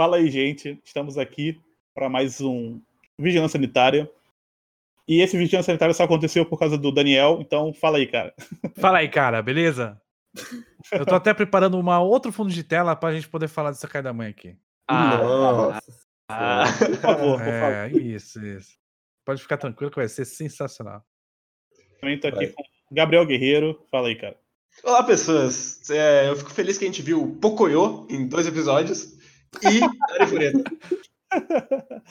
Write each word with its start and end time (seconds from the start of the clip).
Fala 0.00 0.16
aí, 0.16 0.30
gente. 0.30 0.80
Estamos 0.82 1.18
aqui 1.18 1.60
para 1.94 2.08
mais 2.08 2.40
um 2.40 2.80
Vigilância 3.18 3.58
Sanitária. 3.58 4.10
E 5.06 5.20
esse 5.20 5.36
Vigilância 5.36 5.66
Sanitária 5.66 5.92
só 5.92 6.04
aconteceu 6.04 6.46
por 6.46 6.58
causa 6.58 6.78
do 6.78 6.90
Daniel, 6.90 7.36
então 7.42 7.74
fala 7.74 7.98
aí, 7.98 8.06
cara. 8.06 8.34
Fala 8.80 8.96
aí, 8.96 9.10
cara, 9.10 9.42
beleza? 9.42 10.00
Eu 10.90 11.04
tô 11.04 11.14
até 11.14 11.34
preparando 11.34 11.78
uma 11.78 12.00
outro 12.00 12.32
fundo 12.32 12.50
de 12.50 12.64
tela 12.64 12.96
pra 12.96 13.12
gente 13.12 13.28
poder 13.28 13.46
falar 13.46 13.72
dessa 13.72 13.86
caia 13.86 14.02
da 14.02 14.14
mãe 14.14 14.30
aqui. 14.30 14.56
Ah, 14.88 15.18
Nossa. 15.18 15.82
ah, 16.30 16.64
Por 16.78 16.96
favor, 16.96 17.38
por 17.38 17.44
favor. 17.44 17.74
É, 17.74 17.90
isso, 17.90 18.42
isso. 18.42 18.78
Pode 19.22 19.42
ficar 19.42 19.58
tranquilo 19.58 19.90
que 19.90 19.98
vai 19.98 20.08
ser 20.08 20.24
sensacional. 20.24 21.04
Também 22.00 22.18
tô 22.18 22.26
aqui 22.26 22.46
Vai. 22.46 22.54
com 22.54 22.64
Gabriel 22.90 23.26
Guerreiro. 23.26 23.78
Fala 23.90 24.08
aí, 24.08 24.16
cara. 24.16 24.38
Olá, 24.82 25.02
pessoas. 25.02 25.90
É, 25.90 26.30
eu 26.30 26.36
fico 26.36 26.50
feliz 26.52 26.78
que 26.78 26.84
a 26.86 26.88
gente 26.88 27.02
viu 27.02 27.36
Pocoyo 27.38 28.06
em 28.08 28.26
dois 28.26 28.46
episódios 28.46 29.19
e 29.62 30.26
Fureta. 30.26 30.64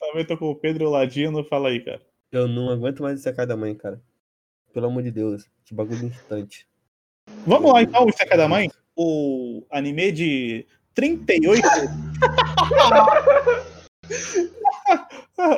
Também 0.00 0.24
tô 0.24 0.36
com 0.36 0.50
o 0.50 0.56
Pedro 0.56 0.90
Ladino. 0.90 1.44
Fala 1.44 1.68
aí, 1.68 1.80
cara. 1.80 2.00
Eu 2.30 2.46
não 2.46 2.70
aguento 2.70 3.02
mais 3.02 3.24
esse 3.24 3.46
da 3.46 3.56
mãe, 3.56 3.74
cara. 3.74 4.00
Pelo 4.72 4.86
amor 4.86 5.02
de 5.02 5.10
Deus. 5.10 5.48
Que 5.64 5.74
bagulho 5.74 6.06
instante. 6.06 6.68
Vamos 7.46 7.72
lá, 7.72 7.82
então, 7.82 8.06
o 8.06 8.12
Seca 8.12 8.36
da 8.36 8.48
Mãe. 8.48 8.70
O 8.96 9.64
anime 9.70 10.12
de 10.12 10.66
38. 10.94 11.62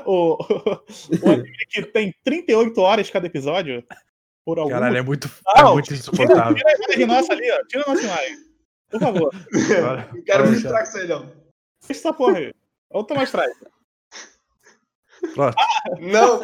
o, 0.07 0.37
o 1.23 1.31
anime 1.31 1.67
que 1.69 1.83
tem 1.83 2.15
38 2.25 2.81
horas 2.81 3.11
cada 3.11 3.27
episódio. 3.27 3.85
Por 4.45 4.59
algum 4.59 4.71
Caralho, 4.71 4.97
é 4.97 5.03
muito, 5.03 5.29
é 5.57 5.63
muito 5.65 5.87
Tira, 5.87 5.99
insuportável. 5.99 6.55
tira 6.55 6.71
a 6.71 6.77
imagem 6.77 7.07
nossa 7.07 7.33
ali, 7.33 7.51
ó. 7.51 7.65
Tira 7.67 7.85
a 7.87 7.91
nossa 7.91 8.03
imagem. 8.03 8.50
Por 8.91 9.01
favor. 9.01 9.31
Não 10.13 10.23
quero 10.23 10.45
com 10.45 10.53
isso 10.53 10.69
aí, 10.99 11.09
não. 11.09 11.23
Deixa 11.87 12.01
essa 12.09 12.13
porra 12.13 12.39
aí. 12.39 12.53
Olha 12.91 13.01
o 13.03 13.05
Tomás 13.05 13.29
atrás. 13.29 13.53
Pronto. 15.35 15.57
Não! 16.01 16.41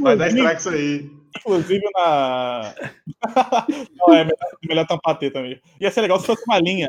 Vai 0.00 0.16
dar 0.16 0.30
Inclusive, 0.30 0.40
strike 0.40 0.60
isso 0.60 0.70
aí. 0.70 1.10
inclusive 1.38 1.84
na. 1.94 2.74
Não, 3.96 4.14
é 4.14 4.24
melhor, 4.24 4.38
melhor 4.64 4.86
tampar 4.86 5.14
a 5.14 5.18
teta 5.18 5.34
também. 5.40 5.60
Ia 5.80 5.90
ser 5.90 6.00
legal 6.02 6.18
se 6.20 6.26
fosse 6.26 6.42
uma 6.46 6.58
linha, 6.58 6.88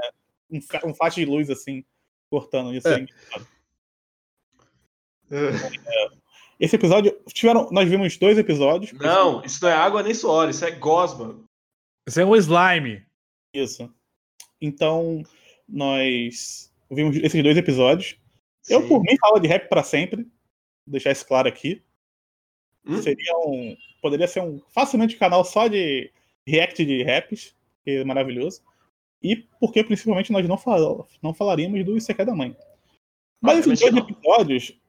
um, 0.49 0.59
um 0.85 0.93
faixa 0.93 1.15
de 1.19 1.25
luz 1.25 1.49
assim, 1.49 1.83
cortando. 2.29 2.73
Ia 2.73 2.81
ser 2.81 2.99
É. 2.99 2.99
engraçado. 3.01 3.47
Esse 6.59 6.75
episódio. 6.75 7.17
Tiveram, 7.27 7.69
nós 7.71 7.87
vimos 7.89 8.17
dois 8.17 8.37
episódios. 8.37 8.91
Não, 8.93 9.43
isso 9.43 9.61
não 9.63 9.69
é 9.69 9.73
água 9.73 10.01
nem 10.03 10.13
suor, 10.13 10.49
isso 10.49 10.63
é 10.65 10.71
gosma. 10.71 11.39
Isso 12.07 12.21
é 12.21 12.25
um 12.25 12.35
slime. 12.37 13.05
Isso. 13.53 13.93
Então, 14.61 15.23
nós 15.67 16.73
vimos 16.89 17.17
esses 17.17 17.43
dois 17.43 17.57
episódios. 17.57 18.17
Eu, 18.69 18.81
Sim. 18.81 18.87
por 18.87 19.01
mim, 19.01 19.17
falo 19.19 19.39
de 19.39 19.47
rap 19.47 19.67
pra 19.67 19.83
sempre. 19.83 20.23
Vou 20.85 20.93
deixar 20.93 21.11
isso 21.11 21.27
claro 21.27 21.47
aqui. 21.47 21.83
Hum? 22.85 23.01
Seria 23.01 23.37
um. 23.39 23.75
Poderia 24.01 24.27
ser 24.27 24.41
um 24.41 24.59
facilmente 24.69 25.17
canal 25.17 25.43
só 25.43 25.67
de 25.67 26.11
react 26.47 26.85
de 26.85 27.03
raps, 27.03 27.53
que 27.83 27.91
é 27.91 28.03
maravilhoso. 28.05 28.63
E 29.21 29.35
porque 29.59 29.83
principalmente 29.83 30.31
nós 30.31 30.47
não, 30.47 30.57
fal 30.57 31.07
não 31.21 31.33
falaríamos 31.33 31.83
do 31.83 31.97
Isekai 31.97 32.25
da 32.25 32.35
Mãe. 32.35 32.55
Mas 33.41 33.59
esses 33.59 33.79
dois 33.79 33.95
episódios, 33.95 34.79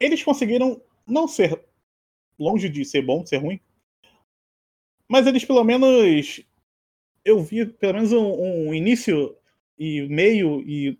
eles 0.00 0.22
conseguiram 0.22 0.80
não 1.06 1.28
ser 1.28 1.62
longe 2.38 2.68
de 2.68 2.84
ser 2.84 3.02
bom, 3.02 3.26
ser 3.26 3.38
ruim. 3.38 3.60
Mas 5.08 5.26
eles 5.26 5.44
pelo 5.44 5.62
menos. 5.62 6.40
Eu 7.24 7.42
vi 7.42 7.66
pelo 7.66 7.94
menos 7.94 8.12
um, 8.12 8.68
um 8.68 8.74
início 8.74 9.36
e 9.78 10.02
meio 10.08 10.60
e 10.62 10.98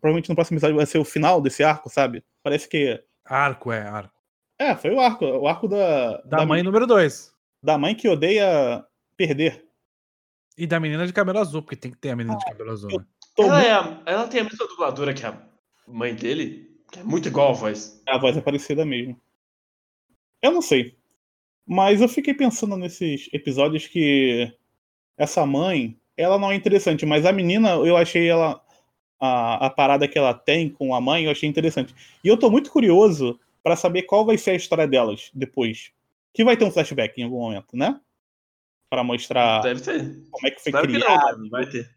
provavelmente 0.00 0.28
no 0.28 0.34
próximo 0.34 0.56
episódio 0.56 0.76
vai 0.76 0.86
ser 0.86 0.98
o 0.98 1.04
final 1.04 1.40
desse 1.40 1.62
arco, 1.62 1.88
sabe? 1.88 2.24
Parece 2.42 2.68
que. 2.68 3.02
Arco, 3.24 3.70
é, 3.72 3.80
arco. 3.82 4.14
É, 4.58 4.74
foi 4.76 4.90
o 4.90 5.00
arco. 5.00 5.24
O 5.24 5.46
arco 5.48 5.68
da, 5.68 6.18
Da, 6.22 6.44
mãe 6.46 6.62
número 6.62 6.86
2. 6.86 7.32
da 7.62 7.78
mãe 7.78 7.94
que 7.94 8.08
odeia 8.08 8.84
perder. 9.16 9.64
E 10.58 10.66
da 10.66 10.78
menina 10.80 11.06
de 11.06 11.12
cabelo 11.12 11.38
azul, 11.38 11.62
porque 11.62 11.76
tem 11.76 11.90
que 11.90 11.96
ter 11.98 12.10
a 12.10 12.16
menina 12.16 12.36
de 12.36 12.44
cabelo 12.44 12.70
azul, 12.72 12.90
né? 12.90 13.06
Ela, 13.38 13.48
muito- 13.54 13.66
é 13.66 13.72
a- 13.72 14.02
ela 14.06 14.28
tem 14.28 14.40
a 14.40 14.44
mesma 14.44 14.66
dubladora 14.66 15.14
que 15.14 15.24
a 15.24 15.40
mãe 15.88 16.14
dele, 16.14 16.70
que 16.90 16.98
é 16.98 17.02
muito 17.02 17.28
igual 17.28 17.50
a 17.50 17.54
voz. 17.54 18.02
A 18.06 18.18
voz 18.18 18.36
é 18.36 18.40
parecida 18.40 18.84
mesmo. 18.84 19.18
Eu 20.42 20.50
não 20.52 20.60
sei. 20.60 20.98
Mas 21.66 22.00
eu 22.00 22.08
fiquei 22.08 22.34
pensando 22.34 22.76
nesses 22.76 23.28
episódios 23.32 23.86
que 23.86 24.52
essa 25.16 25.44
mãe, 25.46 25.96
ela 26.16 26.38
não 26.38 26.50
é 26.52 26.54
interessante, 26.54 27.04
mas 27.06 27.24
a 27.26 27.32
menina, 27.32 27.70
eu 27.70 27.96
achei 27.96 28.28
ela. 28.28 28.60
A, 29.24 29.66
a 29.66 29.70
parada 29.70 30.08
que 30.08 30.18
ela 30.18 30.34
tem 30.34 30.68
com 30.68 30.92
a 30.94 31.00
mãe, 31.00 31.24
eu 31.26 31.30
achei 31.30 31.48
interessante. 31.48 31.94
E 32.24 32.26
eu 32.28 32.36
tô 32.36 32.50
muito 32.50 32.72
curioso 32.72 33.38
pra 33.62 33.76
saber 33.76 34.02
qual 34.02 34.26
vai 34.26 34.36
ser 34.36 34.50
a 34.50 34.54
história 34.56 34.84
delas 34.86 35.30
depois. 35.32 35.92
Que 36.34 36.42
vai 36.44 36.56
ter 36.56 36.64
um 36.64 36.72
flashback 36.72 37.20
em 37.20 37.24
algum 37.24 37.38
momento, 37.38 37.76
né? 37.76 38.00
Pra 38.90 39.04
mostrar 39.04 39.60
Deve 39.60 39.80
como 40.28 40.48
é 40.48 40.50
que 40.50 40.60
foi 40.60 40.72
que 40.72 40.78
criado. 40.88 41.38
não, 41.38 41.38
mas 41.42 41.50
vai 41.50 41.66
ter. 41.66 41.88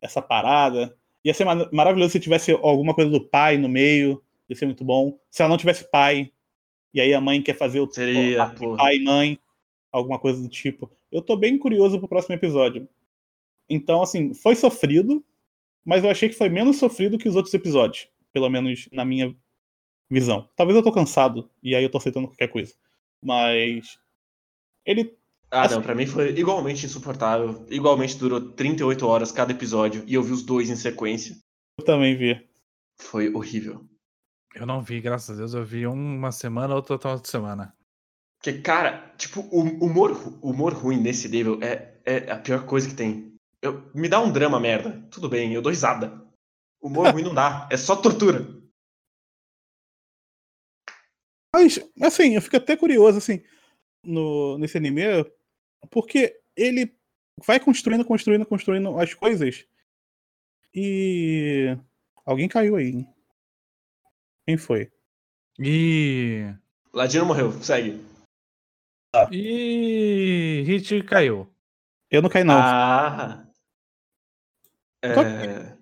essa 0.00 0.22
parada. 0.22 0.96
Ia 1.24 1.34
ser 1.34 1.44
ma- 1.44 1.68
maravilhoso 1.72 2.12
se 2.12 2.20
tivesse 2.20 2.52
alguma 2.52 2.94
coisa 2.94 3.10
do 3.10 3.20
pai 3.20 3.56
no 3.58 3.68
meio. 3.68 4.22
Ia 4.48 4.54
ser 4.54 4.66
muito 4.66 4.84
bom. 4.84 5.18
Se 5.28 5.42
ela 5.42 5.48
não 5.48 5.58
tivesse 5.58 5.90
pai, 5.90 6.30
e 6.94 7.00
aí 7.00 7.12
a 7.12 7.20
mãe 7.20 7.42
quer 7.42 7.54
fazer 7.56 7.80
o 7.80 7.90
Seria, 7.90 8.44
o 8.44 8.54
porra. 8.54 8.76
pai 8.76 8.94
e 8.96 9.02
mãe, 9.04 9.38
alguma 9.90 10.20
coisa 10.20 10.40
do 10.40 10.48
tipo. 10.48 10.88
Eu 11.10 11.22
tô 11.22 11.36
bem 11.36 11.58
curioso 11.58 11.98
pro 11.98 12.08
próximo 12.08 12.34
episódio. 12.34 12.88
Então, 13.68 14.02
assim, 14.02 14.34
foi 14.34 14.54
sofrido, 14.54 15.24
mas 15.84 16.04
eu 16.04 16.10
achei 16.10 16.28
que 16.28 16.34
foi 16.34 16.48
menos 16.48 16.76
sofrido 16.76 17.18
que 17.18 17.28
os 17.28 17.36
outros 17.36 17.54
episódios. 17.54 18.08
Pelo 18.32 18.48
menos 18.48 18.88
na 18.92 19.04
minha 19.04 19.34
visão. 20.10 20.48
Talvez 20.56 20.76
eu 20.76 20.82
tô 20.82 20.92
cansado, 20.92 21.48
e 21.62 21.74
aí 21.74 21.82
eu 21.82 21.90
tô 21.90 21.98
aceitando 21.98 22.28
qualquer 22.28 22.48
coisa. 22.48 22.74
Mas. 23.22 23.98
Ele 24.84 25.16
Ah, 25.50 25.68
não, 25.68 25.82
pra 25.82 25.94
mim 25.94 26.06
foi 26.06 26.30
igualmente 26.30 26.86
insuportável. 26.86 27.64
Igualmente 27.68 28.16
durou 28.16 28.40
38 28.40 29.06
horas 29.06 29.32
cada 29.32 29.52
episódio 29.52 30.02
e 30.06 30.14
eu 30.14 30.22
vi 30.22 30.32
os 30.32 30.42
dois 30.42 30.70
em 30.70 30.76
sequência. 30.76 31.36
eu 31.78 31.84
também 31.84 32.16
vi. 32.16 32.48
Foi 32.98 33.32
horrível. 33.32 33.84
Eu 34.54 34.66
não 34.66 34.82
vi, 34.82 35.00
graças 35.00 35.30
a 35.30 35.38
Deus. 35.38 35.54
Eu 35.54 35.64
vi 35.64 35.86
uma 35.86 36.32
semana, 36.32 36.74
outra 36.74 36.94
outra 36.94 37.18
semana. 37.24 37.74
Porque, 38.42 38.62
cara, 38.62 39.14
tipo, 39.18 39.42
o 39.52 39.60
humor, 39.84 40.12
humor 40.42 40.72
ruim 40.72 40.98
nesse 40.98 41.28
nível 41.28 41.60
é, 41.62 41.94
é 42.06 42.32
a 42.32 42.38
pior 42.38 42.64
coisa 42.64 42.88
que 42.88 42.94
tem. 42.94 43.38
Eu, 43.60 43.90
me 43.94 44.08
dá 44.08 44.18
um 44.18 44.32
drama, 44.32 44.58
merda. 44.58 45.06
Tudo 45.10 45.28
bem, 45.28 45.52
eu 45.52 45.60
dou 45.60 45.70
risada. 45.70 46.26
Humor 46.80 47.12
ruim 47.12 47.22
não 47.22 47.34
dá, 47.34 47.68
é 47.70 47.76
só 47.76 47.94
tortura. 47.94 48.48
Mas, 51.54 51.78
assim, 52.00 52.34
eu 52.34 52.40
fico 52.40 52.56
até 52.56 52.74
curioso, 52.76 53.18
assim, 53.18 53.42
no, 54.02 54.56
nesse 54.56 54.78
anime, 54.78 55.02
porque 55.90 56.40
ele 56.56 56.96
vai 57.44 57.60
construindo, 57.60 58.06
construindo, 58.06 58.46
construindo 58.46 58.98
as 58.98 59.12
coisas 59.12 59.66
e. 60.74 61.76
Alguém 62.24 62.48
caiu 62.48 62.76
aí. 62.76 62.86
hein? 62.86 63.14
Quem 64.46 64.56
foi? 64.56 64.90
E. 65.58 66.54
Ladino 66.90 67.26
morreu, 67.26 67.52
segue. 67.62 68.09
E. 69.32 70.62
Hit 70.66 71.02
caiu. 71.04 71.52
Eu 72.10 72.22
não 72.22 72.28
caí, 72.28 72.44
não. 72.44 72.58
Ah. 72.58 73.46
É... 75.02 75.76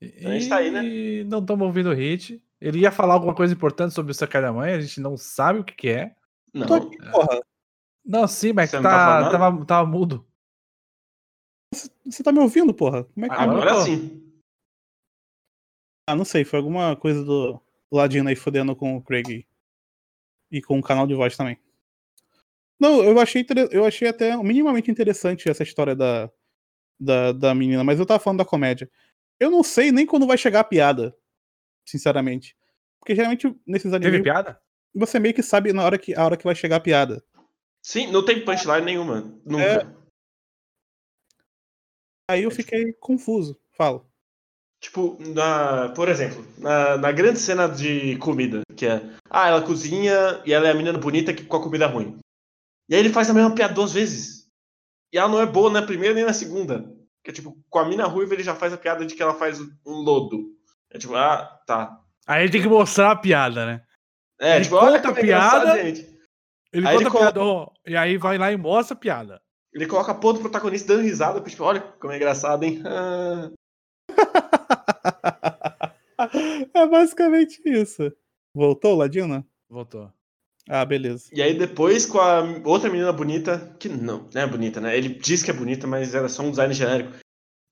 E 0.00 0.26
A 0.26 0.30
gente 0.32 0.48
tá 0.48 0.56
aí, 0.56 0.70
né? 0.70 1.24
não 1.24 1.40
estamos 1.40 1.66
ouvindo 1.66 1.90
o 1.90 1.94
Hit. 1.94 2.42
Ele 2.60 2.80
ia 2.80 2.92
falar 2.92 3.14
alguma 3.14 3.34
coisa 3.34 3.52
importante 3.52 3.94
sobre 3.94 4.12
o 4.12 4.14
Sakai 4.14 4.40
da 4.42 4.52
mãe, 4.52 4.72
a 4.72 4.80
gente 4.80 5.00
não 5.00 5.16
sabe 5.16 5.60
o 5.60 5.64
que, 5.64 5.74
que 5.74 5.88
é. 5.88 6.14
Não, 6.52 6.66
Tô 6.66 6.74
aqui, 6.74 6.96
porra. 7.10 7.40
Não, 8.04 8.26
sim, 8.26 8.52
mas 8.52 8.70
Você 8.70 8.80
tá, 8.80 8.82
não 8.82 9.30
tá 9.30 9.38
tava, 9.38 9.64
tava 9.66 9.88
mudo. 9.88 10.26
Você 12.04 12.22
tá 12.22 12.32
me 12.32 12.40
ouvindo, 12.40 12.74
porra? 12.74 13.04
Como 13.04 13.26
é 13.26 13.28
que. 13.28 13.34
Agora 13.34 13.74
tô. 13.74 13.82
sim. 13.82 14.20
Ah, 16.08 16.16
não 16.16 16.24
sei, 16.24 16.44
foi 16.44 16.58
alguma 16.58 16.96
coisa 16.96 17.24
do 17.24 17.60
Ladino 17.90 18.28
aí 18.28 18.36
fodendo 18.36 18.74
com 18.74 18.96
o 18.96 19.02
Craig 19.02 19.46
e 20.50 20.60
com 20.60 20.78
o 20.78 20.82
canal 20.82 21.06
de 21.06 21.14
voz 21.14 21.36
também. 21.36 21.58
Não, 22.80 23.04
eu 23.04 23.20
achei, 23.20 23.46
eu 23.70 23.84
achei 23.84 24.08
até 24.08 24.34
minimamente 24.38 24.90
interessante 24.90 25.50
essa 25.50 25.62
história 25.62 25.94
da, 25.94 26.30
da, 26.98 27.32
da 27.32 27.54
menina, 27.54 27.84
mas 27.84 27.98
eu 27.98 28.06
tava 28.06 28.18
falando 28.18 28.38
da 28.38 28.44
comédia. 28.44 28.90
Eu 29.38 29.50
não 29.50 29.62
sei 29.62 29.92
nem 29.92 30.06
quando 30.06 30.26
vai 30.26 30.38
chegar 30.38 30.60
a 30.60 30.64
piada, 30.64 31.14
sinceramente. 31.86 32.56
Porque 32.98 33.14
geralmente 33.14 33.54
nesses 33.66 33.90
Teve 33.90 34.06
animes 34.06 34.22
piada? 34.22 34.60
você 34.94 35.18
meio 35.18 35.34
que 35.34 35.42
sabe 35.42 35.72
na 35.72 35.84
hora 35.84 35.98
que, 35.98 36.14
a 36.14 36.24
hora 36.24 36.36
que 36.36 36.44
vai 36.44 36.54
chegar 36.54 36.76
a 36.76 36.80
piada. 36.80 37.22
Sim, 37.82 38.10
não 38.10 38.24
tem 38.24 38.44
punchline 38.44 38.84
nenhuma. 38.84 39.20
Nunca. 39.44 39.64
É. 39.64 40.00
Aí 42.30 42.42
eu 42.42 42.50
fiquei 42.50 42.92
confuso. 42.94 43.58
Falo. 43.72 44.06
Tipo, 44.80 45.18
na, 45.20 45.90
por 45.90 46.08
exemplo, 46.08 46.46
na, 46.56 46.96
na 46.96 47.12
grande 47.12 47.38
cena 47.38 47.66
de 47.66 48.16
comida, 48.16 48.62
que 48.74 48.86
é, 48.86 49.02
ah, 49.28 49.48
ela 49.48 49.62
cozinha 49.62 50.42
e 50.46 50.52
ela 50.52 50.68
é 50.68 50.70
a 50.70 50.74
menina 50.74 50.98
bonita 50.98 51.34
que 51.34 51.44
com 51.44 51.56
a 51.56 51.62
comida 51.62 51.86
ruim. 51.86 52.18
E 52.90 52.94
aí 52.94 53.00
ele 53.00 53.12
faz 53.12 53.30
a 53.30 53.34
mesma 53.34 53.54
piada 53.54 53.72
duas 53.72 53.92
vezes. 53.92 54.48
E 55.12 55.18
ela 55.18 55.28
não 55.28 55.40
é 55.40 55.46
boa 55.46 55.70
na 55.70 55.80
primeira 55.80 56.12
nem 56.12 56.24
na 56.24 56.32
segunda. 56.32 56.92
Que, 57.22 57.32
tipo, 57.32 57.56
com 57.70 57.78
a 57.78 57.88
mina 57.88 58.04
ruiva 58.04 58.34
ele 58.34 58.42
já 58.42 58.54
faz 58.54 58.72
a 58.72 58.76
piada 58.76 59.06
de 59.06 59.14
que 59.14 59.22
ela 59.22 59.34
faz 59.34 59.60
um 59.60 59.92
lodo. 59.92 60.48
É 60.90 60.98
tipo, 60.98 61.14
ah, 61.14 61.60
tá. 61.66 62.00
Aí 62.26 62.42
ele 62.42 62.52
tem 62.52 62.60
que 62.60 62.68
mostrar 62.68 63.12
a 63.12 63.16
piada, 63.16 63.64
né? 63.64 63.82
É, 64.40 64.56
Ele 64.56 64.64
tipo, 64.64 64.76
olha 64.76 65.00
a 65.00 65.10
é 65.10 65.14
piada. 65.14 65.82
gente. 65.82 66.10
Ele 66.72 66.86
Aí 66.88 66.96
conta 66.96 67.08
ele 67.08 67.16
a 67.16 67.20
piada, 67.20 67.42
ó, 67.42 67.70
e 67.86 67.96
aí 67.96 68.16
vai 68.16 68.38
lá 68.38 68.50
e 68.50 68.56
mostra 68.56 68.96
a 68.96 68.98
piada. 68.98 69.42
Ele 69.72 69.86
coloca 69.86 70.12
a 70.12 70.14
porra 70.14 70.34
do 70.34 70.40
protagonista 70.40 70.94
dando 70.94 71.04
risada, 71.04 71.40
tipo, 71.40 71.62
olha 71.62 71.80
como 71.80 72.12
é 72.12 72.16
engraçado, 72.16 72.64
hein? 72.64 72.82
Ah. 72.86 73.50
é 76.74 76.86
basicamente 76.86 77.60
isso. 77.66 78.12
Voltou, 78.54 78.96
Ladina? 78.96 79.46
Voltou. 79.68 80.12
Ah, 80.72 80.84
beleza. 80.84 81.28
E 81.32 81.42
aí 81.42 81.52
depois 81.52 82.06
com 82.06 82.20
a 82.20 82.42
outra 82.64 82.88
menina 82.88 83.12
bonita, 83.12 83.76
que 83.80 83.88
não, 83.88 84.28
não 84.32 84.40
é 84.40 84.46
bonita, 84.46 84.80
né? 84.80 84.96
Ele 84.96 85.08
diz 85.08 85.42
que 85.42 85.50
é 85.50 85.54
bonita, 85.54 85.84
mas 85.84 86.14
era 86.14 86.28
só 86.28 86.44
um 86.44 86.50
design 86.50 86.72
genérico. 86.72 87.18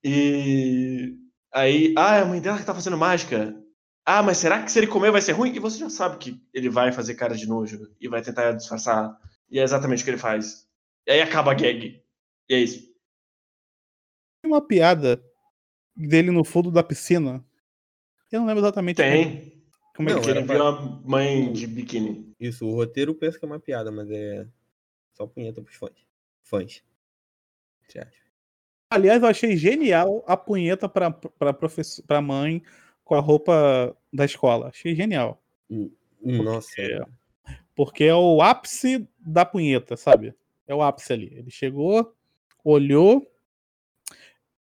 E 0.03 1.17
aí, 1.55 1.95
ah, 1.97 2.17
é 2.17 2.23
a 2.23 2.25
mãe 2.25 2.41
dela 2.41 2.59
que 2.59 2.65
tá 2.65 2.75
fazendo 2.75 2.99
mágica. 2.99 3.55
Ah, 4.05 4.21
mas 4.21 4.39
será 4.39 4.65
que 4.65 4.73
se 4.73 4.81
ele 4.81 4.89
comer 4.89 5.13
vai 5.13 5.23
ser 5.23 5.31
ruim? 5.31 5.55
E 5.55 5.61
você 5.61 5.79
já 5.79 5.89
sabe 5.89 6.19
que 6.19 6.43
ele 6.53 6.69
vai 6.69 6.91
fazer 6.91 7.15
cara 7.15 7.37
de 7.37 7.47
nojo 7.47 7.89
e 8.01 8.09
vai 8.09 8.21
tentar 8.21 8.51
disfarçar. 8.51 9.17
E 9.49 9.61
é 9.61 9.63
exatamente 9.63 10.03
o 10.03 10.05
que 10.05 10.11
ele 10.11 10.19
faz. 10.19 10.67
E 11.07 11.13
aí 11.13 11.21
acaba 11.21 11.53
a 11.53 11.55
gag. 11.55 12.03
E 12.49 12.55
é 12.55 12.59
isso. 12.59 12.81
Tem 14.43 14.51
uma 14.51 14.61
piada 14.61 15.23
dele 15.95 16.33
no 16.33 16.43
fundo 16.43 16.69
da 16.69 16.83
piscina. 16.83 17.45
Eu 18.33 18.41
não 18.41 18.47
lembro 18.49 18.65
exatamente 18.65 18.97
Tem. 18.97 19.53
como 19.95 20.11
é 20.11 20.15
Não, 20.15 20.21
que 20.21 20.31
Ele 20.31 20.43
viu 20.43 20.67
a 20.67 20.83
mãe 21.05 21.53
de 21.53 21.67
biquíni. 21.69 22.28
Isso, 22.39 22.67
o 22.67 22.75
roteiro 22.75 23.15
pensa 23.15 23.39
que 23.39 23.45
é 23.45 23.49
uma 23.49 23.59
piada, 23.59 23.91
mas 23.91 24.11
é 24.11 24.47
só 25.13 25.27
punheta 25.27 25.61
pros 25.61 25.77
fãs. 25.77 26.07
Fãs. 26.43 26.83
Aliás, 28.91 29.23
eu 29.23 29.29
achei 29.29 29.57
genial 29.57 30.25
a 30.27 30.37
punheta 30.37 30.89
pra, 30.89 31.11
pra, 31.11 31.53
professor, 31.53 32.03
pra 32.05 32.23
mãe 32.23 32.63
com 33.05 33.15
a 33.15 33.21
roupa 33.21 33.97
da 34.13 34.25
escola. 34.25 34.69
Achei 34.69 34.95
genial. 34.95 35.43
Nossa. 36.23 36.81
É. 36.81 37.05
Porque 37.75 38.05
é 38.05 38.15
o 38.15 38.41
ápice 38.41 39.09
da 39.19 39.45
punheta, 39.45 39.97
sabe? 39.97 40.35
É 40.67 40.75
o 40.75 40.83
ápice 40.83 41.13
ali. 41.13 41.33
Ele 41.35 41.51
chegou, 41.51 42.15
olhou 42.65 43.27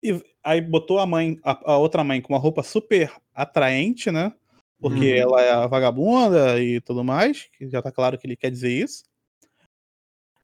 e 0.02 0.22
aí 0.42 0.60
botou 0.60 0.98
a 0.98 1.06
mãe, 1.06 1.38
a, 1.42 1.72
a 1.72 1.78
outra 1.78 2.04
mãe 2.04 2.20
com 2.20 2.32
uma 2.32 2.38
roupa 2.38 2.62
super 2.62 3.12
atraente, 3.34 4.10
né? 4.10 4.32
Porque 4.80 5.14
Uhum. 5.14 5.20
ela 5.32 5.42
é 5.42 5.50
a 5.52 5.66
vagabunda 5.66 6.60
e 6.62 6.80
tudo 6.80 7.02
mais, 7.02 7.48
que 7.52 7.68
já 7.68 7.82
tá 7.82 7.90
claro 7.90 8.16
que 8.18 8.26
ele 8.26 8.36
quer 8.36 8.50
dizer 8.50 8.70
isso. 8.70 9.02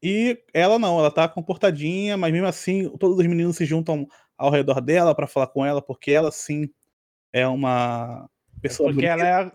E 0.03 0.39
ela 0.53 0.79
não, 0.79 0.99
ela 0.99 1.11
tá 1.11 1.27
comportadinha, 1.29 2.17
mas 2.17 2.33
mesmo 2.33 2.47
assim, 2.47 2.89
todos 2.99 3.19
os 3.19 3.27
meninos 3.27 3.57
se 3.57 3.65
juntam 3.65 4.07
ao 4.37 4.51
redor 4.51 4.81
dela 4.81 5.15
pra 5.15 5.27
falar 5.27 5.47
com 5.47 5.65
ela, 5.65 5.81
porque 5.81 6.11
ela 6.11 6.31
sim 6.31 6.69
é 7.33 7.47
uma 7.47 8.29
pessoa 8.61 8.89
Porque 8.93 9.07
bonita. 9.07 9.25
ela 9.25 9.53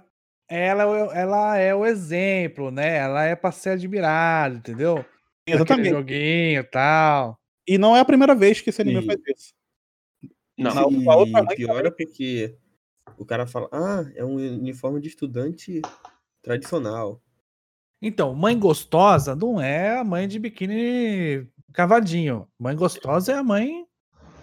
é, 0.50 0.68
ela, 0.68 0.84
é 0.84 0.86
o- 0.88 1.12
ela 1.12 1.58
é 1.58 1.76
o 1.76 1.86
exemplo, 1.86 2.72
né? 2.72 2.98
Ela 2.98 3.26
é 3.26 3.36
pra 3.36 3.52
ser 3.52 3.72
admirada, 3.72 4.56
entendeu? 4.56 5.00
Aquele 5.42 5.56
Exatamente. 5.58 5.90
joguinho 5.90 6.60
e 6.62 6.64
tal. 6.64 7.38
E 7.68 7.78
não 7.78 7.96
é 7.96 8.00
a 8.00 8.06
primeira 8.06 8.34
vez 8.34 8.62
que 8.62 8.70
esse 8.72 8.82
anime 8.82 9.02
E- 9.02 9.06
faz 9.06 9.20
isso. 9.28 9.54
Não. 10.58 10.86
Outra 10.86 11.26
E 11.28 11.32
mãe 11.32 11.56
pior 11.56 11.86
é 11.86 11.92
porque 11.92 12.56
o 13.18 13.26
cara 13.26 13.46
fala, 13.48 13.68
ah, 13.72 14.04
é 14.16 14.24
um 14.24 14.36
uniforme 14.36 15.00
de 15.02 15.08
estudante 15.10 15.82
tradicional. 16.42 17.22
Então, 18.02 18.34
mãe 18.34 18.58
gostosa 18.58 19.36
não 19.36 19.60
é 19.60 19.98
a 20.00 20.04
mãe 20.04 20.28
de 20.28 20.40
biquíni 20.40 21.48
cavadinho. 21.74 22.48
Mãe 22.58 22.76
gostosa 22.76 23.34
é 23.34 23.36
a 23.36 23.44
mãe 23.44 23.86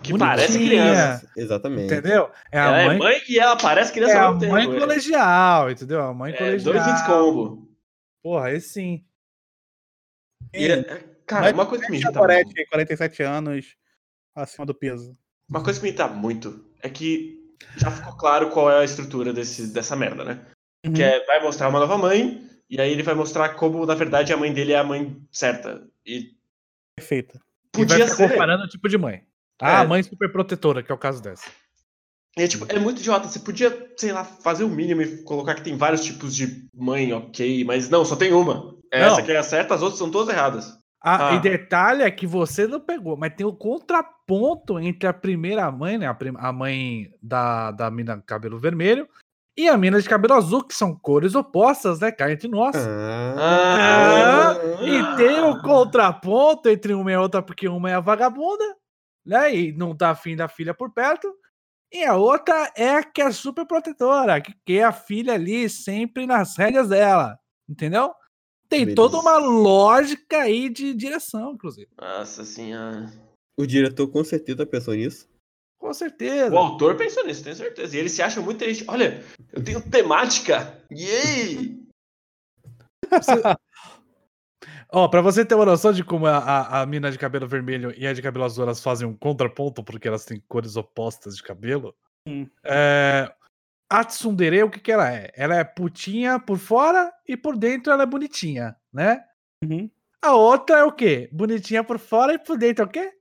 Que 0.02 0.16
parece 0.18 0.52
bonitinha, 0.58 0.82
criança. 0.82 1.32
Exatamente. 1.36 1.92
Entendeu? 1.94 2.30
É 2.52 2.58
a 2.60 2.64
Ela 2.64 2.86
mãe, 2.86 2.96
é 2.96 2.98
mãe 2.98 3.20
e 3.28 3.38
ela 3.38 3.56
parece 3.56 3.92
criança 3.92 4.12
é 4.12 4.18
a 4.18 4.30
mãe 4.32 4.40
tempo. 4.66 4.76
é. 4.76 4.80
colegial, 4.80 5.70
entendeu? 5.70 6.02
A 6.02 6.12
mãe 6.14 6.32
É, 6.34 6.36
colegial. 6.36 6.74
dois 6.74 6.86
hits 6.86 7.02
combo. 7.06 7.68
Porra, 8.22 8.46
aí 8.48 8.60
sim. 8.60 9.04
E, 10.54 10.66
é- 10.70 10.82
cara, 11.26 11.42
Mas 11.44 11.52
uma 11.54 11.66
coisa 11.66 11.84
que 11.84 11.90
me 11.90 11.96
irrita 11.96 12.10
muito. 12.12 12.20
Gorete, 12.20 12.66
47 12.68 13.22
anos 13.22 13.74
acima 14.34 14.66
do 14.66 14.74
peso. 14.74 15.16
Uma 15.48 15.62
coisa 15.62 15.78
que 15.78 15.82
me 15.84 15.88
irrita 15.90 16.08
muito 16.08 16.64
é 16.82 16.88
que 16.90 17.45
já 17.76 17.90
ficou 17.90 18.12
claro 18.16 18.50
qual 18.50 18.70
é 18.70 18.80
a 18.80 18.84
estrutura 18.84 19.32
desse, 19.32 19.72
dessa 19.72 19.94
merda, 19.96 20.24
né? 20.24 20.46
Uhum. 20.84 20.92
Que 20.92 21.02
é, 21.02 21.24
vai 21.26 21.42
mostrar 21.42 21.68
uma 21.68 21.80
nova 21.80 21.96
mãe, 21.98 22.46
e 22.70 22.80
aí 22.80 22.90
ele 22.92 23.02
vai 23.02 23.14
mostrar 23.14 23.50
como, 23.50 23.84
na 23.86 23.94
verdade, 23.94 24.32
a 24.32 24.36
mãe 24.36 24.52
dele 24.52 24.72
é 24.72 24.78
a 24.78 24.84
mãe 24.84 25.16
certa. 25.30 25.86
E 26.04 26.34
Perfeita. 26.96 27.40
E 27.74 27.78
vai 27.78 27.86
podia 27.86 28.04
ficar 28.06 28.16
ser. 28.16 28.30
comparando 28.30 28.64
o 28.64 28.68
tipo 28.68 28.88
de 28.88 28.96
mãe. 28.98 29.22
Ah, 29.60 29.82
É. 29.82 29.86
mãe 29.86 30.02
super 30.02 30.30
protetora, 30.30 30.82
que 30.82 30.90
é 30.90 30.94
o 30.94 30.98
caso 30.98 31.22
dessa. 31.22 31.46
É, 32.38 32.46
tipo, 32.46 32.66
é 32.68 32.78
muito 32.78 33.00
idiota. 33.00 33.28
Você 33.28 33.38
podia, 33.38 33.92
sei 33.96 34.12
lá, 34.12 34.22
fazer 34.22 34.64
o 34.64 34.68
mínimo 34.68 35.00
e 35.02 35.22
colocar 35.22 35.54
que 35.54 35.62
tem 35.62 35.76
vários 35.76 36.04
tipos 36.04 36.34
de 36.36 36.68
mãe, 36.74 37.10
ok, 37.12 37.64
mas 37.64 37.88
não, 37.88 38.04
só 38.04 38.14
tem 38.14 38.32
uma. 38.32 38.76
É 38.92 39.00
Não. 39.00 39.12
Essa 39.12 39.22
que 39.22 39.32
é 39.32 39.36
a 39.38 39.42
certa, 39.42 39.74
as 39.74 39.80
outras 39.82 39.98
são 39.98 40.10
todas 40.10 40.34
erradas. 40.34 40.78
Ah, 41.08 41.28
Ah. 41.30 41.34
E 41.34 41.38
detalhe 41.40 42.02
é 42.02 42.10
que 42.10 42.26
você 42.26 42.66
não 42.66 42.80
pegou, 42.80 43.16
mas 43.16 43.32
tem 43.34 43.46
o 43.46 43.52
contraponto 43.52 44.78
entre 44.80 45.08
a 45.08 45.12
primeira 45.12 45.70
mãe, 45.70 45.96
né? 45.96 46.06
A, 46.08 46.14
prim- 46.14 46.34
a 46.36 46.52
mãe 46.52 47.08
da, 47.22 47.70
da 47.70 47.90
mina 47.90 48.16
de 48.16 48.24
cabelo 48.24 48.58
vermelho 48.58 49.08
e 49.56 49.68
a 49.68 49.76
mina 49.78 50.00
de 50.02 50.08
cabelo 50.08 50.34
azul, 50.34 50.64
que 50.64 50.74
são 50.74 50.94
cores 50.94 51.34
opostas, 51.36 52.00
né? 52.00 52.10
Cá 52.10 52.30
entre 52.32 52.48
nós. 52.48 52.74
Ah. 52.76 54.56
E 54.82 55.16
tem 55.16 55.40
o 55.44 55.62
contraponto 55.62 56.68
entre 56.68 56.92
uma 56.92 57.10
e 57.10 57.14
a 57.14 57.20
outra, 57.20 57.40
porque 57.42 57.68
uma 57.68 57.90
é 57.90 57.94
a 57.94 58.00
vagabunda, 58.00 58.64
né? 59.24 59.54
E 59.54 59.72
não 59.72 59.94
tá 59.96 60.10
afim 60.10 60.34
da 60.36 60.48
filha 60.48 60.74
por 60.74 60.90
perto. 60.92 61.32
E 61.92 62.04
a 62.04 62.14
outra 62.16 62.70
é 62.76 62.96
a 62.96 63.02
que 63.04 63.22
é 63.22 63.30
super 63.30 63.64
protetora, 63.64 64.40
que 64.40 64.52
quer 64.66 64.82
a 64.82 64.92
filha 64.92 65.34
ali 65.34 65.68
sempre 65.70 66.26
nas 66.26 66.56
rédeas 66.56 66.88
dela. 66.88 67.38
Entendeu? 67.68 68.12
Tem 68.68 68.80
Beleza. 68.80 68.96
toda 68.96 69.18
uma 69.18 69.38
lógica 69.38 70.38
aí 70.38 70.68
de 70.68 70.92
direção, 70.92 71.52
inclusive. 71.52 71.88
Nossa 71.98 72.44
senhora. 72.44 73.12
O 73.58 73.66
diretor 73.66 74.08
com 74.08 74.22
certeza 74.24 74.66
pensou 74.66 74.94
nisso. 74.94 75.28
Com 75.78 75.94
certeza. 75.94 76.54
O 76.54 76.58
autor 76.58 76.96
pensou 76.96 77.24
nisso, 77.24 77.44
tenho 77.44 77.54
certeza. 77.56 77.96
E 77.96 78.00
ele 78.00 78.08
se 78.08 78.22
acha 78.22 78.40
muito 78.40 78.56
inteligente. 78.56 78.88
Olha, 78.88 79.24
eu 79.52 79.62
tenho 79.62 79.80
temática. 79.80 80.82
Yay! 80.90 81.80
Ó, 84.92 85.08
pra 85.08 85.20
você 85.20 85.44
ter 85.44 85.54
uma 85.54 85.66
noção 85.66 85.92
de 85.92 86.04
como 86.04 86.26
a, 86.26 86.38
a, 86.38 86.82
a 86.82 86.86
mina 86.86 87.10
de 87.10 87.18
cabelo 87.18 87.46
vermelho 87.46 87.92
e 87.96 88.06
a 88.06 88.12
de 88.12 88.22
cabelo 88.22 88.44
azul 88.44 88.64
elas 88.64 88.80
fazem 88.80 89.06
um 89.06 89.16
contraponto 89.16 89.82
porque 89.82 90.08
elas 90.08 90.24
têm 90.24 90.42
cores 90.48 90.76
opostas 90.76 91.36
de 91.36 91.42
cabelo. 91.42 91.94
Hum. 92.26 92.48
É, 92.64 93.32
a 93.88 94.04
tsundere, 94.04 94.62
o 94.62 94.70
que 94.70 94.80
que 94.80 94.90
ela 94.92 95.10
é? 95.12 95.30
Ela 95.34 95.56
é 95.56 95.64
putinha 95.64 96.38
por 96.40 96.58
fora 96.58 97.12
e 97.26 97.36
por 97.36 97.56
dentro 97.56 97.92
ela 97.92 98.02
é 98.02 98.06
bonitinha, 98.06 98.76
né? 98.92 99.22
Uhum. 99.64 99.90
A 100.22 100.34
outra 100.34 100.78
é 100.78 100.84
o 100.84 100.92
quê? 100.92 101.28
Bonitinha 101.32 101.84
por 101.84 101.98
fora 101.98 102.34
e 102.34 102.38
por 102.38 102.58
dentro 102.58 102.84
é 102.84 102.86
o 102.86 102.90
quê? 102.90 103.12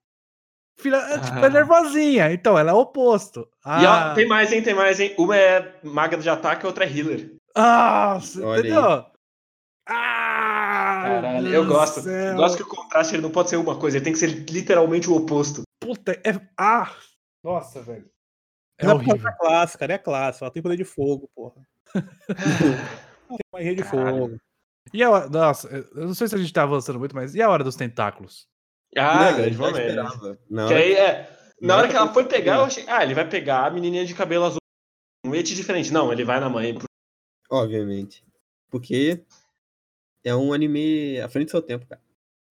Filha, 0.77 0.97
é, 0.97 1.19
tipo, 1.19 1.37
é 1.37 1.45
Ah. 1.45 1.49
nervosinha. 1.49 2.31
Então, 2.33 2.57
ela 2.57 2.71
é 2.71 2.73
o 2.73 2.79
oposto. 2.79 3.47
E 3.65 3.85
ó, 3.85 3.89
Ah, 3.91 4.13
tem 4.15 4.27
mais, 4.27 4.51
hein? 4.51 4.61
Tem 4.63 4.73
mais, 4.73 4.99
hein? 4.99 5.13
Uma 5.17 5.37
é 5.37 5.79
maga 5.83 6.17
de 6.17 6.29
ataque, 6.29 6.65
a 6.65 6.67
outra 6.67 6.83
é 6.85 6.89
healer. 6.89 7.31
ah, 7.55 8.19
Olha 8.43 8.53
aí. 8.55 8.59
entendeu? 8.59 9.05
Ah, 9.87 11.03
Caralho, 11.05 11.47
eu 11.47 11.65
gosto. 11.65 12.01
céu. 12.01 12.11
Eu 12.31 12.35
gosto 12.35 12.57
que 12.57 12.63
o 12.63 12.67
contraste 12.67 13.13
ele 13.15 13.21
não 13.21 13.29
pode 13.31 13.49
ser 13.51 13.57
uma 13.57 13.77
coisa, 13.77 13.97
ele 13.97 14.03
tem 14.03 14.13
que 14.13 14.19
ser 14.19 14.27
literalmente 14.49 15.09
o 15.09 15.15
oposto. 15.15 15.61
Puta, 15.79 16.11
é. 16.23 16.39
Ah! 16.57 16.91
Nossa, 17.43 17.81
velho. 17.83 18.09
É 18.77 18.91
horrível. 18.93 19.15
ela 19.19 19.29
é 19.29 19.37
clássica, 19.37 19.85
ela 19.85 19.93
é 19.93 19.97
clássica. 19.97 20.45
Ela 20.45 20.51
tem 20.53 20.61
poder 20.63 20.77
de 20.77 20.83
fogo, 20.85 21.29
porra. 21.35 21.65
Tem 23.27 23.37
magia 23.51 23.75
de 23.75 23.83
Caralho. 23.83 24.17
fogo. 24.17 24.39
E 24.93 25.01
a 25.03 25.09
hora. 25.09 25.29
Nossa, 25.29 25.67
eu 25.69 26.07
não 26.07 26.13
sei 26.13 26.27
se 26.27 26.35
a 26.35 26.37
gente 26.37 26.53
tá 26.53 26.63
avançando 26.63 26.99
muito, 26.99 27.15
mas 27.15 27.33
e 27.33 27.41
a 27.41 27.49
hora 27.49 27.63
dos 27.63 27.75
tentáculos? 27.75 28.47
Ah, 28.95 29.23
Né, 29.23 29.31
eu 29.31 29.35
grande 29.37 29.57
momento. 29.57 29.79
esperava. 29.79 30.39
Na 30.49 30.67
Que 30.67 30.73
hora 30.73 30.83
aí 30.83 30.93
é. 30.93 31.37
Na 31.61 31.77
hora 31.77 31.87
que 31.87 31.95
ela 31.95 32.13
foi 32.13 32.25
pegar, 32.25 32.57
eu 32.57 32.65
achei. 32.65 32.83
Ah, 32.87 33.03
ele 33.03 33.13
vai 33.15 33.27
pegar 33.27 33.65
a 33.65 33.71
menininha 33.71 34.05
de 34.05 34.13
cabelo 34.13 34.45
azul. 34.45 34.59
Um 35.25 35.33
ete 35.33 35.55
diferente. 35.55 35.91
Não, 35.91 36.11
ele 36.13 36.23
vai 36.23 36.39
na 36.39 36.49
mãe. 36.49 36.77
Obviamente. 37.49 38.23
Porque 38.69 39.23
é 40.23 40.35
um 40.35 40.53
anime 40.53 41.19
à 41.21 41.29
frente 41.29 41.47
do 41.47 41.51
seu 41.51 41.61
tempo, 41.61 41.85
cara. 41.87 42.01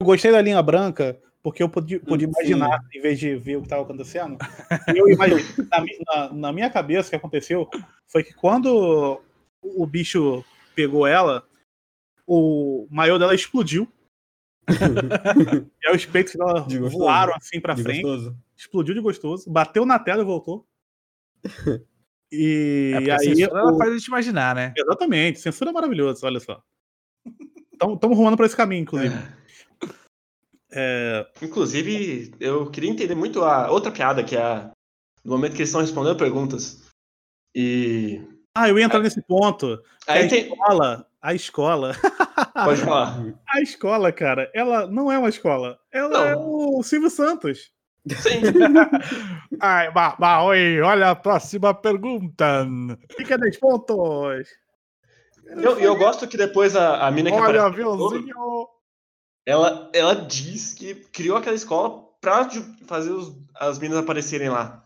Eu 0.01 0.07
gostei 0.07 0.33
da 0.33 0.41
linha 0.43 0.61
branca 0.63 1.21
porque 1.45 1.63
eu 1.63 1.69
podia, 1.69 2.01
podia 2.01 2.27
Sim. 2.27 2.33
imaginar, 2.33 2.81
em 2.93 3.01
vez 3.03 3.19
de 3.21 3.37
ver 3.37 3.57
o 3.57 3.61
que 3.61 3.67
estava 3.67 3.83
acontecendo. 3.83 4.39
Eu 4.99 5.07
imaginei, 5.11 5.45
na, 5.69 5.85
na- 6.17 6.33
na 6.33 6.53
minha 6.53 6.71
cabeça, 6.71 7.07
o 7.09 7.11
que 7.11 7.17
aconteceu 7.17 7.69
foi 8.09 8.25
que 8.25 8.33
quando 8.33 9.21
o 9.63 9.87
bicho 9.87 10.43
pegou 10.75 11.07
ela, 11.07 11.47
o 12.27 12.89
maior 12.91 13.19
dela 13.19 13.35
explodiu. 13.35 13.87
e 15.85 15.87
aí 15.89 15.95
os 15.95 16.07
peitos 16.07 16.35
dela 16.35 16.63
De 16.67 16.79
voaram 16.79 17.35
assim 17.35 17.61
pra 17.61 17.75
De 17.75 17.83
frente. 17.83 18.01
gostoso. 18.03 18.37
Explodiu 18.57 18.95
de 18.95 19.01
gostoso, 19.03 19.51
bateu 19.51 19.85
na 19.85 19.99
tela 19.99 20.23
e 20.23 20.25
voltou. 20.25 20.67
E 22.37 22.91
É 23.07 23.13
aí. 23.13 23.19
censura, 23.37 23.61
ela 23.61 23.73
o- 23.73 23.79
faz 23.79 23.93
a 23.93 23.97
gente 23.97 24.07
imaginar, 24.07 24.57
né? 24.57 24.73
Exatamente, 24.77 25.39
censura 25.39 25.71
é 25.71 25.73
maravilhoso, 25.73 26.27
olha 26.27 26.41
só. 26.41 26.61
Estamos 27.73 28.17
rumando 28.17 28.37
para 28.37 28.47
esse 28.47 28.57
caminho, 28.57 28.83
inclusive. 28.83 29.15
É, 29.15 29.33
Inclusive, 31.43 32.35
eu 32.41 32.71
queria 32.71 32.91
entender 32.91 33.15
muito 33.15 33.45
a 33.45 33.71
outra 33.71 33.91
piada, 33.93 34.25
que 34.25 34.37
é 34.37 34.43
a, 34.43 34.71
no 35.25 35.33
momento 35.33 35.53
que 35.53 35.59
eles 35.59 35.69
estão 35.69 35.81
respondendo 35.81 36.17
perguntas. 36.17 36.83
E. 37.55 38.21
Ah, 38.57 38.69
eu 38.69 38.79
ia 38.79 38.85
entrar 38.85 39.01
nesse 39.01 39.23
ponto. 39.23 39.81
Aí 40.07 40.27
a 40.27 40.29
tem. 40.29 40.43
escola, 40.49 41.07
a 41.21 41.35
escola, 41.35 41.93
Pode 42.65 42.81
falar. 42.83 43.19
a 43.49 43.61
escola, 43.61 44.13
cara, 44.13 44.51
ela 44.55 44.87
não 44.87 45.11
é 45.11 45.19
uma 45.19 45.29
escola. 45.29 45.79
Ela 45.93 46.09
Não. 46.09 46.27
é 46.27 46.37
o 46.37 46.83
Silvio 46.83 47.11
Santos. 47.11 47.73
Sim. 48.09 48.43
Ai, 49.61 49.91
mas, 49.95 50.45
oi, 50.45 50.81
olha 50.81 51.11
a 51.11 51.17
próxima 51.17 51.73
pergunta. 51.73 52.67
Fica 53.17 53.39
10 53.39 53.59
pontos. 53.59 54.47
Eu, 55.47 55.79
eu 55.79 55.97
gosto 55.97 56.29
que 56.29 56.37
depois 56.37 56.77
a, 56.77 57.07
a 57.07 57.11
mina 57.11 57.31
que 57.31 57.37
Olha, 57.37 57.65
aviãozinho. 57.65 58.35
Ela, 59.47 59.91
ela 59.95 60.15
diz 60.15 60.73
que 60.75 60.95
criou 60.95 61.37
aquela 61.37 61.55
escola 61.57 62.03
pra 62.21 62.49
fazer 62.87 63.11
os- 63.13 63.37
as 63.55 63.79
minas 63.79 63.99
aparecerem 63.99 64.49
lá. 64.49 64.85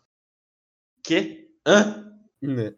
Que? 1.04 1.48
Hã? 1.66 2.12
Né? 2.42 2.74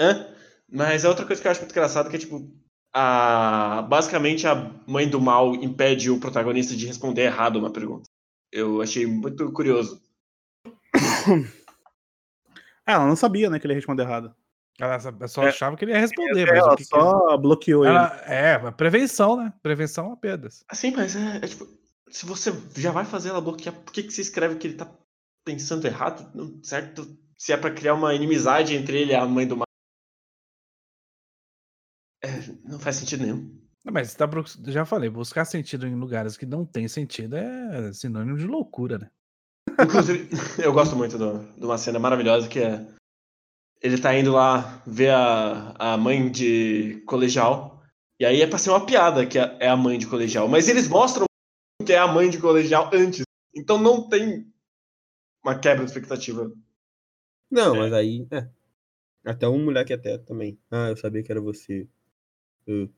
Hã? 0.00 0.26
Mas 0.68 1.04
é 1.04 1.08
outra 1.08 1.26
coisa 1.26 1.40
que 1.40 1.46
eu 1.48 1.52
acho 1.52 1.60
muito 1.60 1.72
engraçado, 1.72 2.08
que 2.10 2.16
é 2.16 2.18
tipo. 2.18 2.50
A, 2.94 3.80
basicamente 3.88 4.46
a 4.46 4.54
mãe 4.86 5.08
do 5.08 5.18
mal 5.18 5.54
impede 5.54 6.10
o 6.10 6.20
protagonista 6.20 6.76
de 6.76 6.86
responder 6.86 7.22
errado 7.22 7.56
uma 7.58 7.72
pergunta. 7.72 8.08
Eu 8.50 8.82
achei 8.82 9.06
muito 9.06 9.50
curioso. 9.52 10.02
Ah, 12.84 12.94
ela 12.94 13.06
não 13.06 13.14
sabia, 13.14 13.48
né, 13.48 13.58
que 13.60 13.66
ele 13.66 13.74
ia 13.74 13.78
responder 13.78 14.02
errado. 14.02 14.34
Ela 14.80 14.98
só- 15.28 15.44
É. 15.44 15.48
achava 15.48 15.76
que 15.76 15.84
ele 15.84 15.92
ia 15.92 15.98
responder, 16.00 16.46
mas 16.46 16.58
Ela 16.58 16.72
o 16.72 16.76
que 16.76 16.82
que- 16.82 16.88
só 16.88 17.36
bloqueou 17.36 17.84
ele. 17.84 17.94
Ela- 17.94 18.22
é, 18.26 18.58
mas 18.58 18.74
prevenção, 18.74 19.36
né? 19.36 19.52
Prevenção 19.62 20.12
a 20.12 20.16
perdas. 20.16 20.64
Assim, 20.68 20.90
mas 20.90 21.14
é, 21.14 21.36
é 21.36 21.40
tipo. 21.46 21.66
Se 22.10 22.26
você 22.26 22.50
já 22.76 22.90
vai 22.90 23.04
fazer 23.06 23.30
ela 23.30 23.40
bloquear, 23.40 23.74
por 23.74 23.92
que, 23.92 24.02
que 24.02 24.10
você 24.12 24.20
escreve 24.20 24.56
que 24.56 24.66
ele 24.66 24.76
tá 24.76 24.90
pensando 25.46 25.86
errado? 25.86 26.30
Não- 26.34 26.62
certo? 26.62 27.06
Se 27.38 27.52
é 27.52 27.56
pra 27.56 27.70
criar 27.70 27.94
uma 27.94 28.14
inimizade 28.14 28.74
entre 28.74 29.00
ele 29.00 29.12
e 29.12 29.14
a 29.14 29.24
mãe 29.26 29.46
do 29.46 29.56
mal. 29.56 29.66
É, 32.24 32.28
não 32.64 32.78
faz 32.78 32.96
sentido 32.96 33.22
nenhum. 33.22 33.60
Não, 33.84 33.92
Mas 33.92 34.14
tá, 34.14 34.28
já 34.68 34.84
falei, 34.84 35.10
buscar 35.10 35.44
sentido 35.44 35.86
em 35.86 35.94
lugares 35.96 36.36
que 36.36 36.46
não 36.46 36.64
tem 36.64 36.86
sentido 36.86 37.36
é 37.36 37.92
sinônimo 37.92 38.38
de 38.38 38.46
loucura, 38.46 38.98
né? 38.98 39.10
Inclusive, 39.80 40.28
eu 40.64 40.72
gosto 40.72 40.94
muito 40.94 41.18
do- 41.18 41.38
de 41.58 41.64
uma 41.64 41.78
cena 41.78 41.98
maravilhosa 41.98 42.48
que 42.48 42.60
é. 42.60 42.86
Ele 43.82 43.98
tá 44.00 44.16
indo 44.16 44.32
lá 44.32 44.80
ver 44.86 45.10
a, 45.10 45.74
a 45.78 45.96
mãe 45.96 46.30
de 46.30 47.02
colegial. 47.06 47.82
E 48.20 48.24
aí 48.24 48.40
é 48.40 48.46
pra 48.46 48.58
ser 48.58 48.70
uma 48.70 48.86
piada 48.86 49.26
que 49.26 49.38
é 49.38 49.56
é 49.60 49.68
a 49.68 49.76
mãe 49.76 49.98
de 49.98 50.06
colegial. 50.06 50.46
Mas 50.48 50.68
eles 50.68 50.86
mostram 50.88 51.24
que 51.84 51.92
é 51.92 51.98
a 51.98 52.06
mãe 52.06 52.30
de 52.30 52.38
colegial 52.38 52.90
antes. 52.94 53.22
Então 53.54 53.78
não 53.78 54.08
tem 54.08 54.46
uma 55.44 55.58
quebra 55.58 55.84
de 55.84 55.90
expectativa. 55.90 56.50
Não, 57.50 57.74
É. 57.74 57.78
mas 57.80 57.92
aí. 57.92 58.26
É. 58.30 58.48
Até 59.24 59.48
um 59.48 59.64
moleque 59.64 59.92
até 59.92 60.18
também. 60.18 60.58
Ah, 60.70 60.88
eu 60.90 60.96
sabia 60.96 61.22
que 61.22 61.30
era 61.32 61.40
você. 61.40 61.86
Uh. 62.68 62.88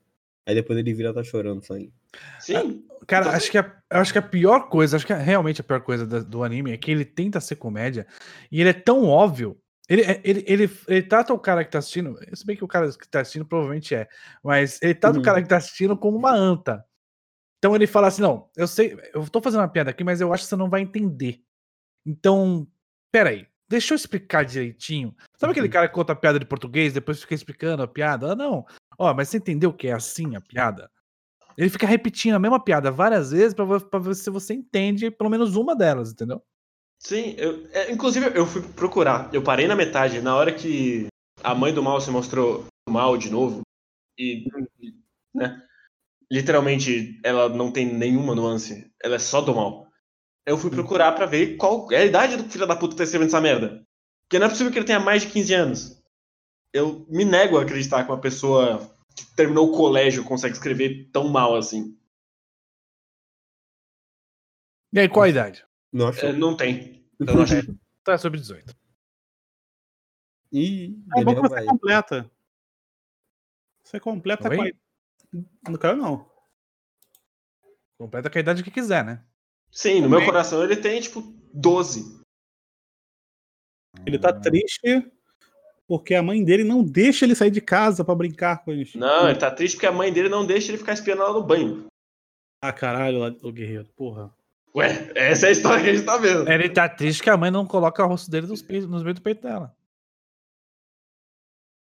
Aí 0.47 0.53
depois 0.53 0.77
ele 0.77 0.93
vira 0.93 1.09
e 1.09 1.13
tá 1.13 1.23
chorando 1.23 1.63
saindo. 1.65 1.91
Sim. 2.39 2.85
Cara, 3.07 3.25
Então- 3.25 3.35
acho 3.37 3.49
que, 3.51 3.57
a, 3.57 3.81
acho 3.89 4.13
que 4.13 4.19
a 4.19 4.21
pior 4.21 4.69
coisa, 4.69 4.95
acho 4.95 5.05
que 5.05 5.13
a- 5.13 5.17
realmente 5.17 5.59
a 5.61 5.63
pior 5.63 5.81
coisa 5.81 6.05
da- 6.05 6.19
do 6.21 6.43
anime 6.43 6.71
é 6.71 6.77
que 6.77 6.91
ele 6.91 7.03
tenta 7.03 7.39
ser 7.41 7.55
comédia 7.55 8.05
e 8.51 8.61
ele 8.61 8.69
é 8.69 8.73
tão 8.73 9.05
óbvio. 9.05 9.57
Ele, 9.87 10.01
é- 10.01 10.21
ele, 10.23 10.43
ele, 10.47 10.69
ele 10.87 11.03
trata 11.03 11.33
o 11.33 11.39
cara 11.39 11.63
que 11.63 11.71
tá 11.71 11.77
assistindo, 11.79 12.17
se 12.33 12.45
bem 12.45 12.55
que 12.57 12.63
o 12.63 12.67
cara 12.67 12.89
que 12.91 13.07
tá 13.07 13.21
assistindo 13.21 13.45
provavelmente 13.45 13.93
é, 13.93 14.07
mas 14.43 14.81
ele 14.81 14.95
trata 14.95 15.15
Uhum. 15.17 15.21
o 15.21 15.25
cara 15.25 15.41
que 15.41 15.47
tá 15.47 15.57
assistindo 15.57 15.95
como 15.97 16.17
uma 16.17 16.31
anta. 16.33 16.83
Então 17.59 17.75
ele 17.75 17.87
fala 17.87 18.07
assim: 18.07 18.21
não, 18.21 18.49
eu 18.55 18.67
sei, 18.67 18.97
eu 19.13 19.27
tô 19.29 19.41
fazendo 19.41 19.61
uma 19.61 19.67
piada 19.67 19.89
aqui, 19.91 20.03
mas 20.03 20.21
eu 20.21 20.33
acho 20.33 20.43
que 20.43 20.49
você 20.49 20.55
não 20.55 20.69
vai 20.69 20.81
entender. 20.81 21.41
Então, 22.05 22.67
peraí, 23.11 23.47
deixa 23.67 23.93
eu 23.93 23.95
explicar 23.95 24.43
direitinho. 24.45 25.15
Sabe 25.37 25.51
aquele 25.51 25.67
Uhum. 25.67 25.73
cara 25.73 25.87
que 25.87 25.93
conta 25.95 26.13
a 26.13 26.15
piada 26.15 26.39
de 26.39 26.45
português, 26.45 26.93
depois 26.93 27.21
fica 27.21 27.33
explicando 27.33 27.81
a 27.83 27.87
piada? 27.87 28.31
Ah, 28.33 28.35
não. 28.35 28.65
Ó, 28.97 29.13
mas 29.13 29.29
você 29.29 29.37
entendeu 29.37 29.73
que 29.73 29.87
é 29.87 29.93
assim 29.93 30.35
a 30.35 30.41
piada? 30.41 30.89
Ele 31.57 31.69
fica 31.69 31.87
repetindo 31.87 32.35
a 32.35 32.39
mesma 32.39 32.59
piada 32.63 32.91
várias 32.91 33.31
vezes 33.31 33.53
pra 33.53 33.99
ver 33.99 34.15
se 34.15 34.29
você 34.29 34.53
entende 34.53 35.09
pelo 35.09 35.29
menos 35.29 35.55
uma 35.55 35.75
delas, 35.75 36.11
entendeu? 36.11 36.43
Sim, 37.05 37.35
eu, 37.37 37.67
é, 37.71 37.91
inclusive 37.91 38.35
eu 38.35 38.47
fui 38.47 38.63
procurar. 38.63 39.31
Eu 39.31 39.43
parei 39.43 39.67
na 39.67 39.75
metade, 39.75 40.21
na 40.21 40.35
hora 40.35 40.51
que 40.51 41.05
a 41.43 41.53
mãe 41.53 41.71
do 41.71 41.83
mal 41.83 42.01
se 42.01 42.09
mostrou 42.09 42.65
mal 42.89 43.15
de 43.15 43.29
novo. 43.29 43.61
E, 44.17 44.43
né, 45.31 45.61
literalmente 46.31 47.21
ela 47.23 47.47
não 47.47 47.71
tem 47.71 47.85
nenhuma 47.85 48.33
nuance. 48.33 48.91
Ela 49.03 49.17
é 49.17 49.19
só 49.19 49.39
do 49.39 49.53
mal. 49.53 49.87
Eu 50.47 50.57
fui 50.57 50.71
procurar 50.71 51.11
pra 51.11 51.27
ver 51.27 51.57
qual 51.57 51.91
é 51.91 51.97
a 51.97 52.05
idade 52.05 52.37
do 52.37 52.49
filho 52.49 52.65
da 52.65 52.75
puta 52.75 52.93
que 52.93 52.97
tá 52.97 53.03
escrevendo 53.03 53.27
essa 53.27 53.39
merda. 53.39 53.83
Porque 54.23 54.39
não 54.39 54.47
é 54.47 54.49
possível 54.49 54.71
que 54.71 54.79
ele 54.79 54.87
tenha 54.87 54.99
mais 54.99 55.21
de 55.21 55.29
15 55.29 55.53
anos. 55.53 56.03
Eu 56.73 57.05
me 57.07 57.23
nego 57.23 57.59
a 57.59 57.61
acreditar 57.61 58.03
que 58.03 58.11
uma 58.11 58.19
pessoa 58.19 58.79
que 59.15 59.27
terminou 59.35 59.69
o 59.69 59.77
colégio 59.77 60.23
consegue 60.23 60.55
escrever 60.55 61.07
tão 61.13 61.27
mal 61.27 61.55
assim. 61.55 61.95
E 64.91 64.99
aí, 65.01 65.07
qual 65.07 65.25
a 65.25 65.29
idade? 65.29 65.63
Não 65.95 66.09
achou? 66.09 66.27
É, 66.27 66.33
não 66.33 66.57
tem. 66.57 67.07
Eu 67.17 67.25
não 67.25 67.41
achei. 67.43 67.61
Tá 68.03 68.13
é 68.13 68.17
sobre 68.19 68.39
18. 68.39 68.75
Ih, 70.51 70.95
É 71.17 71.23
bom 71.23 71.33
que 71.33 71.41
você 71.41 71.55
vai. 71.55 71.65
completa. 71.65 72.31
Você 73.83 73.99
completa 73.99 74.47
Oi? 74.47 74.57
com 74.57 74.63
a... 74.63 75.71
Não 75.71 75.77
caiu, 75.79 75.95
não. 75.95 76.31
Completa 77.97 78.29
com 78.29 78.37
a 78.37 78.41
idade 78.41 78.61
que 78.63 78.69
quiser, 78.69 79.03
né? 79.03 79.25
Sim, 79.71 80.01
no 80.01 80.09
meu 80.09 80.23
coração 80.23 80.63
ele 80.63 80.75
tem, 80.77 81.01
tipo, 81.01 81.21
12. 81.51 82.21
Ele 84.05 84.19
tá 84.19 84.31
triste 84.39 85.11
porque 85.87 86.13
a 86.13 86.21
mãe 86.21 86.43
dele 86.43 86.63
não 86.63 86.83
deixa 86.83 87.25
ele 87.25 87.33
sair 87.33 87.49
de 87.49 87.61
casa 87.61 88.05
pra 88.05 88.13
brincar 88.13 88.63
com 88.63 88.71
eles. 88.71 88.93
Não, 88.93 89.27
ele 89.29 89.39
tá 89.39 89.49
triste 89.49 89.75
porque 89.77 89.87
a 89.87 89.91
mãe 89.91 90.13
dele 90.13 90.29
não 90.29 90.45
deixa 90.45 90.69
ele 90.71 90.77
ficar 90.77 90.93
espiando 90.93 91.23
ela 91.23 91.33
no 91.33 91.43
banho. 91.43 91.87
Ah, 92.61 92.71
caralho, 92.71 93.17
lá- 93.17 93.35
o 93.41 93.51
guerreiro. 93.51 93.87
Porra. 93.95 94.31
Ué, 94.75 95.11
essa 95.15 95.45
é 95.45 95.49
a 95.49 95.51
história 95.51 95.83
que 95.83 95.89
a 95.89 95.93
gente 95.95 96.05
tá 96.05 96.17
vendo. 96.17 96.49
Ele 96.51 96.69
tá 96.69 96.89
triste 96.89 97.23
que 97.23 97.29
a 97.29 97.37
mãe 97.37 97.49
não 97.49 97.65
coloca 97.65 98.03
o 98.03 98.07
rosto 98.07 98.29
dele 98.29 98.47
nos, 98.47 98.61
peitos, 98.61 98.89
nos 98.89 99.03
meios 99.03 99.15
do 99.19 99.21
peito 99.23 99.41
dela. 99.41 99.73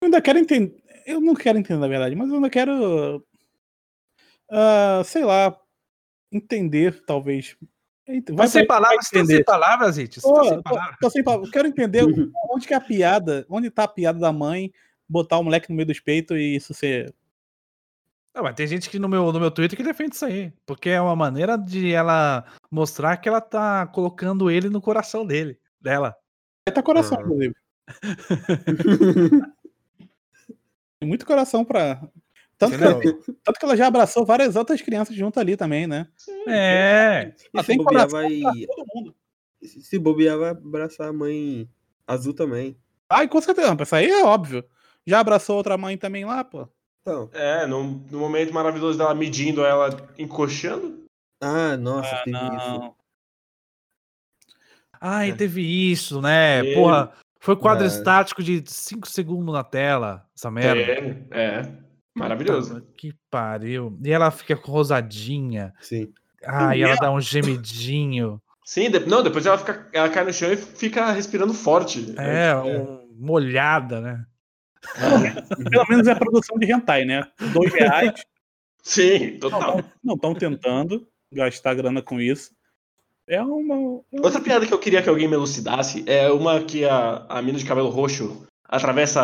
Eu 0.01 0.07
ainda 0.07 0.21
quero 0.21 0.39
entender. 0.39 0.81
Eu 1.05 1.19
não 1.21 1.35
quero 1.35 1.57
entender, 1.59 1.79
na 1.79 1.87
verdade, 1.87 2.15
mas 2.15 2.29
eu 2.29 2.35
ainda 2.35 2.49
quero. 2.49 3.25
ah, 4.49 5.01
sei 5.05 5.23
lá. 5.23 5.55
Entender, 6.31 7.03
talvez. 7.05 7.55
Vai 8.31 8.47
sem 8.47 8.65
pra- 8.65 8.79
vai 8.79 8.83
palavras, 8.83 9.07
entender. 9.13 9.35
sem 9.35 9.43
palavras. 9.43 9.95
Você 9.97 10.21
Pô, 10.21 10.33
tá 10.33 10.43
sem 10.43 10.55
tô- 10.55 10.63
palavras. 10.63 10.97
tô 11.01 11.09
sem 11.09 11.23
palavras. 11.23 11.47
Eu 11.49 11.53
quero 11.53 11.67
entender 11.67 12.03
onde 12.49 12.67
que 12.67 12.73
é 12.73 12.77
a 12.77 12.81
piada. 12.81 13.45
Onde 13.49 13.69
tá 13.69 13.83
a 13.83 13.87
piada 13.87 14.17
da 14.19 14.31
mãe 14.31 14.71
botar 15.07 15.37
o 15.37 15.43
moleque 15.43 15.69
no 15.69 15.75
meio 15.75 15.85
dos 15.87 15.99
peitos 15.99 16.35
e 16.37 16.55
isso 16.55 16.73
ser. 16.73 17.13
Não, 18.33 18.43
mas 18.43 18.55
tem 18.55 18.65
gente 18.65 18.89
que 18.89 18.97
no 18.97 19.09
meu, 19.09 19.29
no 19.31 19.39
meu 19.41 19.51
Twitter 19.51 19.77
que 19.77 19.83
defende 19.83 20.15
isso 20.15 20.25
aí. 20.25 20.53
Porque 20.65 20.89
é 20.89 21.01
uma 21.01 21.15
maneira 21.17 21.57
de 21.57 21.91
ela 21.91 22.45
mostrar 22.71 23.17
que 23.17 23.27
ela 23.27 23.41
tá 23.41 23.85
colocando 23.87 24.49
ele 24.49 24.69
no 24.69 24.81
coração 24.81 25.25
dele, 25.25 25.59
dela. 25.79 26.15
Vai 26.65 26.73
tá 26.73 26.81
coração, 26.81 27.17
Aham. 27.17 27.27
inclusive. 27.27 27.55
Tem 30.99 31.09
muito 31.09 31.25
coração 31.25 31.65
pra. 31.65 31.99
Tanto 32.59 32.77
que, 32.77 32.83
ela, 32.83 33.01
tanto 33.43 33.59
que 33.59 33.65
ela 33.65 33.75
já 33.75 33.87
abraçou 33.87 34.23
várias 34.23 34.55
outras 34.55 34.79
crianças 34.83 35.15
junto 35.15 35.39
ali 35.39 35.57
também, 35.57 35.87
né? 35.87 36.07
É. 36.47 37.33
E 37.43 37.49
Ela 37.55 37.63
se 37.63 37.67
tem 37.67 37.77
bobear, 37.77 38.07
coração 38.07 38.21
vai. 38.21 38.41
todo 38.67 38.85
mundo. 38.93 39.15
Se 39.63 39.81
se 39.81 39.97
bobear, 39.97 40.37
vai 40.37 40.49
abraçar 40.51 41.07
a 41.07 41.13
mãe 41.13 41.67
azul 42.05 42.35
também. 42.35 42.77
Ai, 43.09 43.27
com 43.27 43.41
certeza. 43.41 43.75
Isso 43.81 43.95
aí 43.95 44.11
é 44.11 44.23
óbvio. 44.23 44.63
Já 45.07 45.19
abraçou 45.19 45.57
outra 45.57 45.75
mãe 45.75 45.97
também 45.97 46.23
lá, 46.23 46.43
pô. 46.43 46.67
Então. 47.01 47.31
É, 47.33 47.65
no, 47.65 47.83
no 48.11 48.19
momento 48.19 48.53
maravilhoso 48.53 48.95
dela 48.95 49.15
medindo 49.15 49.65
ela 49.65 49.89
encoxando. 50.19 51.03
Ah, 51.41 51.75
nossa, 51.77 52.15
Ah, 52.15 52.23
teve 52.23 52.37
isso. 52.37 52.57
não. 52.69 52.95
Ai, 54.99 55.31
É. 55.31 55.35
teve 55.35 55.61
isso, 55.91 56.21
né? 56.21 56.61
Teve. 56.61 56.75
Porra, 56.75 57.11
foi 57.39 57.55
quadro 57.55 57.83
É. 57.83 57.87
estático 57.87 58.43
de 58.43 58.63
5 58.67 59.07
segundos 59.07 59.53
na 59.53 59.63
tela, 59.63 60.27
essa 60.35 60.51
merda. 60.51 60.79
É, 60.81 61.25
é. 61.31 61.71
Maravilhoso. 62.13 62.75
Puta 62.75 62.87
Que 62.95 63.13
pariu. 63.29 63.97
E 64.03 64.11
ela 64.11 64.29
fica 64.29 64.55
com 64.55 64.71
rosadinha. 64.71 65.73
Sim. 65.81 66.13
Ah, 66.45 66.75
e 66.75 66.81
ela 66.81 66.95
dá 66.95 67.11
um 67.11 67.21
gemidinho. 67.21 68.41
Sim, 68.63 68.89
de- 68.91 68.99
não, 69.07 69.23
depois 69.23 69.45
ela, 69.45 69.57
fica, 69.57 69.87
ela 69.91 70.09
cai 70.09 70.23
no 70.23 70.31
chão 70.33 70.51
e 70.51 70.57
fica 70.57 71.11
respirando 71.11 71.53
forte. 71.53 72.13
É, 72.17 72.55
um, 72.55 73.07
molhada, 73.17 73.99
né? 74.01 74.25
Pelo 75.69 75.87
menos 75.89 76.07
é 76.07 76.15
produção 76.15 76.57
de 76.57 76.71
hentai, 76.71 77.05
né? 77.05 77.27
Dois 77.53 77.73
reais. 77.73 78.23
Sim, 78.83 79.37
total. 79.39 79.79
Não 80.03 80.15
estão 80.15 80.33
tentando 80.33 81.07
gastar 81.31 81.73
grana 81.75 82.01
com 82.01 82.19
isso. 82.19 82.53
É 83.27 83.41
uma. 83.41 83.75
é 83.75 83.77
uma- 83.77 84.03
Outra 84.23 84.41
piada 84.41 84.65
que 84.67 84.73
eu 84.73 84.79
queria 84.79 85.01
que 85.01 85.09
alguém 85.09 85.27
me 85.27 85.35
elucidasse 85.35 86.03
é 86.07 86.29
uma 86.31 86.63
que 86.63 86.83
a, 86.85 87.25
a 87.29 87.41
mina 87.41 87.57
de 87.57 87.65
cabelo 87.65 87.89
roxo 87.89 88.45
atravessa 88.65 89.21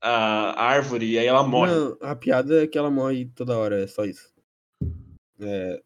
a, 0.00 0.50
a 0.52 0.62
árvore 0.64 1.06
e 1.12 1.18
aí 1.18 1.26
ela 1.26 1.42
morre. 1.42 1.72
Não, 1.72 1.96
a 2.02 2.14
piada 2.14 2.64
é 2.64 2.66
que 2.66 2.76
ela 2.76 2.90
morre 2.90 3.26
toda 3.34 3.56
hora, 3.58 3.82
é 3.82 3.86
só 3.86 4.04
isso. 4.04 4.30
É, 5.40 5.80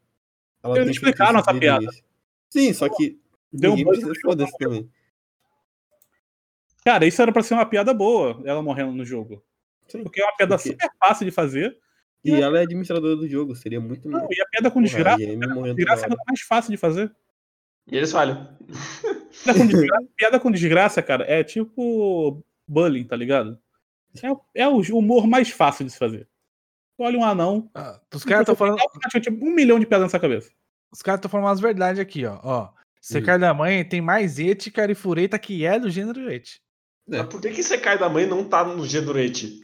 Ela 0.62 0.74
Eles 0.76 0.76
tem 0.76 0.84
que 0.86 0.90
explicaram 0.92 1.38
essa 1.38 1.54
piada. 1.54 1.84
isso. 1.84 2.02
Sim, 2.50 2.72
só 2.72 2.88
que 2.88 3.20
Deu 3.52 3.72
um 3.74 3.84
foda-se 4.22 4.56
também. 4.58 4.90
Cara, 6.84 7.06
isso 7.06 7.22
era 7.22 7.32
pra 7.32 7.42
ser 7.42 7.54
uma 7.54 7.64
piada 7.66 7.94
boa, 7.94 8.42
ela 8.44 8.62
morrendo 8.62 8.92
no 8.92 9.04
jogo. 9.04 9.42
Sim. 9.88 10.02
Porque 10.02 10.20
é 10.20 10.24
uma 10.24 10.36
piada 10.36 10.56
Porque- 10.56 10.70
super 10.70 10.90
fácil 10.98 11.24
de 11.24 11.30
fazer. 11.30 11.78
E 12.24 12.32
ela 12.32 12.58
é 12.58 12.62
administradora 12.62 13.16
do 13.16 13.28
jogo, 13.28 13.54
seria 13.54 13.80
muito 13.80 14.08
Não, 14.08 14.20
mais. 14.20 14.30
e 14.36 14.40
a 14.40 14.46
piada 14.46 14.70
com 14.70 14.80
Porra, 14.80 14.86
desgraça, 14.86 15.22
a 15.22 16.08
é 16.08 16.12
a 16.12 16.24
mais 16.26 16.40
fácil 16.40 16.70
de 16.70 16.76
fazer. 16.76 17.14
E 17.90 17.96
eles 17.96 18.10
falham. 18.10 18.56
Piada 19.44 19.58
com 19.58 19.66
desgraça, 19.66 20.06
piada 20.16 20.40
com 20.40 20.50
desgraça, 20.50 21.02
cara, 21.02 21.24
é 21.30 21.44
tipo 21.44 22.42
bullying, 22.66 23.04
tá 23.04 23.14
ligado? 23.14 23.58
É, 24.22 24.30
o- 24.32 24.40
é 24.54 24.66
o 24.68 24.78
humor 24.96 25.26
mais 25.26 25.50
fácil 25.50 25.84
de 25.84 25.90
se 25.92 25.98
fazer. 25.98 26.26
Olha 26.96 27.18
um 27.18 27.24
anão. 27.24 27.68
Ah, 27.74 28.00
os 28.14 28.24
caras 28.24 28.42
estão 28.42 28.54
falando. 28.54 28.78
Tipo, 29.20 29.44
um 29.44 29.50
milhão 29.52 29.78
de 29.80 29.84
piadas 29.86 30.06
nessa 30.06 30.18
cabeça. 30.20 30.50
Os 30.92 31.02
caras 31.02 31.18
estão 31.18 31.30
falando 31.30 31.46
umas 31.48 31.60
verdades 31.60 31.98
aqui, 32.00 32.24
ó. 32.24 32.38
ó. 32.42 32.70
Secar 33.00 33.32
Hum. 33.32 33.34
é 33.34 33.38
da 33.40 33.52
mãe 33.52 33.84
tem 33.84 34.00
mais 34.00 34.38
ética 34.38 34.90
e 34.90 34.94
fureta 34.94 35.38
que 35.38 35.66
é 35.66 35.78
do 35.78 35.90
gênero 35.90 36.30
et. 36.30 36.60
É. 37.10 37.18
Mas 37.18 37.26
por 37.26 37.40
que, 37.40 37.50
que 37.50 37.62
você 37.62 37.76
cai 37.76 37.98
da 37.98 38.08
mãe 38.08 38.24
e 38.24 38.28
não 38.28 38.48
tá 38.48 38.64
no 38.64 38.86
G 38.86 39.00
Durante? 39.00 39.63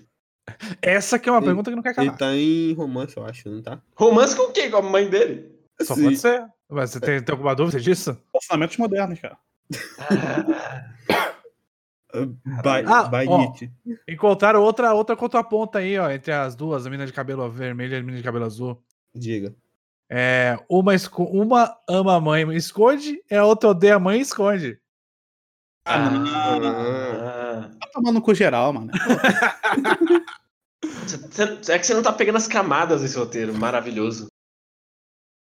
Essa 0.83 1.19
que 1.19 1.29
é 1.29 1.33
uma 1.33 1.39
Ele- 1.39 1.47
pergunta 1.47 1.71
que 1.71 1.77
não 1.77 1.83
quer 1.83 1.91
Ele 1.91 1.97
calar. 1.97 2.17
tá 2.17 2.35
em 2.35 2.73
romance, 2.75 3.17
eu 3.17 3.25
acho, 3.25 3.51
não 3.51 3.63
tá? 3.63 3.81
Romance 3.97 4.35
com 4.37 4.51
quem? 4.53 4.71
Com 4.71 4.77
a 4.79 4.83
mãe 4.83 5.09
dele? 5.09 5.51
Só 5.83 5.95
Sim. 5.95 6.05
pode 6.05 6.17
ser. 6.19 6.45
Mas 6.69 6.91
você 6.91 7.01
tem, 7.01 7.23
tem 7.23 7.33
alguma 7.33 7.55
dúvida 7.55 7.81
disso? 7.81 8.17
Relacionamentos 8.33 8.77
modernos, 8.77 9.19
cara. 9.19 9.37
By, 12.13 12.85
Ah, 12.87 13.05
by 13.09 13.27
ó. 13.29 13.39
Nietzsche. 13.39 13.71
Encontraram 14.09 14.63
outra, 14.63 14.93
outra 14.93 15.17
contraponta 15.17 15.79
aí, 15.79 15.99
ó, 15.99 16.11
entre 16.11 16.33
as 16.33 16.55
duas, 16.55 16.87
a 16.87 16.91
menina 16.91 17.07
de 17.07 17.13
cabelo 17.13 17.49
vermelho 17.51 17.93
e 17.95 17.97
a 17.97 18.01
menina 18.01 18.17
de 18.19 18.23
cabelo 18.25 18.45
azul. 18.45 18.83
Diga. 19.15 19.55
É, 20.13 20.59
uma, 20.69 20.93
uma 21.19 21.77
ama 21.89 22.17
a 22.17 22.21
mãe 22.21 22.43
e 22.51 22.57
esconde, 22.57 23.23
e 23.31 23.35
a 23.35 23.45
outra 23.45 23.71
odeia 23.71 23.95
a 23.95 24.01
mãe 24.01 24.19
e 24.19 24.23
esconde. 24.23 24.79
Ah, 25.85 26.11
não. 26.11 26.25
Ah. 26.27 27.71
Tá 27.81 27.89
tomando 27.93 28.21
com 28.21 28.35
geral, 28.35 28.73
mano. 28.73 28.91
Cê- 31.31 31.73
É 31.73 31.79
que 31.79 31.87
você 31.87 31.95
não 31.95 32.03
tá 32.03 32.13
pegando 32.13 32.37
as 32.37 32.47
camadas 32.49 33.03
desse 33.03 33.17
roteiro. 33.19 33.53
Maravilhoso. 33.55 34.27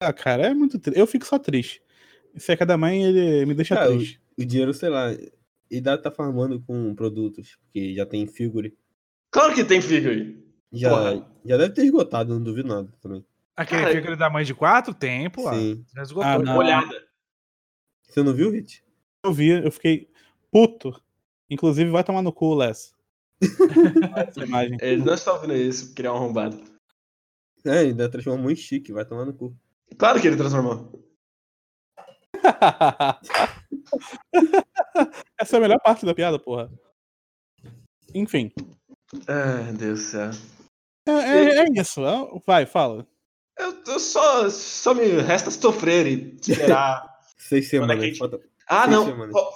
Ah, 0.01 0.11
cara, 0.13 0.47
é 0.47 0.53
muito 0.53 0.79
triste. 0.79 1.00
Eu 1.00 1.07
fico 1.07 1.25
só 1.25 1.38
triste. 1.38 1.81
Esse 2.33 2.51
é 2.51 2.57
cada 2.57 2.77
mãe, 2.77 3.03
ele 3.03 3.45
me 3.45 3.53
deixa 3.53 3.79
Ah, 3.79 3.85
eu- 3.85 3.97
triste. 3.97 4.21
O 4.38 4.45
dinheiro, 4.45 4.73
sei 4.73 4.89
lá, 4.89 5.07
e 5.69 5.79
dá 5.81 5.97
tá 5.97 6.09
farmando 6.09 6.59
com 6.61 6.95
produtos, 6.95 7.57
porque 7.61 7.93
já 7.93 8.05
tem 8.05 8.25
figure. 8.25 8.75
Claro 9.29 9.53
que 9.53 9.63
tem 9.63 9.81
figure. 9.81 10.41
Já, 10.71 10.89
Porra. 10.89 11.31
já 11.45 11.57
deve 11.57 11.73
ter 11.73 11.83
esgotado, 11.83 12.33
não 12.33 12.41
duvido 12.41 12.67
nada 12.69 12.89
também. 13.01 13.25
Aquele 13.55 13.81
Cara, 13.81 13.93
figure 13.93 14.15
da 14.15 14.29
mãe 14.29 14.43
de 14.45 14.53
quatro, 14.55 14.93
tempo, 14.93 15.41
ó. 15.47 15.53
Sim. 15.53 15.85
Já 15.93 16.01
esgotou. 16.01 16.29
Ah, 16.31 16.39
não. 16.39 16.57
Olhada. 16.57 17.05
Você 18.07 18.23
não 18.23 18.33
viu, 18.33 18.50
Hit? 18.51 18.83
Eu 19.23 19.33
vi, 19.33 19.50
eu 19.50 19.71
fiquei 19.71 20.09
puto. 20.50 21.00
Inclusive, 21.50 21.89
vai 21.91 22.03
tomar 22.03 22.21
no 22.21 22.31
cu, 22.33 22.55
Les. 22.55 22.95
Essa 24.27 24.43
imagem. 24.45 24.77
Ele 24.81 25.03
não 25.03 25.13
está 25.13 25.33
ouvindo 25.33 25.55
isso, 25.55 25.88
porque 25.88 26.01
ele 26.01 26.07
é 26.07 26.12
um 26.12 26.15
arrombado. 26.15 26.62
É, 27.65 27.79
ainda 27.79 28.10
transformou 28.10 28.50
em 28.51 28.55
chique, 28.55 28.93
vai 28.93 29.05
tomar 29.05 29.25
no 29.25 29.33
cu. 29.33 29.55
Claro 29.98 30.21
que 30.21 30.27
ele 30.27 30.38
transformou. 30.38 31.01
Essa 35.39 35.55
é 35.55 35.57
a 35.57 35.62
melhor 35.62 35.79
parte 35.83 36.05
da 36.05 36.13
piada, 36.13 36.39
porra. 36.39 36.71
Enfim. 38.13 38.51
Ai, 39.27 39.71
Deus 39.74 40.00
do 40.00 40.05
céu. 40.05 40.29
É, 41.07 41.12
é- 41.12 41.57
é 41.60 41.65
isso. 41.81 42.01
é- 42.05 42.39
Vai, 42.45 42.65
fala. 42.65 43.07
Eu, 43.57 43.83
eu 43.86 44.00
só, 44.00 44.50
só 44.50 44.93
me 44.93 45.05
resta 45.21 45.51
sofrer 45.51 46.07
e 46.07 46.38
esperar. 46.41 47.10
Seis 47.38 47.69
Quando 47.69 47.91
é 47.91 47.95
semanas. 47.95 47.98
que 47.98 48.03
a 48.03 48.07
gente- 48.07 48.17
falta- 48.19 48.50
Ah, 48.73 48.87
não. 48.87 49.05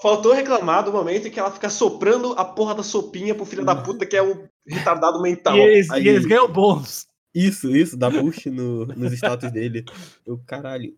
Faltou 0.02 0.34
reclamar 0.34 0.84
do 0.84 0.92
momento 0.92 1.30
em 1.30 1.32
que 1.32 1.40
ela 1.40 1.50
fica 1.50 1.70
soprando 1.70 2.34
a 2.34 2.44
porra 2.44 2.76
da 2.76 2.84
sopinha 2.84 3.34
pro 3.34 3.46
filho 3.46 3.64
da 3.64 3.74
puta 3.74 4.06
que 4.06 4.18
é 4.18 4.22
um 4.22 4.46
retardado 4.68 5.22
mental. 5.22 5.56
E 5.56 5.62
eles, 5.62 5.90
Aí- 5.90 6.04
e 6.04 6.10
eles 6.10 6.26
ganham 6.26 6.52
bônus. 6.52 7.08
Isso, 7.34 7.74
isso, 7.74 7.96
dá 7.96 8.10
boost 8.10 8.50
no, 8.50 8.86
nos 8.88 9.14
status 9.14 9.50
dele. 9.54 9.86
Eu, 10.26 10.38
caralho. 10.46 10.98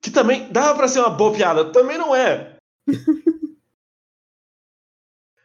Que 0.00 0.08
também 0.08 0.52
dava 0.52 0.76
pra 0.76 0.86
ser 0.86 1.00
uma 1.00 1.10
boa 1.10 1.32
piada. 1.34 1.64
Também 1.72 1.98
não 1.98 2.14
é. 2.14 2.56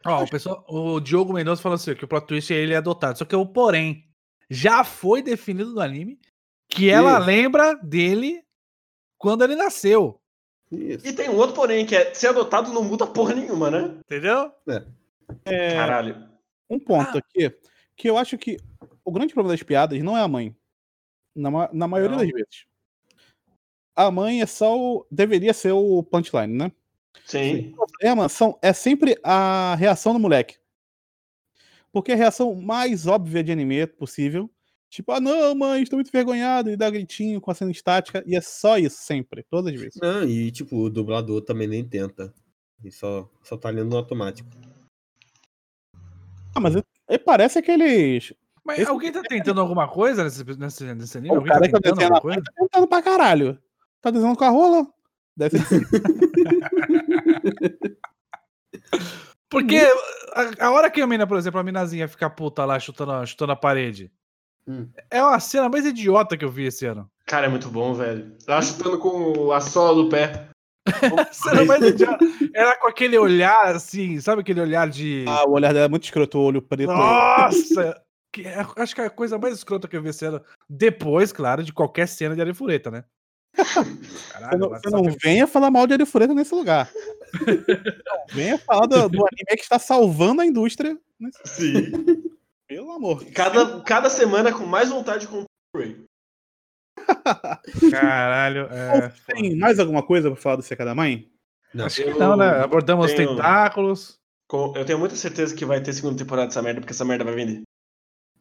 Ó, 0.06 0.24
o, 0.24 0.30
pessoal, 0.30 0.64
o 0.68 1.00
Diogo 1.00 1.34
Mendonça 1.34 1.64
falou 1.64 1.76
assim, 1.76 1.96
que 1.96 2.06
o 2.06 2.08
plot 2.08 2.28
twist 2.28 2.54
é 2.54 2.58
ele 2.58 2.76
adotado. 2.76 3.18
Só 3.18 3.26
que 3.26 3.36
o 3.36 3.46
porém 3.46 4.08
já 4.52 4.84
foi 4.84 5.24
definido 5.24 5.74
no 5.74 5.82
anime 5.82 6.20
que 6.68 6.92
ela 6.92 7.18
Isso. 7.18 7.26
lembra 7.26 7.74
dele 7.76 8.44
quando 9.18 9.44
ele 9.44 9.56
nasceu. 9.56 10.21
Isso. 10.72 11.06
E 11.06 11.14
tem 11.14 11.30
um 11.30 11.36
outro 11.36 11.56
porém, 11.56 11.86
que 11.86 11.96
é 11.96 12.14
ser 12.14 12.28
adotado 12.28 12.72
não 12.72 12.84
muda 12.84 13.06
porra 13.06 13.36
nenhuma, 13.36 13.70
né? 13.70 13.98
Entendeu? 14.06 14.52
É, 15.46 15.76
Caralho. 15.76 16.30
um 16.70 16.80
ponto 16.80 17.18
aqui, 17.18 17.54
que 17.96 18.10
eu 18.10 18.18
acho 18.18 18.38
que 18.38 18.58
o 19.04 19.12
grande 19.12 19.34
problema 19.34 19.56
das 19.56 19.64
piadas 19.64 20.02
não 20.02 20.18
é 20.18 20.22
a 20.22 20.28
mãe. 20.28 20.56
Na, 21.36 21.70
na 21.72 21.88
maioria 21.88 22.18
Não. 22.18 22.24
das 22.24 22.32
vezes. 22.32 22.66
A 23.96 24.10
mãe 24.12 24.42
é 24.42 24.46
só 24.46 24.78
o. 24.78 25.06
Deveria 25.10 25.54
ser 25.54 25.72
o 25.72 26.04
punchline, 26.04 26.54
né? 26.54 26.72
Sim. 27.26 27.74
O 27.78 27.86
problema 27.86 28.30
são, 28.30 28.58
é 28.62 28.74
sempre 28.74 29.18
a 29.24 29.76
reação 29.76 30.14
do 30.14 30.20
moleque. 30.20 30.58
Porque 31.92 32.12
é 32.12 32.16
a 32.16 32.18
reação 32.18 32.56
mais 32.56 33.06
óbvia 33.06 33.44
de 33.44 33.52
anime 33.52 33.86
possível. 33.86 34.50
Tipo, 34.92 35.14
ah 35.14 35.22
não, 35.22 35.56
mãe, 35.56 35.82
estou 35.84 35.96
muito 35.96 36.10
envergonhado, 36.10 36.70
e 36.70 36.76
dá 36.76 36.90
gritinho 36.90 37.40
com 37.40 37.50
a 37.50 37.54
cena 37.56 37.72
estática. 37.72 38.22
E 38.28 38.36
é 38.36 38.42
só 38.42 38.78
isso, 38.78 38.98
sempre, 39.02 39.42
todas 39.50 39.74
as 39.74 39.80
vezes. 39.80 39.98
Não, 40.02 40.26
e 40.26 40.52
tipo, 40.52 40.76
o 40.76 40.90
dublador 40.90 41.42
também 41.42 41.66
nem 41.66 41.82
tenta. 41.88 42.34
Ele 42.82 42.92
só, 42.92 43.30
só 43.42 43.56
tá 43.56 43.70
lendo 43.70 43.90
no 43.90 43.96
automático. 43.96 44.50
Ah, 46.54 46.60
mas 46.60 46.76
ele, 46.76 46.84
ele 47.08 47.20
parece 47.20 47.60
aqueles. 47.60 48.34
Mas 48.66 48.80
Esse- 48.80 48.90
alguém 48.92 49.14
tá 49.14 49.22
tentando 49.24 49.62
alguma 49.62 49.88
coisa 49.88 50.26
nesse, 50.26 50.44
nesse, 50.58 50.94
nesse 50.94 51.18
anime? 51.18 51.36
O 51.36 51.38
Alguém 51.38 51.54
cara 51.54 51.62
tá 51.62 51.70
que 51.70 51.76
eu 51.78 51.82
tentando 51.82 52.02
alguma 52.14 52.22
coisa? 52.22 52.42
tá 52.44 52.52
tentando 52.58 52.88
pra 52.88 53.02
caralho. 53.02 53.58
Tá 54.02 54.12
desenhando 54.12 54.38
com 54.38 54.44
a 54.44 54.50
rola? 54.50 54.86
Deve 55.38 55.58
ser 55.60 55.88
Porque 59.50 59.78
a, 60.34 60.66
a 60.68 60.72
hora 60.72 60.92
que 60.92 61.00
a 61.02 61.08
mina, 61.08 61.26
por 61.26 61.38
exemplo, 61.38 61.60
a 61.60 61.64
minazinha 61.64 62.08
fica 62.10 62.30
puta 62.30 62.66
lá 62.66 62.78
chutando, 62.80 63.26
chutando 63.26 63.54
a 63.54 63.56
parede. 63.56 64.12
Hum. 64.72 64.88
É 65.10 65.22
uma 65.22 65.40
cena 65.40 65.68
mais 65.68 65.86
idiota 65.86 66.38
que 66.38 66.46
eu 66.46 66.50
vi 66.52 66.66
esse 66.66 66.86
ano. 66.86 67.10
Cara, 67.26 67.48
é 67.48 67.50
muito 67.50 67.70
bom, 67.70 67.94
velho. 67.94 68.36
Ela 68.48 68.62
chutando 68.62 68.98
com 68.98 69.52
a 69.52 69.60
sola 69.60 69.96
do 70.04 70.10
pé. 70.10 70.48
Cena 71.32 71.64
mais 71.66 71.82
idiota. 71.84 72.26
Ela 72.54 72.76
com 72.78 72.88
aquele 72.88 73.18
olhar 73.18 73.76
assim, 73.76 74.20
sabe 74.20 74.42
aquele 74.42 74.62
olhar 74.62 74.90
de. 74.90 75.26
Ah, 75.28 75.46
o 75.48 75.52
olhar 75.52 75.74
dela 75.74 75.86
é 75.86 75.90
muito 75.90 76.04
escroto, 76.06 76.38
o 76.40 76.44
olho 76.44 76.62
preto. 76.62 76.92
Nossa! 76.92 78.02
Que 78.34 78.48
é- 78.48 78.66
acho 78.78 78.96
que 78.96 79.02
é 79.02 79.06
a 79.06 79.10
coisa 79.10 79.38
mais 79.38 79.54
escrota 79.56 79.88
que 79.88 79.96
eu 79.96 80.02
vi 80.02 80.10
esse 80.10 80.26
ano. 80.26 80.42
Depois, 80.70 81.32
claro, 81.34 81.64
de 81.64 81.74
qualquer 81.74 82.08
cena 82.08 82.34
de 82.36 82.42
Arifureta, 82.42 82.90
né? 82.90 83.04
Você 83.58 84.58
não, 84.58 84.70
você 84.70 84.90
não 84.90 85.04
que- 85.04 85.18
venha 85.22 85.46
falar 85.46 85.70
mal 85.70 85.86
de 85.86 85.94
Arifureta 85.94 86.34
nesse 86.34 86.56
lugar. 86.56 86.90
Não, 87.46 88.26
venha 88.34 88.58
falar 88.58 88.86
do, 88.88 89.10
do 89.10 89.18
anime 89.18 89.58
que 89.58 89.62
está 89.64 89.78
salvando 89.78 90.42
a 90.42 90.46
indústria. 90.46 90.98
nesse- 91.20 91.40
Sim. 91.46 91.92
Pelo 92.72 92.90
amor. 92.94 93.26
Cada, 93.34 93.82
cada 93.82 94.10
semana 94.10 94.54
com 94.54 94.66
mais 94.66 94.88
vontade 94.88 95.22
de 95.22 95.28
comprar 95.28 95.44
o 95.76 95.78
Blu-ray. 95.78 96.06
Caralho. 97.92 98.68
É... 98.72 99.10
Tem 99.28 99.58
mais 99.58 99.78
alguma 99.78 100.02
coisa 100.02 100.32
pra 100.32 100.40
falar 100.40 100.56
do 100.56 100.62
Seca 100.62 100.86
da 100.86 100.96
Mãe? 100.96 101.30
Não. 101.74 101.86
Acho 101.86 102.02
que 102.02 102.14
não, 102.14 102.38
né? 102.38 102.48
Abordamos 102.64 103.08
os 103.08 103.14
tenho- 103.14 103.36
tentáculos. 103.36 104.18
Com- 104.50 104.74
Eu 104.78 104.86
tenho 104.86 104.98
muita 105.00 105.16
certeza 105.18 105.54
que 105.54 105.66
vai 105.66 105.84
ter 105.84 105.92
segunda 105.92 106.18
temporada 106.18 106.48
dessa 106.48 106.62
merda, 106.62 106.80
porque 106.80 106.94
essa 106.94 107.04
merda 107.04 107.26
vai 107.26 107.36
vender. 107.36 107.62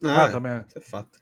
Ah, 0.01 0.23
Ah, 0.25 0.31
também. 0.31 0.63
isso 0.65 0.77
é 0.77 0.81
fato. 0.81 1.19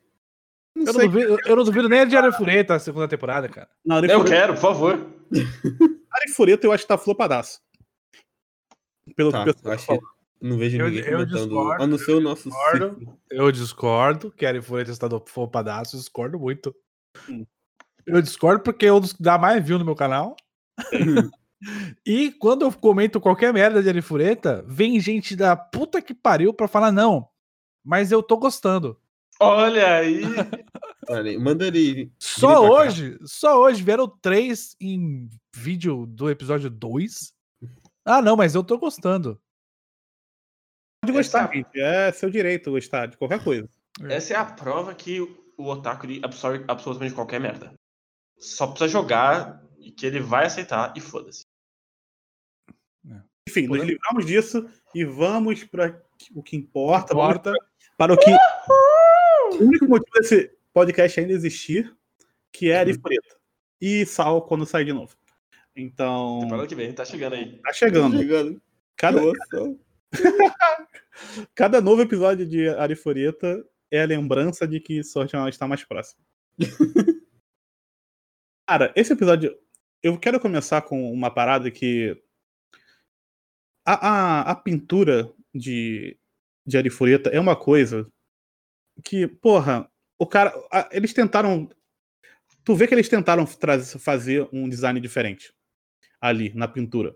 Não 0.76 0.86
Eu 0.86 0.94
não, 0.94 1.08
duvido, 1.08 1.38
eu 1.48 1.56
não 1.56 1.64
duvido 1.64 1.90
nem 1.90 2.02
a 2.02 2.06
de 2.06 2.16
Arifureta 2.16 2.76
a 2.76 2.80
segunda 2.80 3.08
temporada, 3.08 3.50
cara. 3.50 3.70
Não, 3.84 4.06
Eu 4.06 4.24
quero, 4.24 4.54
por 4.54 4.62
favor. 4.62 5.16
Arifureta 6.12 6.68
eu 6.68 6.72
acho 6.72 6.84
que 6.84 6.88
tá 6.88 6.98
flopadaço. 6.98 7.60
Pelo 9.16 9.32
Tá, 9.32 9.44
que 9.46 9.50
o 9.50 9.54
pessoal 9.56 9.74
acho 9.74 9.86
fala. 9.88 10.00
que 10.00 10.06
não 10.42 10.58
vejo 10.58 10.78
Eu- 10.78 10.86
ninguém 10.86 11.04
eu 11.06 11.12
comentando. 11.20 11.38
discordo, 11.48 11.84
a 11.84 11.88
não 11.88 11.98
ser 11.98 12.12
o 12.12 12.16
eu 12.16 12.22
nosso 12.22 12.50
discordo. 12.50 12.86
círculo. 12.96 13.20
Eu 13.30 13.52
discordo 13.52 14.32
que 14.32 14.46
a 14.46 14.50
Arifureta 14.50 14.92
está 14.92 15.08
do 15.08 15.24
fopadaço, 15.28 15.98
discordo 15.98 16.40
muito. 16.40 16.76
Hum. 17.30 17.46
Eu 18.06 18.22
discordo 18.22 18.64
porque 18.64 18.86
é 18.88 18.94
um 18.94 19.00
dos 19.00 19.14
que 19.14 19.22
dá 19.22 19.38
mais 19.38 19.64
view 19.66 19.78
no 19.80 19.86
meu 19.86 19.96
canal. 19.96 20.36
E 22.06 22.32
quando 22.32 22.62
eu 22.62 22.72
comento 22.72 23.20
qualquer 23.20 23.52
merda 23.54 23.84
de 23.84 23.90
Arifureta, 23.90 24.64
vem 24.66 24.98
gente 24.98 25.36
da 25.36 25.58
puta 25.58 26.02
que 26.02 26.14
pariu 26.14 26.54
pra 26.54 26.70
falar 26.70 26.90
não. 26.90 27.28
Mas 27.84 28.14
eu 28.14 28.24
tô 28.24 28.38
gostando. 28.38 28.98
Olha 29.42 29.96
aí. 29.98 30.22
Olha 31.10 31.32
aí, 31.32 31.38
manda 31.38 31.68
ele. 31.68 32.14
Só 32.18 32.48
pra 32.48 32.56
cá. 32.56 32.62
hoje, 32.62 33.20
só 33.26 33.60
hoje 33.62 33.84
vieram 33.84 34.08
três 34.08 34.74
em 34.80 35.30
vídeo 35.54 36.06
do 36.06 36.30
episódio 36.30 36.70
2. 36.70 37.34
Ah, 38.06 38.22
não, 38.22 38.38
mas 38.38 38.56
eu 38.56 38.64
tô 38.64 38.78
gostando. 38.78 39.38
Pode 41.02 41.14
gostar, 41.14 41.46
Essa- 41.46 41.54
gente. 41.54 41.80
É 41.80 42.12
seu 42.12 42.30
direito 42.30 42.72
gostar 42.72 43.08
de 43.08 43.18
qualquer 43.18 43.44
coisa. 43.44 43.70
Essa 44.10 44.34
é 44.34 44.38
a 44.38 44.46
prova 44.46 44.94
que 44.94 45.20
o 45.58 45.66
otaku 45.66 46.08
absorve 46.24 46.64
absolutamente 46.68 47.14
qualquer 47.16 47.40
merda. 47.40 47.74
só 48.38 48.68
precisa 48.68 48.88
jogar 48.88 49.62
e 49.80 49.92
que 49.92 50.06
ele 50.06 50.22
vai 50.22 50.46
aceitar 50.46 50.94
e 50.96 51.02
foda-se. 51.02 51.44
Enfim, 53.50 53.68
nos 53.68 53.84
livramos 53.84 54.26
disso 54.26 54.70
e 54.94 55.04
vamos 55.04 55.64
para 55.64 56.02
o 56.34 56.44
que 56.44 56.56
importa. 56.56 57.14
Importa. 57.14 57.54
Para 57.98 58.14
o 58.14 58.18
que. 58.18 58.30
O 59.56 59.64
único 59.64 59.86
motivo 59.88 60.12
desse 60.14 60.56
podcast 60.72 61.20
ainda 61.20 61.34
existir, 61.34 61.94
que 62.52 62.70
é 62.72 62.78
Arifureta. 62.80 63.38
E 63.82 64.06
Sal 64.06 64.44
quando 64.44 64.66
sai 64.66 64.86
de 64.86 64.94
novo. 64.94 65.14
Então. 65.76 66.40
Temporada 66.42 66.68
que 66.68 66.76
vem, 66.76 66.94
tá 66.94 67.04
chegando 67.04 67.34
aí. 67.34 67.58
Tá 67.58 67.74
chegando. 67.74 68.18
Chegando. 68.18 68.62
Cada, 68.96 69.20
Nossa. 69.22 69.76
cada 71.56 71.82
novo 71.82 72.02
episódio 72.02 72.46
de 72.46 72.70
Arifureta 72.70 73.64
é 73.92 74.02
a 74.02 74.06
lembrança 74.06 74.68
de 74.68 74.80
que 74.80 75.04
Sword 75.04 75.32
está 75.50 75.68
mais 75.68 75.84
próximo. 75.84 76.24
Cara, 78.68 78.94
esse 78.96 79.14
episódio. 79.14 79.58
Eu 80.02 80.18
quero 80.18 80.40
começar 80.40 80.82
com 80.84 81.12
uma 81.12 81.34
parada 81.34 81.70
que. 81.72 82.16
A, 83.86 84.08
a, 84.08 84.52
a 84.52 84.56
pintura 84.56 85.34
de, 85.54 86.18
de 86.66 86.78
Arifureta 86.78 87.30
é 87.32 87.40
uma 87.40 87.56
coisa 87.56 88.08
que, 89.04 89.28
porra, 89.28 89.92
o 90.20 90.28
cara. 90.28 90.54
a- 90.72 90.88
eles 90.92 91.14
tentaram. 91.14 91.68
Tu 92.64 92.76
vê 92.76 92.88
que 92.88 92.94
eles 92.94 93.10
tentaram 93.10 93.44
trazer, 93.46 93.98
fazer 93.98 94.48
um 94.54 94.70
design 94.70 95.00
diferente 95.00 95.52
ali 96.22 96.54
na 96.54 96.68
pintura. 96.68 97.16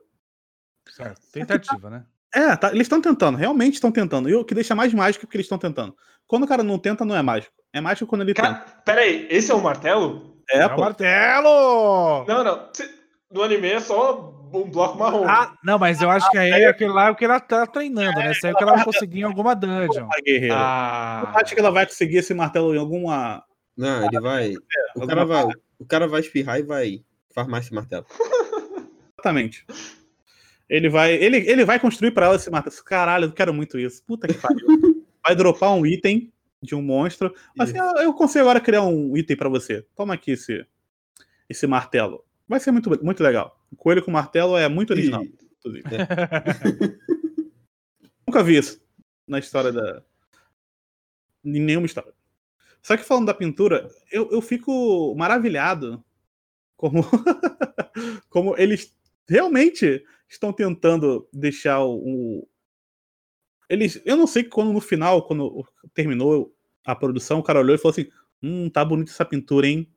Certo. 0.90 1.22
Tentativa, 1.32 1.90
né? 1.90 2.06
É, 2.34 2.56
tá, 2.56 2.70
eles 2.70 2.82
estão 2.84 3.00
tentando, 3.02 3.38
realmente 3.38 3.76
estão 3.76 3.92
tentando. 3.92 4.28
E 4.30 4.34
o 4.36 4.44
que 4.44 4.56
deixa 4.56 4.74
mais 4.76 4.94
mágico 4.94 5.24
é 5.24 5.26
porque 5.26 5.38
eles 5.38 5.46
estão 5.46 5.58
tentando. 5.58 5.96
Quando 6.28 6.44
o 6.44 6.48
cara 6.48 6.64
não 6.64 6.80
tenta, 6.80 7.06
não 7.06 7.16
é 7.16 7.22
mágico. 7.22 7.54
É 7.72 7.80
mágico 7.80 8.08
quando 8.08 8.22
ele 8.22 8.34
Cara, 8.34 8.66
pera 8.86 9.02
aí, 9.02 9.28
esse 9.30 9.52
é 9.52 9.56
um 9.56 9.62
martelo? 9.62 10.20
tenta. 10.48 10.60
É, 10.60 10.64
É 10.64 10.66
o 10.66 10.76
pô. 10.76 10.82
martelo! 10.82 12.26
Não, 12.28 12.44
não. 12.44 12.70
No 13.32 13.44
anime 13.44 13.70
é 13.70 13.80
só 13.80 14.34
um 14.54 14.70
bloco 14.70 14.98
marrom. 14.98 15.26
Ah, 15.28 15.56
não, 15.64 15.80
mas 15.80 16.02
eu 16.02 16.10
acho 16.10 16.30
que 16.30 16.38
aí 16.38 16.52
é 16.52 16.68
aquele 16.68 16.92
lá 16.92 17.08
é 17.08 17.12
o 17.12 17.16
que 17.16 17.26
ela 17.26 17.40
tá 17.40 17.66
treinando, 17.66 18.20
né? 18.20 18.32
Isso 18.32 18.46
aí 18.46 18.52
é 18.52 18.54
o 18.54 18.58
que 18.58 18.64
ela 18.64 18.76
vai 18.76 18.86
conseguir 18.86 19.22
em 19.22 19.24
alguma 19.24 19.56
dungeon. 19.56 20.08
a 20.12 20.22
guerreira. 20.22 20.56
Ah. 20.58 21.32
Eu 21.34 21.40
acho 21.40 21.54
que 21.54 21.60
ela 21.60 21.72
vai 21.72 21.86
conseguir 21.88 22.18
esse 22.18 22.34
martelo 22.34 22.76
em 22.76 22.78
alguma. 22.78 23.44
Não, 23.76 24.06
ele 24.06 24.20
vai. 24.20 24.54
O 24.96 25.02
alguma 25.02 25.08
cara 25.08 25.26
vai, 25.26 25.46
o 25.80 25.86
cara 25.86 26.08
vai 26.08 26.22
espirrar 26.22 26.60
e 26.60 26.64
vai 26.64 27.04
farmar 27.34 27.62
esse 27.62 27.74
martelo. 27.74 28.06
Exatamente. 29.18 29.66
Ele 30.74 30.90
vai, 30.90 31.14
ele, 31.14 31.38
ele 31.38 31.64
vai 31.64 31.80
construir 31.80 32.10
pra 32.10 32.26
ela 32.26 32.36
esse 32.36 32.50
martelo. 32.50 32.76
Caralho, 32.84 33.26
eu 33.26 33.32
quero 33.32 33.54
muito 33.54 33.78
isso. 33.78 34.04
Puta 34.08 34.28
que 34.28 34.34
pariu. 34.34 35.06
Vai 35.24 35.36
dropar 35.36 35.72
um 35.72 35.86
item 35.86 36.34
de 36.64 36.74
um 36.74 36.82
monstro. 36.82 37.32
Assim, 37.60 37.78
ah, 37.78 37.94
eu 37.98 38.12
consigo 38.12 38.42
agora 38.42 38.60
criar 38.60 38.82
um 38.82 39.16
item 39.16 39.38
pra 39.38 39.48
você. 39.48 39.86
Toma 39.96 40.16
aqui 40.16 40.32
esse, 40.32 40.66
esse 41.48 41.68
martelo. 41.68 42.26
Vai 42.48 42.60
ser 42.60 42.72
muito, 42.72 42.90
muito 43.06 43.22
legal. 43.22 43.56
O 43.72 43.76
coelho 43.76 44.04
com 44.04 44.10
martelo 44.10 44.58
é 44.58 44.68
muito 44.68 44.90
original. 44.90 45.24
Inclusive. 45.60 45.84
Nunca 48.26 48.42
vi 48.42 48.58
isso 48.58 48.82
na 49.28 49.38
história 49.38 49.72
da. 49.72 50.02
Em 51.46 51.60
nenhuma 51.60 51.86
história. 51.86 52.12
Só 52.82 52.98
que 52.98 53.04
falando 53.04 53.28
da 53.28 53.34
pintura, 53.36 53.88
eu, 54.12 54.28
eu 54.32 54.42
fico 54.42 55.14
maravilhado 55.16 56.04
como, 56.76 57.06
como 58.28 58.58
eles 58.58 58.92
realmente 59.30 60.04
estão 60.30 60.52
tentando 60.54 61.28
deixar 61.34 61.80
o. 61.82 61.96
o- 61.98 62.48
Eles. 63.70 64.02
Eu 64.06 64.16
não 64.18 64.28
sei 64.28 64.44
que 64.44 64.50
quando 64.50 64.72
no 64.74 64.82
final, 64.82 65.26
quando 65.28 65.66
terminou 65.94 66.54
a 66.86 66.96
produção, 66.96 67.40
o 67.40 67.44
cara 67.44 67.60
olhou 67.60 67.76
e 67.76 67.78
falou 67.78 67.92
assim: 67.92 68.10
Hum, 68.42 68.70
tá 68.70 68.84
bonita 68.84 69.12
essa 69.12 69.26
pintura, 69.26 69.68
hein? 69.68 69.90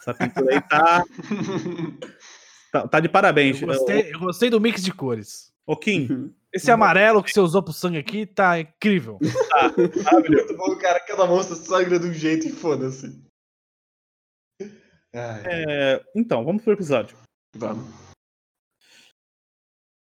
Essa 0.00 0.14
pintura 0.14 0.54
aí 0.54 0.60
tá, 0.62 1.04
tá, 2.72 2.88
tá 2.88 3.00
de 3.00 3.08
parabéns. 3.08 3.60
Eu 3.60 3.68
gostei, 3.68 4.14
eu 4.14 4.18
gostei 4.20 4.50
do 4.50 4.60
mix 4.60 4.82
de 4.82 4.92
cores. 4.92 5.52
Ô, 5.66 5.76
Kim, 5.76 6.32
Esse 6.52 6.68
amarelo 6.70 7.22
que 7.22 7.30
você 7.32 7.38
usou 7.38 7.62
pro 7.62 7.72
sangue 7.72 7.98
aqui 7.98 8.26
tá 8.26 8.58
incrível. 8.58 9.18
maravilhoso. 10.04 10.46
Muito 10.48 10.56
bom, 10.56 10.76
cara. 10.78 10.98
Cada 11.06 11.24
monstro 11.26 11.54
sangra 11.54 11.96
de 11.98 12.08
um 12.08 12.12
jeito 12.12 12.48
e 12.48 12.50
foda-se. 12.50 13.22
É, 15.12 16.04
então, 16.14 16.44
vamos 16.44 16.62
pro 16.64 16.72
episódio. 16.72 17.16
Vamos. 17.54 18.09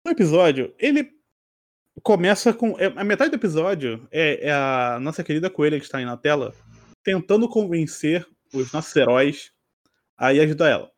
O 0.09 0.13
episódio, 0.13 0.75
ele 0.79 1.11
começa 2.03 2.53
com. 2.55 2.79
é, 2.79 2.87
A 2.97 3.05
metade 3.05 3.31
do 3.31 3.37
episódio 3.37 4.09
é, 4.11 4.49
é 4.49 4.53
a 4.53 4.99
nossa 5.01 5.23
querida 5.23 5.51
coelha 5.51 5.79
que 5.79 5.85
está 5.85 5.99
aí 5.99 6.05
na 6.05 6.17
tela 6.17 6.55
tentando 7.05 7.49
convencer 7.49 8.27
os 8.53 8.73
nossos 8.73 8.95
heróis 8.97 9.53
a 10.17 10.33
ir 10.33 10.41
ajudar 10.41 10.71
ela. 10.71 10.91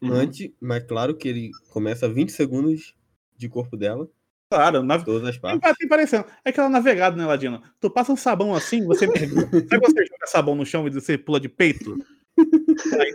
Uhum. 0.00 0.12
Antes, 0.12 0.50
mas 0.60 0.84
claro 0.84 1.14
que 1.16 1.28
ele 1.28 1.50
começa 1.70 2.08
20 2.08 2.32
segundos 2.32 2.94
de 3.36 3.48
corpo 3.48 3.76
dela, 3.76 4.08
Claro, 4.50 4.82
na, 4.82 5.02
todas 5.02 5.26
as 5.28 5.34
tem, 5.34 5.40
partes. 5.40 5.76
tem 5.78 5.88
parecendo. 5.88 6.26
É 6.44 6.50
aquela 6.50 6.68
navegada, 6.68 7.16
né, 7.16 7.26
Ladino? 7.26 7.62
Tu 7.80 7.90
passa 7.90 8.12
um 8.12 8.16
sabão 8.16 8.54
assim, 8.54 8.86
você. 8.86 9.06
Sabe 9.08 9.80
quando 9.80 9.92
você 9.94 10.06
joga 10.06 10.26
sabão 10.26 10.54
no 10.54 10.64
chão 10.64 10.86
e 10.86 10.90
você 10.90 11.18
pula 11.18 11.40
de 11.40 11.48
peito? 11.48 11.96
Aí, 13.00 13.14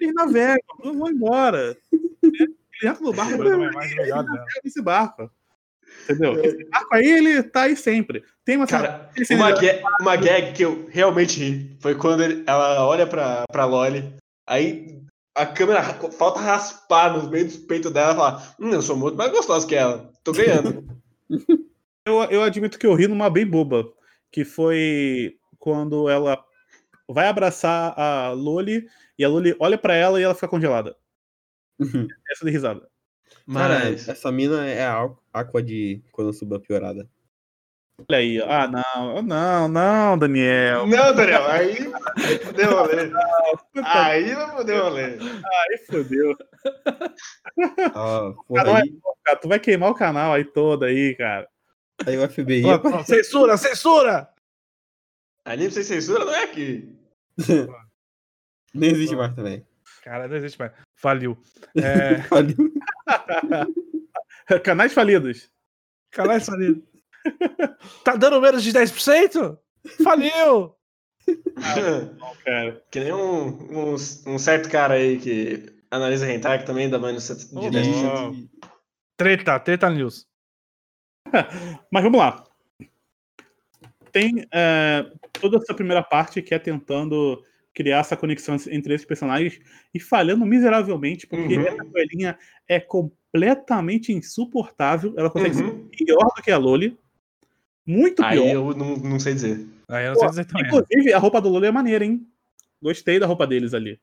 eles 0.00 0.14
navegam, 0.14 0.58
vão 0.82 1.10
embora. 1.10 1.76
Eles 2.82 2.94
entram 2.96 3.06
no 3.10 3.12
barco, 3.12 3.42
legal 3.42 4.22
dela. 4.22 4.44
esse 4.64 4.82
barco. 4.82 5.30
Entendeu? 6.04 6.44
Esse 6.44 6.64
barco 6.68 6.94
aí, 6.94 7.06
ele 7.06 7.42
tá 7.42 7.62
aí 7.62 7.76
sempre. 7.76 8.22
Tem 8.44 8.56
uma 8.56 8.66
Cara, 8.66 9.10
uma, 9.30 9.50
ga- 9.52 9.80
uma 10.00 10.16
gag 10.16 10.52
que 10.52 10.64
eu 10.64 10.86
realmente 10.90 11.38
ri 11.42 11.76
foi 11.80 11.94
quando 11.94 12.22
ele- 12.22 12.44
ela 12.46 12.86
olha 12.86 13.06
pra, 13.06 13.44
pra 13.50 13.64
Loli, 13.64 14.14
aí 14.46 14.98
a 15.34 15.46
câmera 15.46 15.80
ra- 15.80 15.94
falta 16.10 16.40
raspar 16.40 17.16
no 17.16 17.30
meio 17.30 17.48
do 17.48 17.58
peito 17.66 17.90
dela 17.90 18.12
e 18.12 18.16
falar: 18.16 18.54
Hum, 18.60 18.72
eu 18.72 18.82
sou 18.82 18.96
muito 18.96 19.16
mais 19.16 19.30
gostosa 19.30 19.66
que 19.66 19.74
ela, 19.74 20.10
tô 20.24 20.32
ganhando. 20.32 20.84
Eu, 22.06 22.22
eu 22.30 22.42
admito 22.42 22.78
que 22.78 22.86
eu 22.86 22.94
ri 22.94 23.06
numa 23.06 23.28
bem 23.28 23.46
boba, 23.46 23.84
que 24.32 24.42
foi 24.42 25.36
quando 25.58 26.08
ela 26.08 26.42
vai 27.06 27.28
abraçar 27.28 27.92
a 28.00 28.30
Loli 28.30 28.88
e 29.18 29.22
a 29.22 29.28
Loli 29.28 29.54
olha 29.60 29.76
pra 29.76 29.94
ela 29.94 30.18
e 30.18 30.22
ela 30.22 30.34
fica 30.34 30.48
congelada. 30.48 30.96
Essa 32.30 32.44
de 32.44 32.50
risada. 32.50 32.88
Cara, 33.52 33.78
Mas. 33.80 34.08
essa 34.08 34.30
mina 34.32 34.66
é 34.66 34.84
a 34.84 35.02
Aqu- 35.02 35.18
Aqua 35.32 35.62
de 35.62 36.02
Konosuba 36.12 36.58
piorada. 36.60 37.08
Olha 38.08 38.18
aí, 38.20 38.40
ó. 38.40 38.46
ah, 38.48 38.68
não, 38.68 39.22
não, 39.22 39.68
não, 39.68 40.18
Daniel. 40.18 40.86
Não, 40.86 41.14
Daniel, 41.14 41.44
aí 41.46 41.74
fudeu 42.44 42.70
o 42.70 42.74
rolê. 42.78 43.10
Aí 43.84 44.34
vai 44.34 44.50
foder 44.52 44.80
o 44.80 44.84
rolê. 44.84 45.04
Aí 45.04 45.78
fodeu. 45.86 46.36
Ah, 47.94 48.32
Cara, 48.54 48.78
aí, 48.78 48.98
Cara, 49.24 49.38
tu 49.40 49.48
vai 49.48 49.58
queimar 49.58 49.90
o 49.90 49.94
canal 49.94 50.32
aí 50.32 50.44
todo 50.44 50.84
aí, 50.84 51.14
cara. 51.16 51.48
aí 52.06 52.16
o 52.16 52.28
FBI. 52.30 52.64
Ó, 52.66 52.80
ó, 52.84 53.02
Censura, 53.04 53.56
censura! 53.56 54.32
Anime 55.44 55.70
sem 55.72 55.82
censura 55.82 56.24
não 56.24 56.34
é 56.34 56.44
aqui. 56.44 56.96
Nem 58.74 58.90
existe 58.90 59.16
mais 59.16 59.34
também. 59.34 59.66
Cara, 60.02 60.28
não 60.28 60.36
existe 60.36 60.58
mais. 60.58 60.70
Faliu. 60.98 61.38
É, 61.76 62.22
Faliu. 62.22 62.56
Canais 64.64 64.92
falidos. 64.92 65.50
canais 66.10 66.44
falidos. 66.46 66.82
Tá 68.02 68.16
dando 68.16 68.40
menos 68.40 68.62
de 68.64 68.72
10%? 68.72 69.58
Faliu! 70.02 70.74
Não, 72.16 72.34
cara. 72.44 72.82
que 72.90 73.00
nem 73.00 73.12
um, 73.12 73.90
um, 73.92 73.94
um 73.94 74.38
certo 74.38 74.70
cara 74.70 74.94
aí 74.94 75.18
que 75.18 75.70
analisa 75.90 76.30
hentai 76.30 76.58
que 76.60 76.66
também 76.66 76.88
dá 76.88 76.98
menos 76.98 77.26
de 77.28 77.32
Oh, 77.56 77.70
10%. 77.70 78.48
Treta, 79.16 79.60
treta 79.60 79.90
news. 79.90 80.26
Mas 81.92 82.02
vamos 82.02 82.18
lá. 82.18 82.44
Tem 84.10 84.46
é, 84.52 85.04
toda 85.34 85.58
essa 85.58 85.74
primeira 85.74 86.02
parte 86.02 86.40
que 86.40 86.54
é 86.54 86.58
tentando 86.58 87.44
criar 87.78 87.98
essa 88.00 88.16
conexão 88.16 88.56
entre 88.72 88.92
esses 88.92 89.06
personagens 89.06 89.60
e 89.94 90.00
falhando 90.00 90.44
miseravelmente, 90.44 91.28
porque 91.28 91.56
Uhum. 91.56 91.64
essa 91.68 91.84
coelhinha 91.84 92.36
é 92.66 92.80
completamente 92.80 94.12
insuportável. 94.12 95.14
Ela 95.16 95.30
consegue 95.30 95.54
ser 95.54 95.62
Uhum. 95.64 95.88
pior 95.96 96.28
do 96.36 96.42
que 96.42 96.50
a 96.50 96.58
Loli. 96.58 96.98
Muito 97.86 98.20
Aí 98.24 98.36
pior. 98.36 98.48
eu 98.52 98.74
não, 98.76 98.96
não 98.96 99.20
sei 99.20 99.34
dizer. 99.34 99.64
Aí 99.88 100.06
eu 100.06 100.12
não 100.14 100.18
sei 100.18 100.28
dizer 100.28 100.44
também. 100.46 100.66
Inclusive, 100.66 101.12
a 101.12 101.18
roupa 101.18 101.40
do 101.40 101.48
Loli 101.48 101.66
é 101.66 101.70
maneira, 101.70 102.04
hein? 102.04 102.26
Gostei 102.82 103.20
da 103.20 103.26
roupa 103.26 103.46
deles 103.46 103.72
ali. 103.74 103.98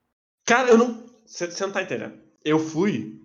Cara, 0.45 0.69
eu 0.69 0.77
não. 0.77 1.03
Você 1.25 1.47
não 1.65 1.71
tá 1.73 1.81
entendendo. 1.83 2.13
Eu 2.45 2.57
fui 2.59 3.19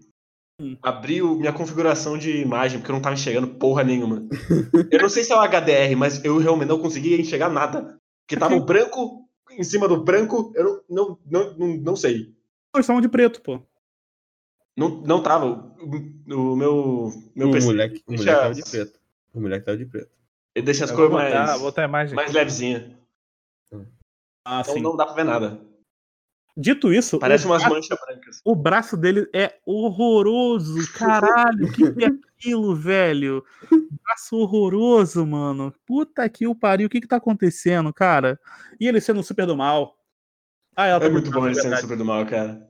Hum. 0.60 0.76
abrir 0.82 1.22
o- 1.22 1.36
minha 1.36 1.52
configuração 1.52 2.18
de 2.18 2.38
imagem, 2.38 2.80
porque 2.80 2.90
eu 2.90 2.94
não 2.96 3.00
tava 3.02 3.14
enxergando 3.14 3.46
porra 3.54 3.84
nenhuma. 3.84 4.26
eu 4.90 4.98
não 5.00 5.08
sei 5.08 5.22
se 5.22 5.32
é 5.32 5.36
o 5.36 5.40
HDR, 5.40 5.94
mas 5.96 6.24
eu 6.24 6.36
realmente 6.38 6.68
não 6.68 6.80
conseguia 6.80 7.16
enxergar 7.20 7.48
nada. 7.48 7.96
Porque 8.26 8.38
tava 8.38 8.56
o 8.56 8.64
branco 8.66 9.28
em 9.60 9.64
cima 9.64 9.86
do 9.86 10.02
branco, 10.02 10.52
eu 10.56 10.64
não, 10.64 10.80
não, 10.88 11.18
não, 11.30 11.54
não, 11.58 11.76
não 11.76 11.96
sei. 11.96 12.34
Eles 12.74 12.84
estavam 12.84 13.00
de 13.02 13.08
preto, 13.08 13.42
pô. 13.42 13.60
Não, 14.76 14.88
não 15.02 15.22
tava. 15.22 15.74
O, 15.80 15.84
o 16.34 16.56
meu, 16.56 17.12
meu 17.34 17.48
o 17.48 17.52
PC 17.52 17.66
moleque, 17.66 18.02
o 18.06 18.12
moleque 18.12 18.40
tava 18.40 18.54
de 18.54 18.62
preto. 18.62 19.00
O 19.34 19.40
moleque 19.40 19.66
tava 19.66 19.76
de 19.78 19.84
preto. 19.86 20.10
ele 20.54 20.64
deixa 20.64 20.84
as 20.84 20.90
Eu 20.90 20.96
cores 20.96 21.10
botar, 21.12 21.46
mais, 21.46 21.60
botar 21.60 21.82
a 21.82 21.84
imagem. 21.84 22.14
mais 22.16 22.32
levezinha. 22.32 22.98
Ah, 24.44 24.60
Então 24.62 24.74
sim. 24.74 24.80
não 24.80 24.96
dá 24.96 25.04
pra 25.04 25.14
ver 25.14 25.24
nada. 25.24 25.60
Dito 26.56 26.92
isso, 26.92 27.18
Parece 27.18 27.46
umas 27.46 27.62
braço, 27.62 27.74
manchas 27.74 27.98
brancas. 28.00 28.40
o 28.44 28.54
braço 28.56 28.96
dele 28.96 29.28
é 29.34 29.58
horroroso. 29.66 30.90
Caralho, 30.94 31.70
que, 31.72 31.92
que 31.94 32.04
é 32.04 32.10
aquilo, 32.40 32.74
velho? 32.74 33.44
Braço 34.02 34.36
horroroso, 34.36 35.26
mano. 35.26 35.72
Puta 35.86 36.26
que 36.28 36.46
o 36.46 36.54
pariu, 36.54 36.86
o 36.86 36.90
que 36.90 37.00
que 37.00 37.06
tá 37.06 37.16
acontecendo, 37.16 37.92
cara? 37.92 38.40
E 38.80 38.88
ele 38.88 39.00
sendo 39.00 39.22
super 39.22 39.46
do 39.46 39.56
mal. 39.56 39.96
Ah, 40.74 40.86
ela 40.86 40.96
É 41.04 41.08
tá 41.08 41.10
muito 41.10 41.30
bom 41.30 41.46
ele 41.46 41.54
sendo 41.54 41.76
super 41.76 41.96
do 41.96 42.04
mal, 42.04 42.24
cara. 42.24 42.66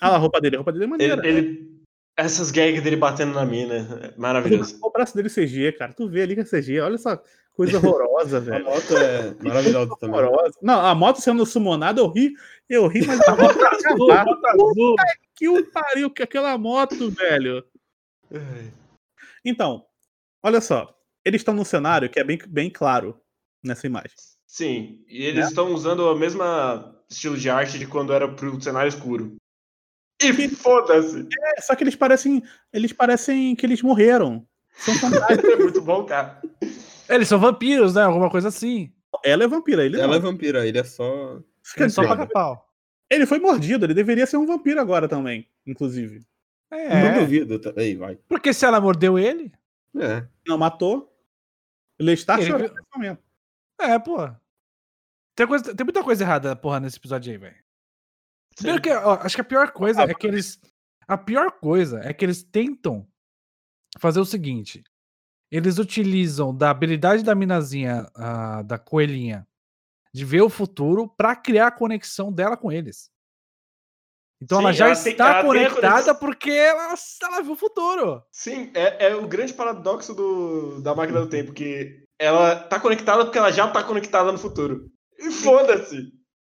Ah, 0.00 0.14
a 0.16 0.18
roupa 0.18 0.40
dele, 0.40 0.56
a 0.56 0.58
roupa 0.58 0.72
dele 0.72 0.84
é 0.84 0.88
maneira. 0.88 1.26
Ele, 1.26 1.38
ele- 1.38 1.72
Essas 2.16 2.50
gags 2.50 2.82
dele 2.82 2.96
batendo 2.96 3.32
na 3.34 3.44
mina. 3.46 3.74
é 4.02 4.14
Maravilhoso. 4.18 4.76
O 4.82 4.90
braço 4.90 5.14
dele 5.14 5.28
CG, 5.30 5.72
cara. 5.72 5.92
Tu 5.92 6.08
vê 6.08 6.22
ali 6.22 6.34
que 6.34 6.40
é 6.40 6.44
CG. 6.44 6.80
Olha 6.80 6.96
essa 6.96 7.22
coisa 7.54 7.78
horrorosa, 7.78 8.38
A 8.38 8.40
velho. 8.40 8.64
moto 8.64 8.96
é 8.96 9.34
maravilhosa 9.42 9.94
também. 10.00 10.18
Horrorosa. 10.20 10.58
Não, 10.60 10.84
a 10.84 10.94
moto 10.94 11.20
sendo 11.20 11.46
sumonada, 11.46 12.00
eu 12.00 12.08
ri, 12.10 12.32
eu 12.68 12.88
ri, 12.88 13.06
mas 13.06 13.20
a 13.20 13.36
moto 13.36 13.58
Azul, 13.64 13.96
bota 14.08 14.48
azul. 14.50 14.96
que 15.36 15.48
o 15.48 15.64
pariu, 15.70 16.10
que 16.10 16.22
aquela 16.22 16.58
moto, 16.58 17.08
velho. 17.10 17.64
Então, 19.44 19.84
olha 20.42 20.60
só. 20.60 20.94
Eles 21.24 21.40
estão 21.40 21.54
num 21.54 21.64
cenário 21.64 22.08
que 22.10 22.18
é 22.18 22.24
bem, 22.24 22.38
bem 22.48 22.68
claro 22.70 23.20
nessa 23.62 23.86
imagem. 23.86 24.10
Sim, 24.46 25.02
e 25.08 25.20
Né? 25.20 25.24
eles 25.26 25.48
estão 25.48 25.72
usando 25.72 26.00
o 26.00 26.14
mesmo 26.16 26.42
estilo 27.08 27.36
de 27.36 27.48
arte 27.48 27.78
de 27.78 27.86
quando 27.86 28.12
era 28.12 28.28
pro 28.28 28.60
cenário 28.60 28.88
escuro. 28.88 29.36
E 30.20 30.48
foda-se! 30.48 31.26
É, 31.56 31.60
só 31.60 31.74
que 31.74 31.82
eles 31.84 31.96
parecem. 31.96 32.42
Eles 32.72 32.92
parecem 32.92 33.56
que 33.56 33.66
eles 33.66 33.82
morreram. 33.82 34.46
São 34.74 34.94
fantasmas. 34.94 35.38
É 35.44 35.56
muito 35.56 35.80
bom, 35.82 36.04
cara. 36.04 36.40
Eles 37.08 37.26
são 37.28 37.38
vampiros, 37.40 37.94
né? 37.94 38.02
Alguma 38.02 38.30
coisa 38.30 38.48
assim. 38.48 38.92
Ela 39.24 39.44
é 39.44 39.48
vampira, 39.48 39.84
ele 39.84 40.00
Ela 40.00 40.16
é 40.16 40.18
não. 40.18 40.30
vampira, 40.30 40.66
ele 40.66 40.78
é 40.78 40.84
só. 40.84 41.40
Quer 41.74 41.90
Só 41.90 42.02
dizer, 42.02 42.08
paga 42.16 42.26
pau. 42.32 42.68
ele 43.10 43.26
foi 43.26 43.38
mordido, 43.38 43.84
ele 43.86 43.94
deveria 43.94 44.26
ser 44.26 44.36
um 44.36 44.46
vampiro 44.46 44.80
agora 44.80 45.08
também, 45.08 45.48
inclusive. 45.66 46.20
Não 46.76 46.78
É. 46.78 47.20
duvido. 47.20 47.58
tá- 47.60 47.72
Ei, 47.76 47.96
vai. 47.96 48.16
Porque 48.28 48.52
se 48.52 48.64
ela 48.64 48.80
mordeu 48.80 49.18
ele. 49.18 49.52
É. 49.96 50.26
Não 50.46 50.56
matou. 50.58 51.12
Ele 51.98 52.12
está 52.12 52.34
Ele- 52.40 52.46
chorando 52.46 52.74
nesse 52.74 52.88
momento. 52.94 53.22
É, 53.80 53.98
pô. 53.98 54.16
Tem, 55.36 55.46
coisa, 55.46 55.74
tem 55.74 55.84
muita 55.84 56.02
coisa 56.02 56.24
errada, 56.24 56.56
porra, 56.56 56.80
nesse 56.80 56.96
episódio 56.98 57.30
aí, 57.32 57.38
velho. 57.38 57.56
Primeiro 58.56 58.82
que, 58.82 58.90
ó, 58.92 59.14
acho 59.14 59.34
que 59.34 59.40
a 59.40 59.44
pior 59.44 59.70
coisa 59.72 60.02
é 60.02 60.14
que 60.14 60.26
eles. 60.26 60.60
A 61.08 61.16
pior 61.18 61.50
coisa 61.52 62.00
é 62.00 62.12
que 62.12 62.24
eles 62.24 62.42
tentam 62.42 63.06
fazer 63.98 64.20
o 64.20 64.24
seguinte. 64.24 64.82
Eles 65.50 65.78
utilizam 65.78 66.56
da 66.56 66.70
habilidade 66.70 67.22
da 67.22 67.34
minazinha, 67.34 68.06
ah, 68.14 68.62
da 68.62 68.78
coelhinha, 68.78 69.46
de 70.14 70.24
ver 70.24 70.40
o 70.42 70.48
futuro 70.48 71.06
pra 71.08 71.36
criar 71.36 71.66
a 71.66 71.70
conexão 71.72 72.32
dela 72.32 72.56
com 72.56 72.72
eles. 72.72 73.10
Então 74.42 74.58
ela 74.58 74.72
Sim, 74.72 74.78
já 74.78 74.84
ela 74.86 74.92
está 74.94 75.10
ela 75.10 75.32
tem 75.32 75.40
a 75.40 75.44
conectada 75.44 76.14
porque 76.16 76.50
ela, 76.50 76.94
ela 77.22 77.42
viu 77.42 77.52
o 77.52 77.56
futuro. 77.56 78.20
Sim, 78.32 78.72
é, 78.74 79.06
é 79.06 79.14
o 79.14 79.28
grande 79.28 79.54
paradoxo 79.54 80.12
do, 80.14 80.80
da 80.82 80.94
máquina 80.96 81.20
do 81.20 81.28
tempo, 81.28 81.52
que 81.52 82.02
ela 82.18 82.56
tá 82.56 82.80
conectada 82.80 83.24
porque 83.24 83.38
ela 83.38 83.52
já 83.52 83.68
tá 83.68 83.84
conectada 83.84 84.32
no 84.32 84.38
futuro. 84.38 84.90
E 85.16 85.30
foda-se! 85.30 86.12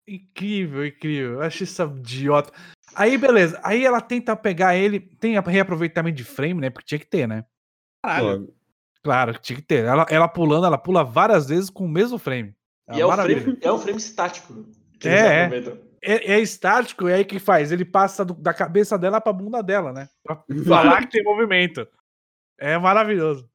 Incrível, 0.07 0.87
incrível. 0.87 1.33
Eu 1.35 1.43
acho 1.43 1.65
isso 1.65 1.83
idiota. 1.83 2.53
Aí, 2.95 3.19
beleza. 3.19 3.61
Aí 3.65 3.85
ela 3.85 4.01
tenta 4.01 4.37
pegar 4.37 4.77
ele. 4.77 5.01
Tem 5.01 5.37
a- 5.37 5.41
reaproveitamento 5.41 6.17
de 6.17 6.25
frame, 6.25 6.61
né? 6.61 6.71
Porque 6.71 6.87
tinha 6.87 6.99
que 6.99 7.07
ter, 7.07 7.27
né? 7.27 7.45
Caralho. 8.05 8.53
Claro, 9.03 9.35
tinha 9.39 9.57
que 9.57 9.63
ter. 9.63 9.85
Ela, 9.85 10.07
ela 10.09 10.29
pulando, 10.29 10.67
ela 10.67 10.79
pula 10.79 11.03
várias 11.03 11.49
vezes 11.49 11.71
com 11.71 11.85
o 11.85 11.89
mesmo 11.89 12.19
frame. 12.19 12.55
E 12.93 13.01
é, 13.01 13.05
o 13.05 13.09
maravilha. 13.09 13.41
frame, 13.41 13.59
é 13.61 13.73
um 13.73 13.79
frame 13.79 13.99
estático. 13.99 14.65
Que 15.01 15.09
É, 15.09 15.47
eles 15.53 15.67
é. 15.69 15.92
É, 16.05 16.33
é 16.35 16.41
estático, 16.41 17.09
e 17.09 17.13
aí 17.13 17.23
o 17.23 17.27
que 17.27 17.39
faz? 17.39 17.71
Ele 17.71 17.85
passa 17.85 18.25
do- 18.25 18.35
da 18.35 18.53
cabeça 18.53 18.99
dela 18.99 19.21
pra 19.21 19.33
bunda 19.33 19.63
dela, 19.63 19.93
né? 19.93 20.09
Pra 20.25 20.45
falar 20.67 21.03
que 21.03 21.13
tem 21.13 21.23
movimento. 21.25 21.87
É 22.59 22.77
maravilhoso. 22.77 23.49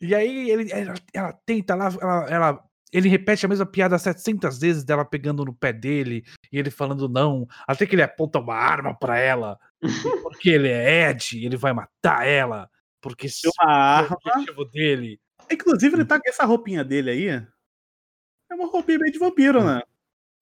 E 0.00 0.14
aí 0.14 0.50
ele, 0.50 0.70
ela, 0.72 0.94
ela 1.12 1.32
tenta 1.44 1.74
lá, 1.74 1.88
ela, 2.00 2.26
ela- 2.30 2.64
ele 2.92 3.08
repete 3.08 3.44
a 3.44 3.48
mesma 3.48 3.66
piada 3.66 3.98
700 3.98 4.58
vezes 4.58 4.84
dela 4.84 5.04
pegando 5.04 5.44
no 5.44 5.52
pé 5.52 5.72
dele 5.72 6.22
e 6.52 6.58
ele 6.58 6.70
falando 6.70 7.08
não, 7.08 7.46
até 7.66 7.84
que 7.86 7.94
ele 7.96 8.02
aponta 8.02 8.38
uma 8.38 8.54
arma 8.54 8.96
pra 8.96 9.18
ela, 9.18 9.58
porque 10.22 10.48
ele 10.50 10.68
é 10.68 11.10
Ed, 11.10 11.44
ele 11.44 11.56
vai 11.56 11.72
matar 11.72 12.26
ela, 12.26 12.70
porque 13.02 13.26
Tem 13.26 13.50
uma 13.60 13.72
é 13.72 13.74
o 13.74 13.78
arma. 14.04 14.16
objetivo 14.24 14.64
dele. 14.66 15.20
Inclusive, 15.50 15.96
ele 15.96 16.04
tá 16.04 16.20
com 16.20 16.28
essa 16.28 16.44
roupinha 16.44 16.84
dele 16.84 17.10
aí. 17.10 17.28
É 17.28 18.54
uma 18.54 18.66
roupinha 18.68 18.98
meio 18.98 19.12
de 19.12 19.18
vampiro, 19.18 19.64
né? 19.64 19.82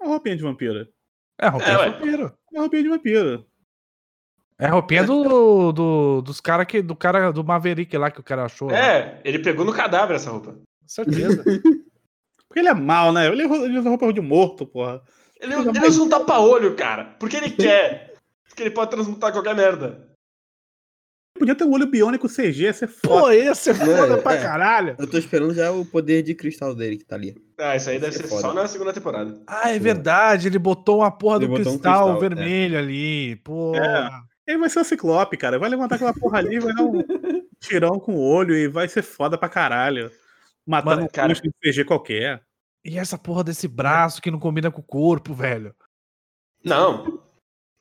Uma 0.00 0.10
roupinha 0.10 0.36
de 0.36 0.42
vampiro. 0.42 0.86
É 1.38 1.48
roupinha 1.48 1.72
É, 1.72 1.78
ué. 1.78 1.90
vampiro. 1.90 2.32
Uma 2.52 2.60
roupinha 2.62 2.82
de 2.82 2.88
vampiro. 2.88 3.46
É 4.58 4.66
a 4.66 4.70
roupinha 4.70 5.04
do, 5.04 5.70
do, 5.72 6.22
dos 6.22 6.40
cara 6.40 6.64
que, 6.64 6.80
do 6.80 6.96
cara 6.96 7.30
do 7.30 7.44
Maverick 7.44 7.94
lá 7.98 8.10
que 8.10 8.20
o 8.20 8.24
cara 8.24 8.44
achou. 8.46 8.70
lá. 8.70 8.78
É, 8.78 9.20
ele 9.24 9.38
pegou 9.40 9.64
no 9.66 9.72
cadáver 9.72 10.16
essa 10.16 10.30
roupa. 10.30 10.56
Certeza. 10.86 11.42
Porque 12.48 12.60
ele 12.60 12.68
é 12.68 12.74
mal, 12.74 13.12
né? 13.12 13.26
Ele 13.26 13.42
ele 13.42 13.78
usa 13.78 13.88
roupa 13.90 14.10
de 14.12 14.20
morto, 14.20 14.64
porra. 14.66 15.02
Ele, 15.38 15.52
ele 15.54 15.86
usa 15.86 16.02
um 16.02 16.08
tapa-olho, 16.08 16.74
cara. 16.74 17.04
Porque 17.18 17.36
ele 17.36 17.50
quer. 17.56 18.14
Porque 18.48 18.62
ele 18.62 18.70
pode 18.70 18.90
transmutar 18.90 19.30
qualquer 19.32 19.54
merda. 19.54 20.06
Podia 21.38 21.54
ter 21.54 21.64
um 21.64 21.72
olho 21.74 21.86
biônico 21.86 22.26
CG, 22.28 22.62
ia 22.62 22.72
ser 22.72 22.88
foda. 22.88 23.20
Pô, 23.20 23.30
ia 23.30 23.54
ser 23.54 23.74
foda 23.74 24.14
É, 24.14 24.22
pra 24.22 24.36
é. 24.36 24.42
caralho. 24.42 24.96
Eu 24.98 25.06
tô 25.10 25.18
esperando 25.18 25.52
já 25.52 25.70
o 25.70 25.84
poder 25.84 26.22
de 26.22 26.34
cristal 26.34 26.74
dele 26.74 26.96
que 26.96 27.04
tá 27.04 27.14
ali. 27.14 27.36
Ah, 27.58 27.74
isso 27.76 27.88
aí 27.88 27.98
deve 27.98 28.14
é 28.14 28.18
ser 28.18 28.28
foda. 28.28 28.40
só 28.42 28.52
na 28.52 28.66
segunda 28.68 28.92
temporada. 28.92 29.40
Ah, 29.46 29.70
é 29.70 29.78
verdade. 29.78 30.46
Ele 30.48 30.58
botou 30.58 30.98
uma 30.98 31.10
porra 31.10 31.36
Ele 31.36 31.46
do 31.46 31.50
botou 31.52 31.72
um 31.72 31.78
cristal, 31.78 32.18
cristal, 32.18 32.20
vermelho 32.20 32.78
ali. 32.78 33.36
Porra. 33.36 34.22
Ele 34.46 34.58
vai 34.58 34.68
ser 34.68 34.80
o 34.80 34.84
Ciclope, 34.84 35.36
cara. 35.36 35.58
Vai 35.58 35.70
levantar 35.70 35.94
aquela 35.96 36.12
porra 36.14 36.38
ali, 36.38 36.58
vai 36.60 36.74
dar 36.74 36.82
um 36.84 37.02
tirão 37.60 37.98
com 37.98 38.14
o 38.14 38.20
olho 38.20 38.54
e 38.54 38.68
vai 38.68 38.86
ser 38.88 39.02
foda 39.02 39.38
pra 39.38 39.48
caralho. 39.48 40.10
Matando 40.66 40.96
Mano, 40.96 41.04
um 41.06 41.08
cara- 41.08 41.28
monstro 41.28 41.50
de 41.50 41.70
CG 41.72 41.84
qualquer. 41.84 42.42
E 42.84 42.98
essa 42.98 43.16
porra 43.18 43.42
desse 43.42 43.66
braço 43.66 44.20
que 44.22 44.30
não 44.30 44.38
combina 44.38 44.70
com 44.70 44.80
o 44.80 44.84
corpo, 44.84 45.32
velho. 45.34 45.74
Não. 46.64 47.20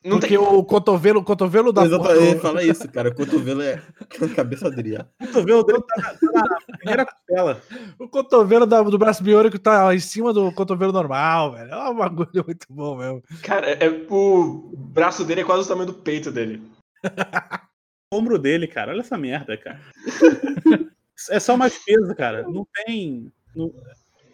Não 0.06 0.20
Porque 0.20 0.36
tem. 0.36 0.38
o 0.38 0.62
cotovelo, 0.64 1.20
o 1.20 1.24
cotovelo 1.24 1.72
da 1.72 1.84
Exatamente, 1.84 2.26
porra- 2.36 2.40
fala 2.40 2.62
isso, 2.62 2.88
cara. 2.90 3.08
O 3.10 3.14
cotovelo 3.14 3.60
é 3.62 3.82
cabeça 4.36 4.70
dele. 4.70 4.98
O 5.20 5.26
cotovelo 5.26 5.64
dele 5.64 5.82
tá 5.82 5.96
na, 6.00 6.08
tá 6.32 6.48
na 6.48 6.76
primeira 6.78 7.06
costela. 7.06 7.62
O 7.98 8.08
cotovelo 8.08 8.66
da- 8.66 8.82
do 8.82 8.98
braço 8.98 9.22
biônico 9.22 9.58
tá 9.58 9.94
em 9.94 9.98
cima 9.98 10.32
do 10.32 10.52
cotovelo 10.52 10.92
normal, 10.92 11.52
velho. 11.52 11.72
É 11.72 11.90
um 11.90 11.94
bagulho 11.96 12.44
muito 12.46 12.66
bom 12.70 12.96
mesmo. 12.96 13.22
Cara, 13.42 13.68
é, 13.70 13.88
o 14.08 14.72
braço 14.76 15.24
dele 15.24 15.40
é 15.40 15.44
quase 15.44 15.64
o 15.64 15.68
tamanho 15.68 15.86
do 15.88 15.94
peito 15.94 16.30
dele. 16.30 16.62
O 18.14 18.18
ombro 18.18 18.38
dele, 18.38 18.68
cara. 18.68 18.92
Olha 18.92 19.00
essa 19.00 19.18
merda, 19.18 19.56
cara. 19.56 19.80
É 21.30 21.40
só 21.40 21.56
mais 21.56 21.76
peso, 21.84 22.14
cara. 22.14 22.42
Não 22.42 22.64
tem. 22.86 23.32
Não, 23.56 23.72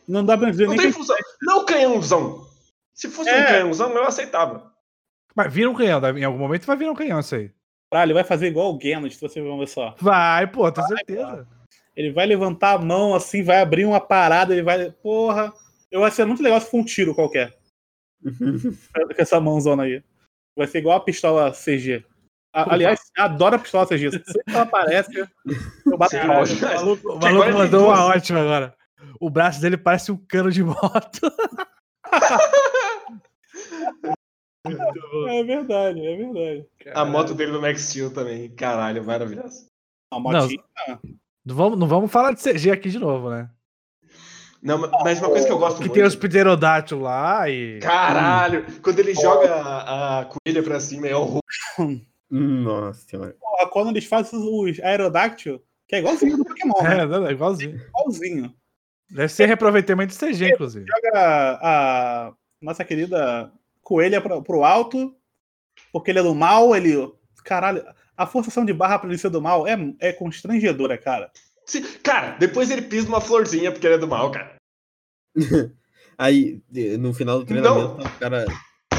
não 0.07 0.25
dá 0.25 0.37
pra 0.37 0.51
dizer 0.51 0.65
Não 0.67 0.73
nem 0.73 0.81
tem 0.81 0.91
que 0.91 0.99
função. 0.99 1.17
Não 1.41 1.65
canhãozão. 1.65 2.45
Se 2.93 3.09
fosse 3.09 3.31
um 3.31 3.35
É. 3.35 3.47
canhãozão, 3.47 3.91
eu 3.93 4.05
aceitava. 4.05 4.72
Mas 5.35 5.53
vira 5.53 5.71
um 5.71 5.75
canhão, 5.75 6.01
em 6.17 6.25
algum 6.25 6.39
momento 6.39 6.67
vai 6.67 6.77
virar 6.77 6.93
um 6.93 6.97
canhão 6.97 7.21
isso 7.21 7.35
aí. 7.35 7.51
Ah, 7.93 8.05
ele 8.05 8.15
vai 8.15 8.25
fazer 8.25 8.47
igual 8.47 8.75
o 8.75 8.81
Genos, 8.81 9.15
se 9.15 9.21
você 9.21 9.41
ver 9.41 9.69
só. 9.69 9.95
Vai, 10.01 10.47
pô, 10.47 10.71
tenho 10.73 10.87
certeza. 10.87 11.47
Ele 11.95 12.11
vai 12.11 12.25
levantar 12.25 12.73
a 12.73 12.79
mão 12.79 13.15
assim, 13.15 13.43
vai 13.43 13.61
abrir 13.61 13.85
uma 13.85 14.01
parada, 14.01 14.55
ele 14.55 14.63
vai. 14.63 14.91
Porra. 14.91 15.53
Eu 15.91 16.01
vai 16.01 16.11
ser 16.11 16.25
muito 16.25 16.43
legal 16.43 16.59
se 16.59 16.71
for 16.71 16.79
um 16.79 16.85
tiro 16.85 17.15
qualquer. 17.15 17.55
Com 18.23 19.15
essa 19.19 19.39
mãozona 19.41 19.83
aí. 19.83 20.03
Vai 20.57 20.67
ser 20.67 20.79
igual 20.79 20.97
a 20.97 21.01
pistola 21.05 21.53
CG. 21.53 22.03
A- 22.55 22.73
aliás, 22.75 23.01
adoro 23.17 23.57
a 23.57 23.59
pistola 23.59 23.87
CG. 23.87 24.11
Sempre 24.11 24.25
que 24.45 24.51
ela 24.51 24.63
aparece, 24.63 25.29
eu 25.87 25.99
bato 25.99 26.17
palma. 26.17 26.35
lógico. 26.39 26.65
O 26.65 26.69
maluco, 26.75 27.09
o 27.13 27.19
Que 27.19 27.25
maluco 27.27 27.59
mandou 27.59 27.87
uma 27.89 28.05
ótima 28.07 28.41
agora. 28.41 28.75
O 29.21 29.29
braço 29.29 29.61
dele 29.61 29.77
parece 29.77 30.11
um 30.13 30.17
cano 30.17 30.51
de 30.51 30.63
moto. 30.63 31.21
É 34.65 35.43
verdade, 35.43 36.07
é 36.07 36.17
verdade. 36.17 36.67
A 36.95 37.05
moto 37.05 37.35
dele 37.35 37.53
no 37.53 37.61
Max 37.61 37.83
Steel 37.83 38.13
também. 38.13 38.49
Caralho, 38.51 39.05
maravilhoso. 39.05 39.67
A 40.13 40.21
motinha. 40.21 40.63
Não 41.45 41.57
vamos, 41.57 41.79
não 41.79 41.89
vamos 41.89 42.13
falar 42.13 42.33
de 42.33 42.41
CG 42.41 42.71
aqui 42.71 42.89
de 42.89 42.99
novo, 42.99 43.29
né? 43.29 43.51
Não, 44.63 44.79
mas 45.03 45.19
uma 45.19 45.29
coisa 45.29 45.45
que 45.45 45.53
eu 45.53 45.59
gosto 45.59 45.79
Que 45.79 45.83
muito. 45.85 45.95
tem 45.95 46.05
os 46.05 46.15
pterodátilos 46.15 47.03
lá 47.03 47.49
e. 47.51 47.81
Caralho! 47.81 48.65
Quando 48.81 49.01
ele 49.01 49.13
joga 49.15 49.53
a, 49.53 50.21
a 50.21 50.25
coelha 50.27 50.63
pra 50.63 50.79
cima, 50.79 51.09
é 51.09 51.17
horror. 51.17 51.41
Nossa 52.31 53.01
senhora. 53.09 53.37
Porra, 53.41 53.69
quando 53.69 53.89
eles 53.91 54.05
fazem 54.05 54.39
os 54.39 54.79
aerodáctil, 54.79 55.61
que 55.89 55.97
é 55.97 55.99
igualzinho 55.99 56.37
do 56.37 56.45
Pokémon, 56.45 56.75
né? 56.83 57.01
É, 57.01 57.07
não, 57.07 57.27
é 57.27 57.33
igualzinho. 57.33 57.75
Igualzinho. 57.89 58.55
Deve 59.11 59.29
ser 59.29 59.47
reaproveitamento 59.47 60.15
de 60.15 60.19
CG, 60.19 60.51
inclusive. 60.53 60.87
Joga 60.87 61.59
a 61.61 62.33
nossa 62.63 62.85
querida 62.85 63.53
coelha 63.83 64.21
pro, 64.21 64.43
pro 64.43 64.65
alto, 64.65 65.15
porque 65.93 66.11
ele 66.11 66.21
é 66.21 66.23
do 66.23 66.35
mal, 66.35 66.75
ele. 66.75 67.13
Caralho, 67.45 67.85
a 68.17 68.27
forçação 68.27 68.65
de 68.65 68.73
barra 68.73 68.99
pra 68.99 69.09
ele 69.09 69.19
ser 69.19 69.31
do 69.31 69.43
mal 69.43 69.67
é, 69.67 69.77
é 70.01 70.13
constrangedora, 70.13 70.97
cara. 70.97 71.31
Sim, 71.67 71.83
Cara, 72.03 72.37
depois 72.39 72.71
ele 72.71 72.83
pisa 72.83 73.07
numa 73.07 73.21
florzinha 73.21 73.71
porque 73.73 73.87
ele 73.87 73.95
é 73.95 73.99
do 73.99 74.09
mal, 74.09 74.31
cara. 74.31 74.57
Aí, 76.19 76.63
no 76.99 77.13
final 77.13 77.39
do 77.39 77.47
treinamento, 77.47 77.97
tá 77.97 78.09
o 78.09 78.19
cara 78.19 78.47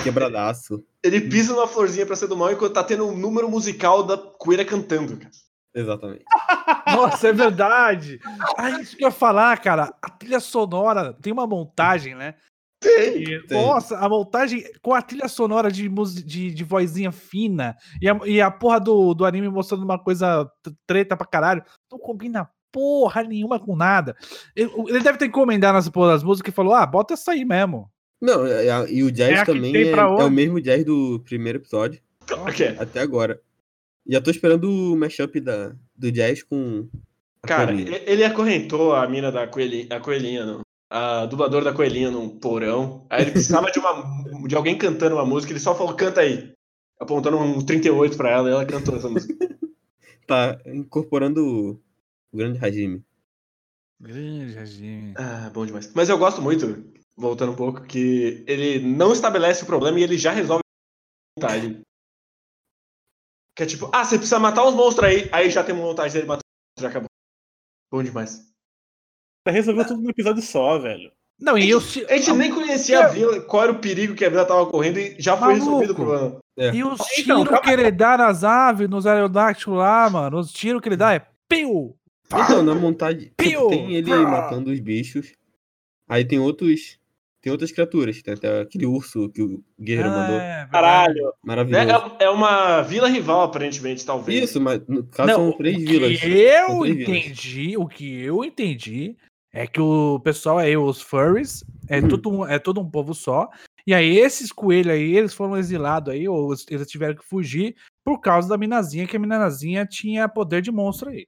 quebradaço. 0.03 0.83
Ele 1.01 1.21
pisa 1.21 1.53
numa 1.53 1.67
florzinha 1.67 2.05
pra 2.05 2.15
ser 2.15 2.27
do 2.27 2.35
mal 2.35 2.51
enquanto 2.51 2.73
tá 2.73 2.83
tendo 2.83 3.07
um 3.07 3.15
número 3.15 3.49
musical 3.49 4.03
da 4.03 4.17
coelha 4.17 4.65
cantando, 4.65 5.17
cara. 5.17 5.31
Exatamente. 5.73 6.23
Nossa, 6.87 7.29
é 7.29 7.33
verdade. 7.33 8.19
Ah, 8.57 8.69
isso 8.81 8.95
que 8.95 9.03
eu 9.03 9.07
ia 9.07 9.11
falar, 9.11 9.57
cara. 9.59 9.93
A 10.01 10.09
trilha 10.09 10.39
sonora 10.39 11.13
tem 11.13 11.31
uma 11.31 11.47
montagem, 11.47 12.15
né? 12.15 12.35
Tem. 12.83 13.23
E, 13.23 13.47
Tem. 13.47 13.65
Nossa, 13.65 13.97
a 13.97 14.07
montagem 14.09 14.63
com 14.81 14.93
a 14.93 15.01
trilha 15.01 15.27
sonora 15.27 15.71
de, 15.71 15.89
de, 16.25 16.51
de 16.51 16.63
vozinha 16.63 17.11
fina 17.11 17.75
e 18.01 18.07
a, 18.09 18.19
e 18.25 18.41
a 18.41 18.51
porra 18.51 18.79
do, 18.79 19.13
do 19.13 19.25
anime 19.25 19.49
mostrando 19.49 19.83
uma 19.83 19.97
coisa 19.97 20.49
treta 20.85 21.15
pra 21.17 21.25
caralho. 21.25 21.63
Não 21.91 21.97
combina 21.97 22.49
porra 22.71 23.23
nenhuma 23.23 23.59
com 23.59 23.75
nada. 23.75 24.15
Ele, 24.55 24.71
ele 24.87 24.99
deve 25.01 25.17
ter 25.17 25.25
encomendado 25.27 25.73
nas 25.73 25.87
porra 25.89 26.09
das 26.13 26.23
músicas 26.23 26.51
e 26.51 26.55
falou: 26.55 26.73
ah, 26.73 26.85
bota 26.85 27.13
essa 27.13 27.31
aí 27.31 27.45
mesmo. 27.45 27.89
Não, 28.21 28.45
é- 28.45 28.67
é- 28.67 28.91
e 28.91 29.03
o 29.03 29.11
jazz 29.11 29.41
É 29.41 29.45
também 29.45 29.75
é, 29.75 29.91
é 29.91 30.03
o 30.23 30.29
mesmo 30.31 30.59
jazz 30.61 30.83
do 30.85 31.19
primeiro 31.25 31.59
episódio, 31.59 32.01
O 32.31 32.45
quê? 32.51 32.75
até 32.79 33.01
agora. 33.01 33.39
Já 34.07 34.19
tô 34.21 34.31
esperando 34.31 34.69
o 34.69 34.97
mashup 34.97 35.39
da, 35.39 35.73
do 35.95 36.11
jazz 36.11 36.41
com. 36.43 36.87
Cara, 37.45 37.73
coelhinha. 37.73 38.01
ele 38.05 38.23
acorrentou 38.23 38.95
a 38.95 39.07
mina 39.07 39.29
da 39.31 39.45
coelhinha, 39.45 39.87
a 39.91 39.99
coelhinha, 39.99 40.45
não. 40.45 40.61
A 40.95 41.25
dubladora 41.25 41.65
da 41.65 41.73
coelhinha 41.73 42.11
num 42.11 42.29
porão. 42.29 43.07
Aí 43.09 43.23
ele 43.23 43.31
precisava 43.31 43.71
de, 43.71 43.79
uma, 43.79 44.47
de 44.47 44.55
alguém 44.55 44.77
cantando 44.77 45.15
uma 45.15 45.25
música, 45.25 45.51
ele 45.51 45.59
só 45.59 45.73
falou, 45.73 45.95
canta 45.95 46.21
aí. 46.21 46.53
Apontando 46.99 47.39
um 47.39 47.65
38 47.65 48.15
pra 48.15 48.29
ela 48.29 48.47
e 48.47 48.51
ela 48.53 48.65
cantou 48.65 48.95
essa 48.95 49.09
música. 49.09 49.33
Tá 50.25 50.57
incorporando 50.67 51.45
o, 51.45 51.83
grande 52.33 52.63
Hajime. 52.63 53.03
Grande 53.99 54.53
regime. 54.53 55.13
Ah, 55.17 55.49
bom 55.53 55.65
demais. 55.65 55.91
Mas 55.93 56.07
eu 56.07 56.17
gosto 56.17 56.41
muito, 56.41 56.81
voltando 57.17 57.51
um 57.51 57.55
pouco, 57.55 57.83
que 57.83 58.43
ele 58.47 58.79
não 58.79 59.11
estabelece 59.11 59.63
o 59.63 59.65
problema 59.65 59.99
e 59.99 60.03
ele 60.03 60.17
já 60.17 60.31
resolve 60.31 60.61
a 60.61 61.41
vontade. 61.41 61.81
Que 63.53 63.63
é 63.63 63.65
tipo, 63.65 63.89
ah, 63.93 64.05
você 64.05 64.17
precisa 64.17 64.39
matar 64.39 64.65
uns 64.65 64.75
monstros 64.75 65.09
aí, 65.09 65.29
aí 65.31 65.49
já 65.49 65.61
tem 65.61 65.75
uma 65.75 65.83
vontade 65.83 66.13
dele 66.13 66.25
matar 66.25 66.39
os 66.39 66.81
monstros, 66.81 66.83
já 66.83 66.89
acabou. 66.89 67.09
Bom 67.91 68.01
demais. 68.01 68.52
Resolveu 69.51 69.85
tudo 69.85 70.01
num 70.01 70.09
episódio 70.09 70.41
só, 70.41 70.77
velho. 70.79 71.11
Não, 71.39 71.57
e 71.57 71.69
eu. 71.69 71.79
A 71.79 72.15
gente 72.17 72.31
nem 72.33 72.51
conhecia 72.51 73.05
a 73.05 73.07
vila, 73.07 73.41
qual 73.41 73.63
era 73.63 73.71
o 73.71 73.79
perigo 73.79 74.15
que 74.15 74.23
a 74.23 74.29
vila 74.29 74.45
tava 74.45 74.65
correndo 74.67 74.97
e 74.99 75.15
já 75.19 75.35
foi 75.35 75.47
Maluco. 75.49 75.65
resolvido 75.65 75.91
o 75.91 75.95
problema. 75.95 76.37
E 76.73 76.83
os 76.83 76.99
Então, 77.17 77.43
tiros 77.43 77.59
que 77.59 77.69
ele 77.69 77.91
dá 77.91 78.17
nas 78.17 78.43
aves, 78.43 78.87
nos 78.89 79.05
aerodáctilos 79.05 79.79
lá, 79.79 80.09
mano. 80.09 80.39
Os 80.39 80.51
tiros 80.53 80.81
que 80.81 80.87
ele 80.89 80.95
dá 80.95 81.13
é 81.13 81.25
piu! 81.49 81.95
Então, 82.33 82.63
na 82.63 82.73
montagem, 82.73 83.19
tipo, 83.25 83.35
Piu! 83.37 83.67
tem 83.67 83.93
ele 83.95 84.15
matando 84.15 84.71
os 84.71 84.79
bichos. 84.79 85.33
Aí 86.07 86.23
tem 86.23 86.39
outros. 86.39 86.97
Tem 87.41 87.51
outras 87.51 87.71
criaturas. 87.73 88.21
Tem 88.21 88.33
até 88.35 88.61
aquele 88.61 88.85
urso 88.85 89.27
que 89.29 89.41
o 89.41 89.61
guerreiro 89.79 90.09
mandou. 90.09 90.35
É, 90.37 90.39
verdade. 90.39 90.71
Caralho. 90.71 91.33
Maravilhoso. 91.43 92.15
É, 92.19 92.23
é 92.23 92.29
uma 92.29 92.81
vila 92.83 93.09
rival, 93.09 93.41
aparentemente, 93.41 94.05
talvez. 94.05 94.45
Isso, 94.45 94.61
mas 94.61 94.79
no 94.87 95.03
caso 95.03 95.27
Não, 95.27 95.35
são 95.35 95.49
o 95.49 95.53
três 95.57 95.75
que 95.75 95.83
vilas. 95.85 96.11
Eu 96.11 96.17
três 96.19 96.31
vilas. 96.31 96.89
entendi, 96.89 97.77
o 97.77 97.85
que 97.87 98.21
eu 98.21 98.45
entendi 98.45 99.17
é 99.53 99.67
que 99.67 99.79
o 99.79 100.19
pessoal 100.19 100.57
aí, 100.57 100.75
os 100.75 100.99
furries, 101.01 101.63
é, 101.87 101.99
Uhum. 101.99 102.07
tudo, 102.09 102.29
um- 102.31 102.45
é 102.45 102.57
todo 102.59 102.81
um 102.81 102.89
povo 102.89 103.13
só. 103.13 103.49
E 103.85 103.93
aí, 103.93 104.17
esses 104.17 104.51
coelhos 104.51 104.93
aí, 104.93 105.15
eles 105.15 105.33
foram 105.33 105.55
exilados 105.57 106.11
aí, 106.13 106.27
ou 106.27 106.53
eles- 106.69 106.87
tiveram 106.87 107.15
que 107.15 107.23
fugir 107.25 107.75
por 108.03 108.19
causa 108.19 108.47
da 108.49 108.57
minazinha, 108.57 109.05
que 109.07 109.15
a 109.15 109.19
minazinha 109.19 109.85
tinha 109.85 110.27
poder 110.27 110.61
de 110.61 110.71
monstro 110.71 111.09
aí. 111.09 111.27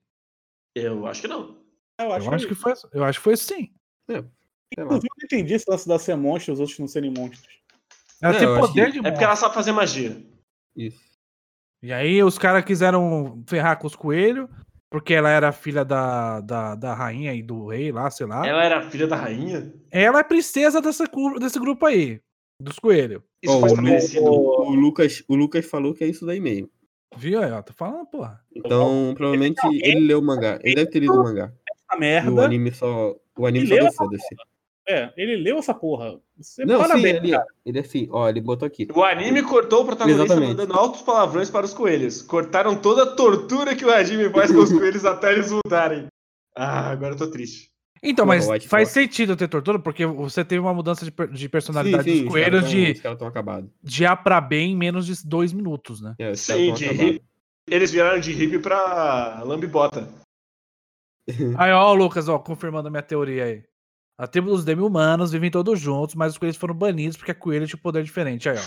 Eu 0.75 1.05
acho 1.05 1.21
que 1.21 1.27
não. 1.27 1.63
Eu 1.99 2.07
Eu 2.07 2.11
acho, 2.13 2.33
acho, 2.33 2.47
que... 2.47 2.55
que 2.55 2.59
foi, 2.59 2.73
eu 2.93 3.03
acho 3.03 3.19
que 3.19 3.23
foi 3.23 3.37
sim. 3.37 3.71
Lá. 4.09 4.23
Inclusive, 4.77 5.07
eu 5.07 5.15
não 5.17 5.25
entendi 5.25 5.53
esse 5.53 5.69
lance 5.69 5.87
da 5.87 5.97
ser 5.99 6.15
monstro 6.17 6.51
e 6.51 6.53
os 6.53 6.59
outros 6.59 6.79
não 6.79 6.87
serem 6.87 7.11
monstros. 7.11 7.59
Ela 8.21 8.35
É, 8.35 8.39
tem 8.39 8.47
acho 8.47 8.59
poder 8.59 8.85
que- 8.87 8.91
de 8.93 8.97
É 8.97 9.01
monstro. 9.01 9.11
porque 9.11 9.23
ela 9.23 9.35
sabe 9.35 9.53
fazer 9.53 9.71
magia. 9.71 10.25
Isso. 10.75 10.99
E 11.83 11.93
aí 11.93 12.21
os 12.23 12.37
caras 12.37 12.65
quiseram 12.65 13.43
ferrar 13.47 13.77
com 13.79 13.85
os 13.87 13.95
coelhos, 13.95 14.49
porque 14.95 15.13
ela 15.13 15.29
era 15.29 15.51
filha 15.51 15.83
da, 15.83 16.39
da, 16.39 16.73
da 16.73 16.93
rainha 16.93 17.33
e 17.33 17.43
do 17.43 17.67
rei 17.67 17.91
lá, 17.91 18.09
sei 18.09 18.25
lá. 18.25 18.47
Ela 18.47 18.63
era 18.63 18.89
filha 18.89 19.05
da 19.05 19.17
rainha? 19.17 19.73
Ela 19.91 20.21
é 20.21 20.23
princesa 20.23 20.81
dessa, 20.81 21.03
desse 21.37 21.59
grupo 21.59 21.85
aí, 21.85 22.21
dos 22.61 22.79
coelhos. 22.79 23.21
Isso 23.43 23.59
foi 23.59 23.63
o, 23.63 23.73
estabelecido. 23.73 24.23
o, 24.23 24.69
o 24.69 24.73
Lucas, 24.73 25.21
o 25.27 25.35
Lucas 25.35 25.65
falou 25.65 25.93
que 25.93 26.05
é 26.05 26.07
isso 26.07 26.25
daí 26.25 26.39
mesmo. 26.39 26.69
Viu 27.17 27.41
aí, 27.41 27.51
ó? 27.51 27.61
Tô 27.61 27.73
falando, 27.73 28.05
porra. 28.05 28.39
Então, 28.55 29.13
provavelmente 29.17 29.59
ele 29.83 29.99
leu 29.99 30.19
o 30.19 30.23
mangá. 30.23 30.59
Ele 30.63 30.75
deve 30.75 30.89
ter 30.89 30.99
lido 30.99 31.11
o 31.13 31.23
mangá. 31.25 31.51
Essa 31.69 31.93
E 31.93 31.97
o 31.97 31.99
merda. 31.99 32.45
anime 32.45 32.71
só. 32.71 33.13
O 33.37 33.45
anime 33.45 33.67
só 33.67 33.75
deu 33.75 33.91
foda-se. 33.91 34.35
É, 34.87 35.11
ele 35.17 35.35
leu 35.37 35.57
essa 35.57 35.73
porra. 35.73 36.19
Você 36.37 36.63
Não, 36.65 36.75
sim, 36.81 36.87
parabéns, 36.87 37.15
ele, 37.17 37.31
cara. 37.31 37.45
ele 37.65 37.77
é 37.77 37.81
assim, 37.81 38.07
ó, 38.11 38.29
ele 38.29 38.39
botou 38.41 38.67
aqui. 38.67 38.87
O 38.93 39.03
anime 39.03 39.41
cortou 39.41 39.81
o 39.81 39.85
protagonista 39.85 40.23
Exatamente. 40.25 40.49
mandando 40.49 40.73
altos 40.73 41.01
palavrões 41.01 41.49
para 41.49 41.65
os 41.65 41.73
coelhos. 41.73 42.21
Cortaram 42.21 42.75
toda 42.75 43.03
a 43.03 43.15
tortura 43.15 43.75
que 43.75 43.83
o 43.83 43.91
Hajime 43.91 44.29
faz 44.29 44.51
com 44.51 44.59
os 44.59 44.71
coelhos 44.73 45.03
até 45.05 45.33
eles 45.33 45.51
mudarem. 45.51 46.05
Ah, 46.55 46.91
agora 46.91 47.13
eu 47.15 47.17
tô 47.17 47.27
triste. 47.31 47.69
Então, 48.03 48.25
mas 48.27 48.47
White 48.47 48.67
faz 48.67 48.89
Fox. 48.89 48.93
sentido 48.93 49.35
ter 49.35 49.47
tortura, 49.47 49.79
porque 49.79 50.05
você 50.05 50.45
teve 50.45 50.59
uma 50.61 50.73
mudança 50.73 51.03
de, 51.03 51.11
de 51.31 51.39
Sim, 51.43 51.49
personalidade 51.49 52.03
sim, 52.03 52.11
dos 52.17 52.21
os 52.21 52.27
coelhos 52.29 52.61
caras 52.61 52.71
tão- 52.71 52.79
de, 52.83 52.91
Os 52.91 53.01
caras 53.01 53.15
estão 53.15 53.27
acabados. 53.27 53.69
de 53.81 54.05
A 54.05 54.15
pra 54.15 54.39
B 54.39 54.57
em 54.59 54.75
menos 54.77 55.07
de 55.07 55.15
dois 55.27 55.51
minutos, 55.51 55.99
né? 56.01 56.13
É, 56.19 56.35
Sim, 56.35 56.71
de. 56.73 57.19
Eles 57.67 57.89
viraram 57.91 58.19
de 58.19 58.31
hippie 58.31 58.59
pra 58.59 59.41
lambibota. 59.43 60.07
Aí, 61.57 61.71
ó, 61.71 61.91
o 61.91 61.95
Lucas, 61.95 62.29
ó, 62.29 62.37
confirmando 62.37 62.87
a 62.87 62.91
minha 62.91 63.01
teoria 63.01 63.45
aí. 63.45 63.63
A 64.17 64.25
tribo 64.27 64.49
dos 64.49 64.63
demi-humanos 64.63 65.31
vivem 65.31 65.51
todos 65.51 65.79
juntos, 65.79 66.15
mas 66.15 66.31
os 66.33 66.37
coelhos 66.37 66.55
foram 66.57 66.73
banidos 66.73 67.17
porque 67.17 67.31
a 67.31 67.35
coelha 67.35 67.67
tinha 67.67 67.77
um 67.77 67.81
poder 67.81 68.03
diferente. 68.03 68.47
Aí, 68.47 68.57
ó. 68.57 68.61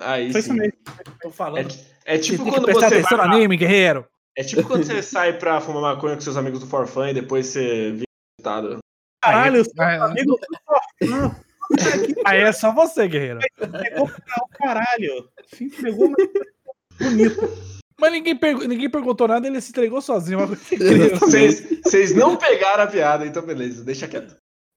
Aí 0.00 0.32
Foi 0.32 0.40
isso 0.40 0.50
sim. 0.50 0.56
mesmo. 0.58 0.72
Tô 1.20 1.28
É, 1.28 1.32
falando. 1.32 1.68
é 2.06 2.16
Você 2.16 2.22
tipo 2.22 2.44
que 2.44 2.50
quando 2.50 2.66
você 2.72 2.84
atenção 2.86 3.18
vai 3.18 3.26
no 3.26 3.32
pra- 3.32 3.36
anime, 3.36 3.56
guerreiro. 3.56 4.06
É 4.36 4.42
tipo 4.42 4.64
quando 4.66 4.82
você 4.84 5.02
sai 5.02 5.38
pra 5.38 5.60
fumar 5.60 5.82
maconha 5.94 6.14
com 6.14 6.20
seus 6.20 6.36
amigos 6.36 6.60
do 6.60 6.66
Forfã 6.66 7.10
e 7.10 7.14
depois 7.14 7.46
você 7.46 7.92
vira 7.92 8.04
resultado. 8.40 8.78
Caralho, 9.22 9.56
eu 9.58 9.64
sou 9.64 9.72
Aí, 9.78 9.96
amigo 9.98 10.32
do 10.36 11.08
Forfã. 11.08 11.36
aí 12.24 12.40
é 12.40 12.52
só 12.52 12.72
você, 12.72 13.06
guerreiro. 13.06 13.40
Pegou 13.58 14.08
pra 14.08 14.44
caralho. 14.58 15.28
Se 15.52 15.64
entregou, 15.64 16.10
mas 16.10 16.28
bonito. 17.10 17.74
Mas 18.00 18.10
ninguém, 18.12 18.36
pergu- 18.36 18.64
ninguém 18.66 18.90
perguntou 18.90 19.28
nada, 19.28 19.46
ele 19.46 19.60
se 19.60 19.70
entregou 19.70 20.02
sozinho. 20.02 20.38
Vocês 21.84 22.14
não 22.14 22.36
pegaram 22.36 22.82
a 22.82 22.86
piada, 22.88 23.24
então 23.26 23.42
beleza, 23.44 23.84
deixa 23.84 24.08
quieto. 24.08 24.34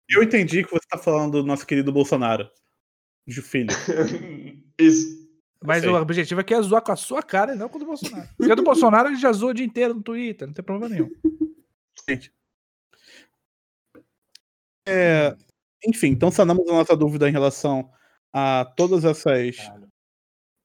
Eu 0.09 0.23
entendi 0.23 0.63
que 0.63 0.71
você 0.71 0.87
tá 0.89 0.97
falando 0.97 1.41
do 1.41 1.47
nosso 1.47 1.65
querido 1.65 1.91
Bolsonaro. 1.91 2.49
De 3.25 3.41
filho. 3.41 3.69
Isso. 4.79 5.27
Mas 5.63 5.83
o 5.83 5.95
objetivo 5.95 6.39
aqui 6.39 6.53
é 6.53 6.61
zoar 6.61 6.81
com 6.81 6.91
a 6.91 6.95
sua 6.95 7.21
cara 7.21 7.53
e 7.53 7.57
não 7.57 7.67
com 7.67 7.77
o 7.77 7.79
do 7.79 7.85
Bolsonaro. 7.85 8.29
Porque 8.37 8.51
a 8.51 8.55
do 8.55 8.63
Bolsonaro 8.63 9.09
ele 9.09 9.17
já 9.17 9.31
zoa 9.33 9.51
o 9.51 9.53
dia 9.53 9.65
inteiro 9.65 9.93
no 9.93 10.03
Twitter, 10.03 10.47
não 10.47 10.53
tem 10.53 10.63
problema 10.63 10.93
nenhum. 10.93 11.09
É, 14.87 15.35
enfim, 15.85 16.07
então 16.07 16.31
sanamos 16.31 16.67
a 16.69 16.73
nossa 16.73 16.95
dúvida 16.95 17.27
em 17.27 17.31
relação 17.31 17.91
a 18.31 18.65
todas 18.77 19.03
essas 19.03 19.57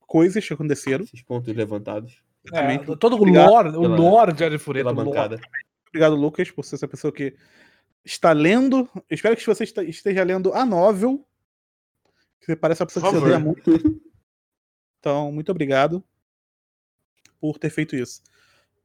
coisas 0.00 0.46
que 0.46 0.54
aconteceram. 0.54 1.04
Esses 1.04 1.22
pontos 1.22 1.54
levantados. 1.54 2.22
É, 2.52 2.78
todo 2.96 3.14
o 3.14 3.16
Obrigado 3.16 3.50
lore, 3.50 3.68
o 3.70 3.86
lore 3.86 4.32
de 4.32 4.44
Arifureta. 4.44 4.90
o. 4.90 5.12
Obrigado, 5.88 6.14
Lucas, 6.14 6.50
por 6.50 6.64
ser 6.64 6.76
essa 6.76 6.88
pessoa 6.88 7.12
que 7.12 7.34
está 8.04 8.32
lendo. 8.32 8.88
Eu 8.94 9.14
espero 9.14 9.36
que 9.36 9.46
você 9.46 9.64
este- 9.64 9.82
esteja 9.88 10.22
lendo 10.24 10.52
a 10.52 10.64
novel. 10.64 11.26
Que 12.40 12.46
você 12.46 12.56
parece 12.56 12.82
uma 12.82 12.86
pessoa 12.86 13.04
que 13.04 13.08
se 13.10 13.14
favor. 13.14 13.26
odeia 13.26 13.38
muito. 13.38 14.02
Então, 14.98 15.32
muito 15.32 15.50
obrigado 15.50 16.02
por 17.40 17.58
ter 17.58 17.70
feito 17.70 17.96
isso. 17.96 18.22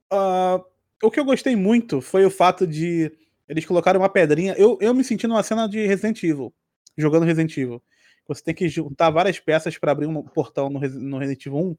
Ah, 0.09 0.59
o 1.03 1.11
que 1.11 1.19
eu 1.19 1.25
gostei 1.25 1.55
muito 1.55 2.01
foi 2.01 2.25
o 2.25 2.31
fato 2.31 2.65
de 2.65 3.11
eles 3.47 3.65
colocarem 3.65 4.01
uma 4.01 4.09
pedrinha. 4.09 4.53
Eu, 4.57 4.77
eu 4.81 4.93
me 4.93 5.03
senti 5.03 5.27
numa 5.27 5.43
cena 5.43 5.67
de 5.67 5.85
Resident 5.85 6.21
Evil, 6.23 6.53
jogando 6.97 7.25
Resident 7.25 7.55
Evil. 7.57 7.81
Você 8.27 8.43
tem 8.43 8.53
que 8.53 8.67
juntar 8.67 9.09
várias 9.09 9.39
peças 9.39 9.77
para 9.77 9.91
abrir 9.91 10.05
um 10.07 10.21
portão 10.23 10.69
no, 10.69 10.79
no 10.79 11.17
Resident 11.17 11.45
Evil 11.45 11.59
1. 11.59 11.77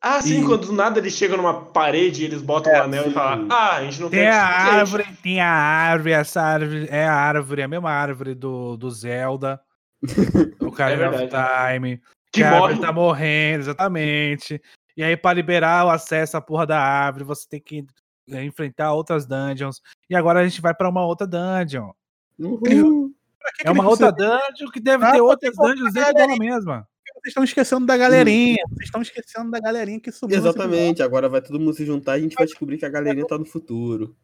Ah, 0.00 0.20
sim, 0.20 0.42
E- 0.42 0.44
quando 0.46 0.66
do 0.66 0.72
nada 0.72 0.98
eles 1.00 1.14
chegam 1.14 1.36
numa 1.36 1.54
parede 1.66 2.22
e 2.22 2.24
eles 2.26 2.42
botam 2.42 2.72
É, 2.72 2.80
um 2.80 2.84
anel 2.84 3.02
e 3.04 3.08
sim. 3.08 3.12
falam: 3.14 3.48
Ah, 3.50 3.76
a 3.76 3.84
gente 3.84 4.00
não 4.00 4.10
Tem 4.10 4.20
tem 4.20 4.28
a 4.28 4.32
o 4.32 4.46
suficiente." 4.46 4.78
árvore, 4.78 5.16
tem 5.22 5.40
a 5.40 5.48
árvore, 5.48 6.12
essa 6.12 6.42
árvore 6.42 6.86
é 6.90 7.06
a 7.06 7.14
árvore, 7.14 7.62
a 7.62 7.68
mesma 7.68 7.90
árvore 7.90 8.34
do, 8.34 8.76
do 8.76 8.90
Zelda. 8.90 9.60
O 10.60 10.72
cara 10.72 10.94
É 10.94 11.08
of 11.08 11.18
Time. 11.28 11.96
Que 12.32 12.40
Que 12.40 12.42
a 12.44 12.52
árvore 12.52 12.80
tá 12.80 12.92
morrendo, 12.92 13.60
exatamente. 13.60 14.60
E 14.96 15.02
aí, 15.02 15.16
para 15.16 15.34
liberar 15.34 15.86
o 15.86 15.90
acesso 15.90 16.36
à 16.36 16.40
porra 16.40 16.66
da 16.66 16.78
árvore, 16.80 17.24
você 17.24 17.46
tem 17.48 17.60
que 17.60 17.84
é, 18.30 18.42
enfrentar 18.44 18.92
outras 18.92 19.26
dungeons. 19.26 19.80
E 20.10 20.14
agora 20.16 20.40
a 20.40 20.48
gente 20.48 20.60
vai 20.60 20.74
pra 20.74 20.88
uma 20.88 21.04
outra 21.04 21.26
dungeon. 21.26 21.90
Uhul. 22.38 22.60
Que 22.60 23.62
que 23.62 23.68
É 23.68 23.70
uma 23.70 23.84
eles 23.84 23.90
outra 23.90 24.12
dungeon 24.12 24.70
que 24.72 24.80
deve 24.80 25.04
Ah, 25.04 25.12
ter 25.12 25.20
outras 25.20 25.52
que 25.56 25.62
dungeons 25.62 25.92
dentro 25.92 26.14
dela 26.14 26.36
mesma. 26.36 26.86
Vocês 27.26 27.32
estão 27.32 27.42
esquecendo 27.44 27.84
da 27.86 27.96
galerinha. 27.96 28.62
Vocês 28.68 28.84
estão 28.84 29.02
esquecendo 29.02 29.50
da 29.50 29.58
galerinha 29.58 29.98
que 29.98 30.10
episódio. 30.10 30.36
Exatamente, 30.36 31.02
agora 31.02 31.28
vai 31.28 31.42
todo 31.42 31.58
mundo 31.58 31.74
se 31.74 31.84
juntar 31.84 32.16
e 32.16 32.20
a 32.20 32.22
gente 32.22 32.34
vai 32.36 32.46
descobrir 32.46 32.78
que 32.78 32.84
a 32.86 32.88
galerinha 32.88 33.26
tá 33.26 33.36
no 33.36 33.44
futuro. 33.44 34.16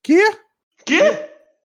Que? 0.00 0.22
Quê? 0.86 1.00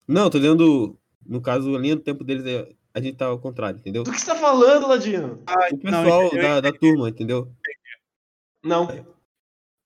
Não, 0.09 0.29
tô 0.29 0.39
dizendo. 0.41 0.99
No 1.25 1.41
caso, 1.41 1.77
a 1.77 1.79
linha 1.79 1.95
do 1.95 2.03
tempo 2.03 2.25
deles 2.25 2.45
é. 2.45 2.68
a 2.93 3.01
gente 3.01 3.16
tá 3.16 3.27
ao 3.27 3.39
contrário, 3.39 3.79
entendeu? 3.79 4.03
Do 4.03 4.11
que 4.11 4.18
você 4.18 4.27
tá 4.27 4.35
falando, 4.35 4.89
Ladino? 4.89 5.45
O 5.72 5.79
pessoal 5.79 6.22
eu- 6.25 6.43
da, 6.43 6.61
da 6.61 6.72
turma, 6.72 7.09
entendeu? 7.09 7.49
Não. 8.62 8.89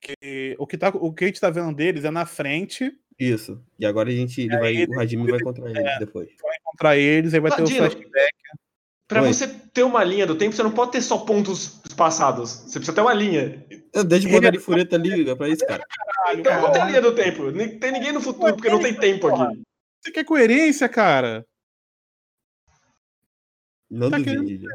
que- 0.00 0.56
o, 0.58 0.66
que 0.66 0.78
tá, 0.78 0.88
o 0.88 1.12
que 1.12 1.24
a 1.24 1.26
gente 1.26 1.40
tá 1.40 1.50
vendo 1.50 1.74
deles 1.76 2.04
é 2.04 2.10
na 2.10 2.24
frente, 2.24 2.90
Isso. 3.18 3.62
E 3.78 3.84
agora 3.84 4.08
a 4.08 4.12
gente, 4.12 4.40
ele 4.40 4.56
vai, 4.58 4.86
o 4.86 4.98
Hajime 4.98 5.30
vai 5.30 5.40
contra 5.40 5.68
eles 5.68 5.98
depois. 5.98 6.30
contra 6.64 6.96
eles, 6.96 7.34
aí 7.34 7.40
vai 7.40 7.50
ter 7.50 7.60
o 7.60 7.64
Ladino, 7.64 7.90
flashback. 7.90 8.38
Pra 9.08 9.22
Oi. 9.22 9.32
você 9.32 9.48
ter 9.48 9.82
uma 9.82 10.04
linha 10.04 10.26
do 10.26 10.36
tempo, 10.36 10.54
você 10.54 10.62
não 10.62 10.70
pode 10.70 10.92
ter 10.92 11.00
só 11.00 11.16
pontos 11.18 11.80
espaçados. 11.88 12.50
Você 12.50 12.78
precisa 12.78 12.92
ter 12.94 13.00
uma 13.00 13.14
linha. 13.14 13.66
Eu 13.94 14.04
deixo 14.04 14.28
botar 14.28 14.50
de 14.50 14.58
fureta 14.58 14.96
ali 14.96 15.34
pra 15.34 15.48
isso, 15.48 15.66
cara. 15.66 15.82
Então 16.34 16.60
não 16.60 16.70
tem 16.70 16.82
a 16.82 16.84
linha 16.84 17.00
do 17.00 17.14
tempo. 17.14 17.50
Nem 17.50 17.78
tem 17.78 17.90
ninguém 17.90 18.12
no 18.12 18.20
futuro, 18.20 18.54
porque 18.54 18.68
não 18.68 18.80
tem 18.82 18.94
tempo 18.94 19.28
aqui. 19.28 19.62
Você 20.04 20.12
quer 20.12 20.24
coerência, 20.24 20.86
cara? 20.90 21.42
Não 23.90 24.10
Tá 24.10 24.18
duvide. 24.18 24.66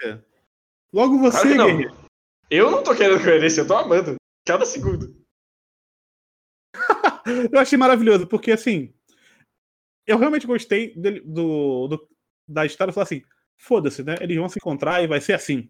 Jé. 0.00 0.22
Logo 0.92 1.18
Claro 1.18 1.32
você, 1.32 1.48
que 1.48 1.54
não. 1.54 2.00
Eu 2.48 2.70
não 2.70 2.82
tô 2.84 2.94
querendo 2.94 3.20
coerência, 3.20 3.62
eu 3.62 3.66
tô 3.66 3.76
amando. 3.76 4.14
Cada 4.46 4.64
segundo. 4.64 5.14
Eu 7.52 7.58
achei 7.58 7.76
maravilhoso, 7.76 8.26
porque 8.26 8.52
assim. 8.52 8.94
Eu 10.06 10.16
realmente 10.18 10.46
gostei 10.46 10.94
dele- 10.96 11.20
do, 11.20 11.88
do- 11.88 12.08
da 12.48 12.64
história. 12.64 12.92
Falar 12.92 13.04
assim: 13.04 13.22
foda-se, 13.60 14.02
né? 14.02 14.16
Eles 14.20 14.36
vão 14.36 14.48
se 14.48 14.58
encontrar 14.58 15.02
e 15.02 15.06
vai 15.06 15.20
ser 15.20 15.34
assim. 15.34 15.68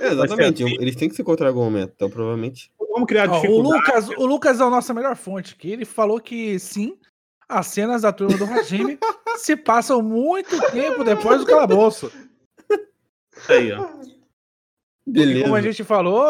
É, 0.00 0.08
exatamente. 0.12 0.62
assim. 0.62 0.74
Eles 0.80 0.94
têm 0.94 1.08
que 1.08 1.14
se 1.14 1.22
encontrar 1.22 1.46
em 1.46 1.48
algum 1.48 1.64
momento. 1.64 1.92
Então, 1.96 2.10
provavelmente. 2.10 2.70
Vamos 2.92 3.06
criar 3.06 3.28
Ó, 3.28 3.32
o, 3.32 3.40
dificuldade. 3.40 3.74
Lucas, 3.74 4.08
o 4.10 4.26
Lucas 4.26 4.60
é 4.60 4.62
a 4.62 4.70
nossa 4.70 4.94
melhor 4.94 5.16
fonte 5.16 5.54
aqui. 5.54 5.70
Ele 5.70 5.84
falou 5.84 6.20
que 6.20 6.58
sim, 6.58 6.98
as 7.48 7.66
cenas 7.68 8.02
da 8.02 8.12
turma 8.12 8.36
do 8.36 8.44
Hajime 8.44 8.98
se 9.38 9.56
passam 9.56 10.02
muito 10.02 10.60
tempo 10.70 11.02
depois 11.02 11.40
do 11.40 11.46
calabouço. 11.46 12.12
Aí, 13.48 13.72
ó. 13.72 13.88
Beleza. 15.06 15.42
Como 15.42 15.56
a 15.56 15.62
gente 15.62 15.82
falou, 15.82 16.22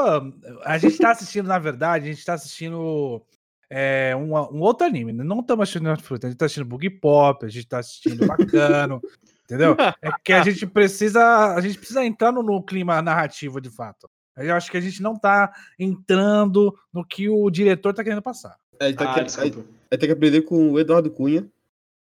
a 0.65 0.79
gente 0.79 0.97
tá 0.97 1.11
assistindo, 1.11 1.47
na 1.47 1.59
verdade, 1.59 2.09
a 2.09 2.13
gente 2.13 2.25
tá 2.25 2.35
assistindo 2.35 3.23
é, 3.69 4.15
um, 4.17 4.35
um 4.35 4.61
outro 4.61 4.87
anime. 4.87 5.13
né? 5.13 5.25
Não 5.25 5.41
estamos 5.41 5.65
assistindo 5.65 5.89
Netflix, 5.89 6.25
a 6.25 6.29
gente 6.29 6.39
tá 6.39 6.47
assistindo 6.47 6.67
Boogie 6.67 6.91
Pop, 6.91 7.45
a 7.45 7.49
gente 7.49 7.67
tá 7.67 7.79
assistindo 7.79 8.27
Bacano, 8.27 9.03
entendeu? 9.53 9.77
É 10.01 10.11
que 10.25 10.33
a 10.33 10.43
gente 10.43 10.67
precisa, 10.67 11.55
a 11.55 11.61
gente 11.61 11.77
precisa 11.79 12.05
entrar 12.05 12.33
no, 12.33 12.43
no 12.43 12.63
clima 12.63 13.03
narrativo 13.03 13.61
de 13.61 13.71
fato. 13.71 14.09
Eu 14.37 14.55
acho 14.55 14.71
que 14.71 14.79
a 14.79 14.81
gente 14.81 15.03
não 15.03 15.15
tá 15.15 15.53
entrando 15.79 16.75
no 16.93 17.05
que 17.05 17.29
o 17.29 17.51
diretor 17.51 17.93
tá 17.93 18.03
querendo 18.03 18.23
passar. 18.23 18.57
A 18.81 18.87
gente, 18.89 18.97
tá 18.97 19.13
Ah, 19.13 19.25
que- 19.25 19.31
gente 19.31 19.63
tem 19.91 19.99
que 19.99 20.11
aprender 20.11 20.43
com 20.43 20.73
o 20.73 20.81
Eduardo 20.81 21.11
Cunha, 21.11 21.47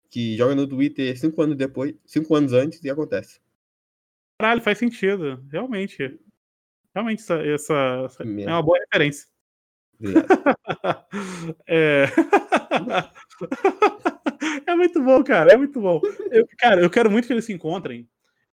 que 0.08 0.36
joga 0.36 0.54
no 0.54 0.66
Twitter 0.66 1.18
cinco 1.18 1.42
anos 1.42 1.56
depois, 1.56 1.94
cinco 2.06 2.34
anos 2.36 2.52
antes, 2.52 2.82
e 2.84 2.88
acontece. 2.88 3.40
Caralho, 4.38 4.62
faz 4.62 4.78
sentido. 4.78 5.42
Realmente. 5.50 6.18
Realmente, 6.94 7.22
essa, 7.22 7.34
essa, 7.42 7.74
essa 8.06 8.22
é 8.22 8.46
uma 8.46 8.62
boa 8.62 8.78
referência. 8.78 9.26
É... 11.66 12.06
é 14.66 14.74
muito 14.74 15.02
bom, 15.02 15.22
cara. 15.22 15.52
É 15.52 15.56
muito 15.56 15.80
bom. 15.80 16.00
Eu, 16.30 16.46
cara, 16.58 16.80
eu 16.80 16.90
quero 16.90 17.10
muito 17.10 17.26
que 17.26 17.32
eles 17.32 17.44
se 17.44 17.52
encontrem. 17.52 18.08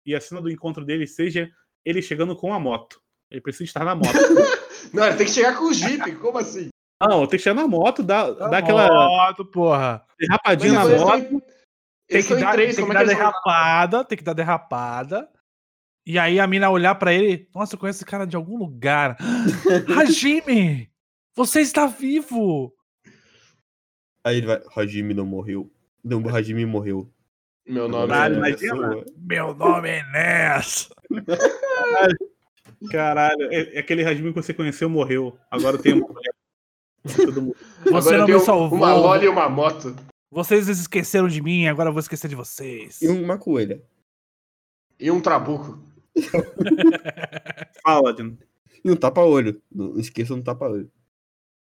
E 0.06 0.16
a 0.16 0.22
cena 0.22 0.42
do 0.42 0.50
encontro 0.50 0.86
deles 0.86 1.16
seja 1.16 1.50
ele 1.84 2.02
chegando 2.02 2.36
com 2.36 2.54
a 2.54 2.60
moto. 2.60 3.02
Ele 3.30 3.42
precisa 3.42 3.64
estar 3.64 3.84
na 3.86 3.96
moto. 3.96 4.08
Não, 4.94 5.06
ele 5.06 5.18
tem 5.18 5.26
que 5.26 5.32
chegar 5.32 5.58
com 5.58 5.66
o 5.66 5.74
Jeep, 5.74 6.16
como 6.18 6.38
assim? 6.38 6.70
Não, 7.02 7.28
tem 7.28 7.38
que 7.38 7.44
chegar 7.44 7.56
na 7.56 7.68
moto, 7.68 8.02
dar, 8.04 8.32
dar 8.32 8.58
aquela 8.58 8.88
Moto, 8.88 9.46
porra. 9.46 10.06
derrapadinha 10.18 10.74
na 10.74 10.88
moto. 10.88 11.42
Tem 12.08 12.18
Eles 12.18 12.28
que, 12.28 12.36
dar, 12.36 12.52
três, 12.54 12.76
tem 12.76 12.86
como 12.86 12.96
que 12.96 13.04
é 13.04 13.06
dar 13.06 13.14
derrapada, 13.14 14.06
tem 14.06 14.18
que 14.18 14.24
dar 14.24 14.34
derrapada. 14.34 15.30
E 16.06 16.20
aí 16.20 16.40
a 16.40 16.46
mina 16.46 16.70
olhar 16.70 16.94
pra 16.96 17.12
ele, 17.12 17.50
nossa, 17.54 17.76
eu 17.76 17.80
conheço 17.80 17.98
esse 17.98 18.06
cara 18.06 18.26
de 18.28 18.36
algum 18.36 18.58
lugar. 18.58 19.18
Hajime, 20.00 20.90
você 21.36 21.62
está 21.62 21.88
vivo. 21.88 22.72
Aí 24.24 24.38
ele 24.38 24.48
vai. 24.48 24.62
Hajime 24.76 25.14
não 25.14 25.26
morreu. 25.26 25.72
Não, 26.06 26.22
o 26.22 26.30
Hajime 26.30 26.68
morreu. 26.68 27.10
Meu 27.68 27.90
nome 27.90 28.10
Caralho, 28.10 28.46
é... 28.46 29.06
Meu 29.18 29.56
nome 29.56 29.90
é 29.90 30.04
Ness. 30.12 30.88
Caralho, 32.92 33.52
é, 33.52 33.78
é 33.78 33.80
aquele 33.80 34.04
Rasmin 34.04 34.32
que 34.32 34.40
você 34.40 34.54
conheceu 34.54 34.88
morreu. 34.88 35.36
Agora 35.50 35.80
tem 35.80 35.94
uma 35.94 36.08
mulher. 36.08 36.32
Mundo. 37.04 37.56
Você 37.84 38.14
Agora 38.14 38.18
não 38.20 38.28
me 38.28 38.40
salvou. 38.40 38.78
Uma 38.78 38.94
lolly 38.94 39.26
e 39.26 39.30
uma 39.30 39.50
moto. 39.50 39.96
Vocês 40.30 40.68
esqueceram 40.68 41.28
de 41.28 41.42
mim, 41.42 41.68
agora 41.68 41.90
eu 41.90 41.94
vou 41.94 42.00
esquecer 42.00 42.28
de 42.28 42.36
vocês. 42.36 43.02
E 43.02 43.08
uma 43.08 43.40
coelha. 43.40 43.82
E 45.00 45.10
um 45.10 45.20
trabuco. 45.20 45.80
Fala, 47.84 48.14
Dino. 48.14 48.38
E 48.84 48.92
um 48.92 48.96
tapa-olho. 48.96 49.60
Não 49.72 49.94
não 49.94 50.00
esqueça 50.00 50.36
um 50.36 50.42
tapa-olho. 50.42 50.92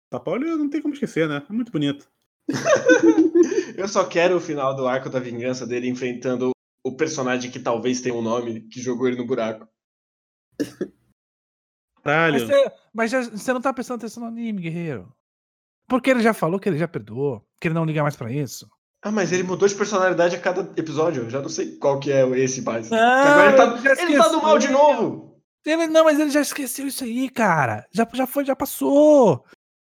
Tapa 0.10 0.32
olho 0.32 0.58
não 0.58 0.70
tem 0.70 0.82
como 0.82 0.94
esquecer, 0.94 1.28
né? 1.30 1.46
É 1.50 1.54
muito 1.54 1.72
bonito. 1.72 2.10
Eu 3.78 3.88
só 3.88 4.06
quero 4.06 4.38
o 4.38 4.42
final 4.42 4.76
do 4.76 4.88
arco 4.88 5.10
da 5.10 5.20
vingança 5.20 5.66
dele 5.68 5.90
enfrentando 5.90 6.52
o 6.86 6.96
personagem 6.96 7.50
que 7.52 7.60
talvez 7.60 8.02
tenha 8.02 8.16
um 8.16 8.22
nome 8.22 8.62
que 8.70 8.80
jogou 8.82 9.08
ele 9.08 9.18
no 9.18 9.26
buraco. 9.28 9.68
Caralho. 12.04 12.34
Mas, 12.34 12.44
você, 12.48 12.72
mas 12.94 13.12
já- 13.12 13.22
você 13.24 13.54
não 13.54 13.62
tá 13.62 13.74
prestando 13.74 13.98
atenção 14.00 14.22
no 14.24 14.30
anime, 14.30 14.62
guerreiro. 14.62 15.12
Porque 15.88 16.10
ele 16.10 16.22
já 16.22 16.34
falou 16.34 16.60
que 16.60 16.68
ele 16.70 16.78
já 16.78 16.88
perdoou, 16.88 17.46
que 17.60 17.68
ele 17.68 17.76
não 17.76 17.86
liga 17.86 18.02
mais 18.04 18.16
pra 18.16 18.32
isso. 18.32 18.68
Ah, 19.04 19.12
mas 19.12 19.32
ele 19.32 19.44
mudou 19.44 19.68
de 19.68 19.76
personalidade 19.76 20.36
a 20.36 20.42
cada 20.42 20.62
episódio. 20.80 21.24
Eu 21.24 21.30
já 21.30 21.42
não 21.42 21.50
sei 21.50 21.76
qual 21.78 22.00
que 22.00 22.12
é 22.12 22.28
esse 22.40 22.62
mais. 22.62 22.90
Não, 22.90 22.98
Agora 22.98 23.48
ele 23.50 23.58
tá, 23.86 24.02
ele 24.04 24.18
tá 24.18 24.28
do 24.30 24.42
mal 24.42 24.58
de 24.58 24.68
novo. 24.70 25.40
Ele, 25.64 25.88
não, 25.88 26.04
mas 26.04 26.20
ele 26.20 26.30
já 26.32 26.42
esqueceu 26.42 26.88
isso 26.88 27.04
aí, 27.04 27.30
cara. 27.30 27.86
Já, 27.92 28.08
já 28.14 28.26
foi, 28.28 28.46
já 28.46 28.56
passou. 28.56 29.44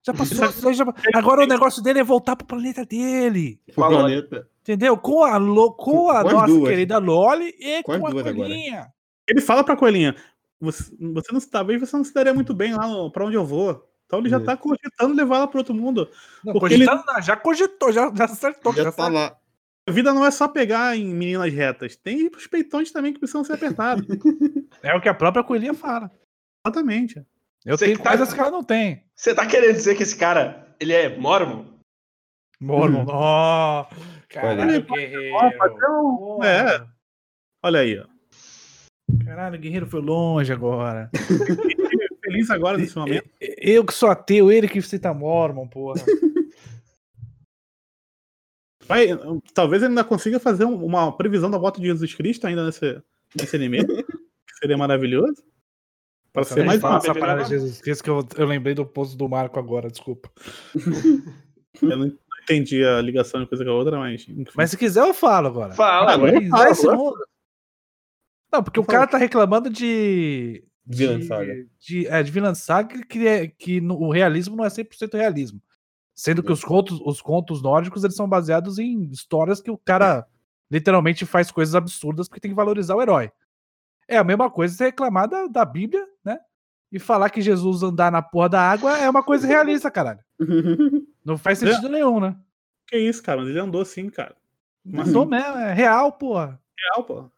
Já 0.06 0.14
passou. 0.14 0.74
já- 0.74 0.86
Agora 1.16 1.44
o 1.44 1.48
negócio 1.48 1.82
dele 1.84 2.00
é 2.00 2.04
voltar 2.04 2.36
pro 2.36 2.48
planeta 2.48 2.86
dele. 2.86 3.60
O 3.70 3.74
Com 3.76 3.84
a 3.84 3.90
planeta. 3.90 4.48
Entendeu? 4.62 4.98
Com 4.98 5.24
a, 5.24 5.38
Lo- 5.38 5.74
com 5.74 6.10
a 6.10 6.24
Com 6.24 6.32
nossa 6.32 6.48
duas. 6.48 6.70
querida 6.70 6.98
Loli 6.98 7.56
e 7.60 7.84
Com 7.84 8.00
com, 8.00 8.08
a 8.08 8.10
duas 8.12 8.26
agora. 8.28 8.36
coelhinha. 8.48 8.94
Ele 9.28 9.42
fala 9.42 9.64
pra 9.64 9.76
Coelhinha: 9.78 10.16
você, 10.60 10.84
você 11.00 11.32
não, 11.34 11.40
talvez 11.42 11.80
você 11.80 11.96
não 11.98 12.04
se 12.04 12.14
daria 12.14 12.34
muito 12.34 12.54
bem 12.54 12.74
lá 12.76 12.88
no, 12.88 13.12
pra 13.12 13.26
onde 13.26 13.36
eu 13.36 13.46
vou. 13.46 13.88
Então 14.06 14.20
ele 14.20 14.30
já 14.30 14.38
É. 14.38 14.40
tá 14.44 14.58
cogitando 14.58 15.16
levar 15.16 15.38
ela 15.38 15.48
pro 15.48 15.60
outro 15.60 15.74
mundo. 15.74 16.10
Não, 16.44 16.54
Porque 16.54 16.76
cogitando, 16.76 17.04
não, 17.08 17.22
já 17.22 17.36
cogitou, 17.38 17.92
já, 17.92 18.12
já 18.14 18.26
acertou. 18.26 18.74
Já 18.74 18.84
já 18.84 18.92
tá 18.92 19.04
sabe. 19.04 19.16
lá. 19.16 19.36
A 19.88 19.92
vida 19.92 20.14
não 20.14 20.26
é 20.26 20.30
só 20.32 20.48
pegar 20.48 20.96
em 20.98 21.06
meninas 21.14 21.52
retas. 21.54 21.96
Tem 21.96 22.28
os 22.36 22.46
peitões 22.46 22.92
também 22.92 23.14
que 23.14 23.20
precisam 23.20 23.44
ser 23.44 23.54
apertados. 23.54 24.06
É 24.84 24.96
o 24.96 25.02
que 25.02 25.08
a 25.10 25.14
própria 25.14 25.44
coelhinha 25.44 25.74
fala. 25.76 26.12
Exatamente. 26.66 27.24
Eu 27.66 27.78
Você 27.78 27.86
tenho 27.86 27.98
que 27.98 28.04
tá- 28.04 28.10
coisas 28.10 28.34
que 28.34 28.40
ela 28.40 28.52
não 28.52 28.64
tem. 28.64 29.04
Você 29.16 29.36
tá 29.36 29.46
querendo 29.46 29.74
dizer 29.76 29.96
que 29.96 30.04
esse 30.04 30.16
cara, 30.16 30.76
ele 30.80 30.94
é 30.94 31.16
mormon? 31.18 31.66
Mormon. 32.60 33.06
Ó, 33.08 33.86
caralho, 34.30 34.84
guerreiro. 34.84 35.36
Ó, 35.36 35.50
ser 35.50 35.90
um- 35.90 36.18
Porra. 36.18 36.48
é. 36.48 36.86
Olha 37.64 37.80
aí, 37.82 38.00
ó. 38.00 38.06
Caralho, 39.26 39.58
o 39.58 39.60
guerreiro 39.60 39.86
foi 39.88 40.02
longe 40.02 40.52
agora. 40.52 41.10
Feliz 42.24 42.50
agora 42.50 42.78
nesse 42.78 42.96
momento. 42.98 43.30
Eu 43.40 43.84
que 43.86 43.94
sou 43.94 44.10
ateu, 44.10 44.52
ele 44.52 44.68
que 44.68 44.82
cita 44.82 45.14
Mormon, 45.14 45.68
porra. 45.68 46.02
Vai, 48.88 49.08
talvez 49.54 49.82
ele 49.84 49.90
ainda 49.92 50.04
consiga 50.04 50.40
fazer 50.40 50.66
um- 50.66 50.84
uma 50.86 51.16
previsão 51.16 51.50
da 51.50 51.58
volta 51.58 51.80
de 51.80 51.88
Jesus 51.88 52.14
Cristo 52.14 52.46
ainda 52.48 52.66
nesse, 52.66 53.02
nesse 53.40 53.56
anime. 53.56 53.86
que 53.86 53.86
seria 54.62 54.78
maravilhoso. 54.78 55.44
Para 56.34 56.44
ser 56.46 56.56
Nem 56.60 56.66
mais 56.68 56.84
uma. 56.84 56.98
essa 56.98 57.14
parada 57.14 57.44
de 57.44 57.50
Jesus 57.50 57.82
Cristo 57.82 58.04
que 58.04 58.10
eu, 58.10 58.26
eu 58.38 58.46
lembrei 58.46 58.74
do 58.74 58.86
posto 58.86 59.18
do 59.18 59.28
Marco 59.28 59.60
agora, 59.60 59.90
desculpa. 59.90 60.32
Eu 61.82 61.98
não 61.98 62.12
entendi 62.44 62.84
a 62.86 63.02
ligação 63.02 63.42
de 63.42 63.48
coisa 63.48 63.64
com 63.64 63.72
a 63.72 63.74
outra, 63.74 63.98
mas. 63.98 64.22
enfim. 64.28 64.46
Mas 64.56 64.72
se 64.72 64.78
quiser 64.78 65.02
eu 65.08 65.14
falo 65.14 65.48
agora. 65.48 65.74
Fala, 65.74 66.12
Ah, 66.12 66.14
agora 66.14 66.50
fala, 66.50 66.70
esse 66.70 66.82
agora 66.86 66.98
mundo. 66.98 67.26
Não, 68.52 68.62
porque 68.64 68.80
o 68.80 68.86
cara 68.86 69.08
tá 69.08 69.18
reclamando 69.18 69.70
de. 69.70 70.64
De- 70.86 71.24
Saga. 71.26 71.54
De, 71.80 72.08
é, 72.08 72.22
de 72.22 72.32
Vinland 72.32 72.58
Saga, 72.58 73.06
que, 73.06 73.26
é, 73.26 73.48
que 73.48 73.80
no- 73.80 73.98
o 74.00 74.12
realismo 74.12 74.56
não 74.58 74.66
é 74.66 74.70
100% 74.70 75.14
realismo. 75.16 75.62
Sendo 76.14 76.44
que 76.44 76.52
os 76.52 76.64
contos, 76.64 77.00
os 77.06 77.22
contos 77.22 77.62
nórdicos 77.62 78.04
eles 78.04 78.16
são 78.16 78.28
baseados 78.28 78.78
em 78.78 79.04
histórias 79.12 79.62
que 79.62 79.72
o 79.72 79.78
cara 79.78 80.28
literalmente 80.70 81.26
faz 81.26 81.50
coisas 81.52 81.74
absurdas 81.74 82.28
porque 82.28 82.42
tem 82.42 82.52
que 82.52 82.56
valorizar 82.56 82.96
o 82.96 83.02
herói. 83.02 83.32
É 84.12 84.18
a 84.18 84.24
mesma 84.26 84.50
coisa 84.50 84.76
você 84.76 84.86
reclamar 84.86 85.30
da, 85.30 85.48
da 85.48 85.64
Bíblia, 85.64 86.06
né? 86.24 86.38
E 86.92 87.00
falar 87.00 87.30
que 87.30 87.42
Jesus 87.42 87.82
andar 87.82 88.12
na 88.12 88.22
porra 88.22 88.50
da 88.50 88.62
água 88.62 88.98
é 88.98 89.10
uma 89.10 89.24
coisa 89.24 89.48
realista, 89.48 89.90
caralho. 89.90 90.20
Não 91.24 91.38
faz 91.38 91.60
sentido 91.60 91.88
nenhum, 91.88 92.20
né? 92.20 92.36
Que 92.88 92.98
isso, 92.98 93.24
cara? 93.24 93.40
Mas 93.40 93.50
ele 93.50 93.60
andou 93.60 93.86
sim, 93.86 94.10
cara. 94.10 94.36
Mas 94.84 95.08
Mandou 95.08 95.26
mesmo, 95.26 95.58
é 95.58 95.74
real, 95.74 96.12
porra. 96.12 96.60
real, 96.78 97.06
pô. 97.06 97.32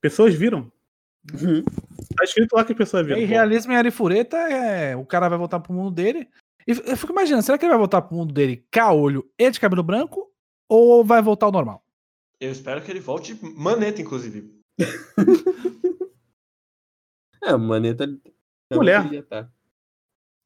Pessoas 0.00 0.32
viram. 0.32 0.70
Tá 2.16 2.22
escrito 2.22 2.54
lá 2.54 2.64
que 2.64 2.70
as 2.70 2.78
pessoas 2.78 3.04
viram. 3.04 3.18
E 3.18 3.24
pô. 3.24 3.28
realismo 3.28 3.72
em 3.72 3.76
Arifureta 3.76 4.36
é. 4.36 4.94
O 4.94 5.04
cara 5.04 5.28
vai 5.28 5.38
voltar 5.38 5.58
pro 5.58 5.72
mundo 5.72 5.90
dele. 5.90 6.28
E 6.68 6.70
eu 6.70 6.96
fico 6.96 7.10
imaginando, 7.10 7.42
será 7.42 7.58
que 7.58 7.64
ele 7.64 7.72
vai 7.72 7.78
voltar 7.78 8.02
pro 8.02 8.16
mundo 8.16 8.32
dele 8.32 8.64
caolho 8.70 9.28
e 9.36 9.50
de 9.50 9.58
cabelo 9.58 9.82
branco? 9.82 10.30
Ou 10.68 11.04
vai 11.04 11.20
voltar 11.20 11.46
ao 11.46 11.52
normal? 11.52 11.84
Eu 12.38 12.52
espero 12.52 12.80
que 12.80 12.90
ele 12.90 13.00
volte 13.00 13.36
maneta, 13.42 14.00
inclusive. 14.00 14.53
É, 17.42 17.56
maneta. 17.56 18.04
é 18.70 18.74
Mulher. 18.76 19.22
tá. 19.26 19.48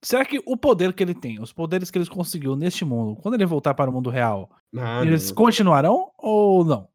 Será 0.05 0.25
que 0.25 0.41
o 0.47 0.57
poder 0.57 0.93
que 0.93 1.03
ele 1.03 1.15
tem, 1.15 1.41
os 1.41 1.53
poderes 1.53 1.91
que 1.91 1.99
ele 1.99 2.07
conseguiu 2.09 2.55
neste 2.55 2.85
mundo, 2.85 3.17
quando 3.21 3.35
ele 3.35 3.47
voltar 3.47 3.75
para 3.75 3.91
o 3.91 3.93
mundo 3.93 4.11
real, 4.11 4.51
Ah, 4.77 5.03
eles 5.05 5.29
não. 5.29 5.35
continuarão 5.37 6.13
ou 6.17 6.65
não? 6.65 6.89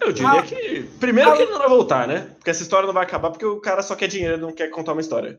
Eu 0.00 0.12
diria 0.12 0.30
Ah. 0.30 0.42
que. 0.42 0.82
Primeiro 0.98 1.32
que 1.36 1.42
ele 1.42 1.50
não 1.52 1.58
vai 1.58 1.68
voltar, 1.68 2.08
né? 2.08 2.20
Porque 2.36 2.50
essa 2.50 2.62
história 2.62 2.86
não 2.86 2.94
vai 2.94 3.04
acabar 3.04 3.30
porque 3.30 3.44
o 3.46 3.60
cara 3.60 3.82
só 3.82 3.94
quer 3.94 4.08
dinheiro 4.08 4.36
e 4.36 4.40
não 4.40 4.52
quer 4.52 4.68
contar 4.70 4.92
uma 4.92 5.00
história. 5.00 5.38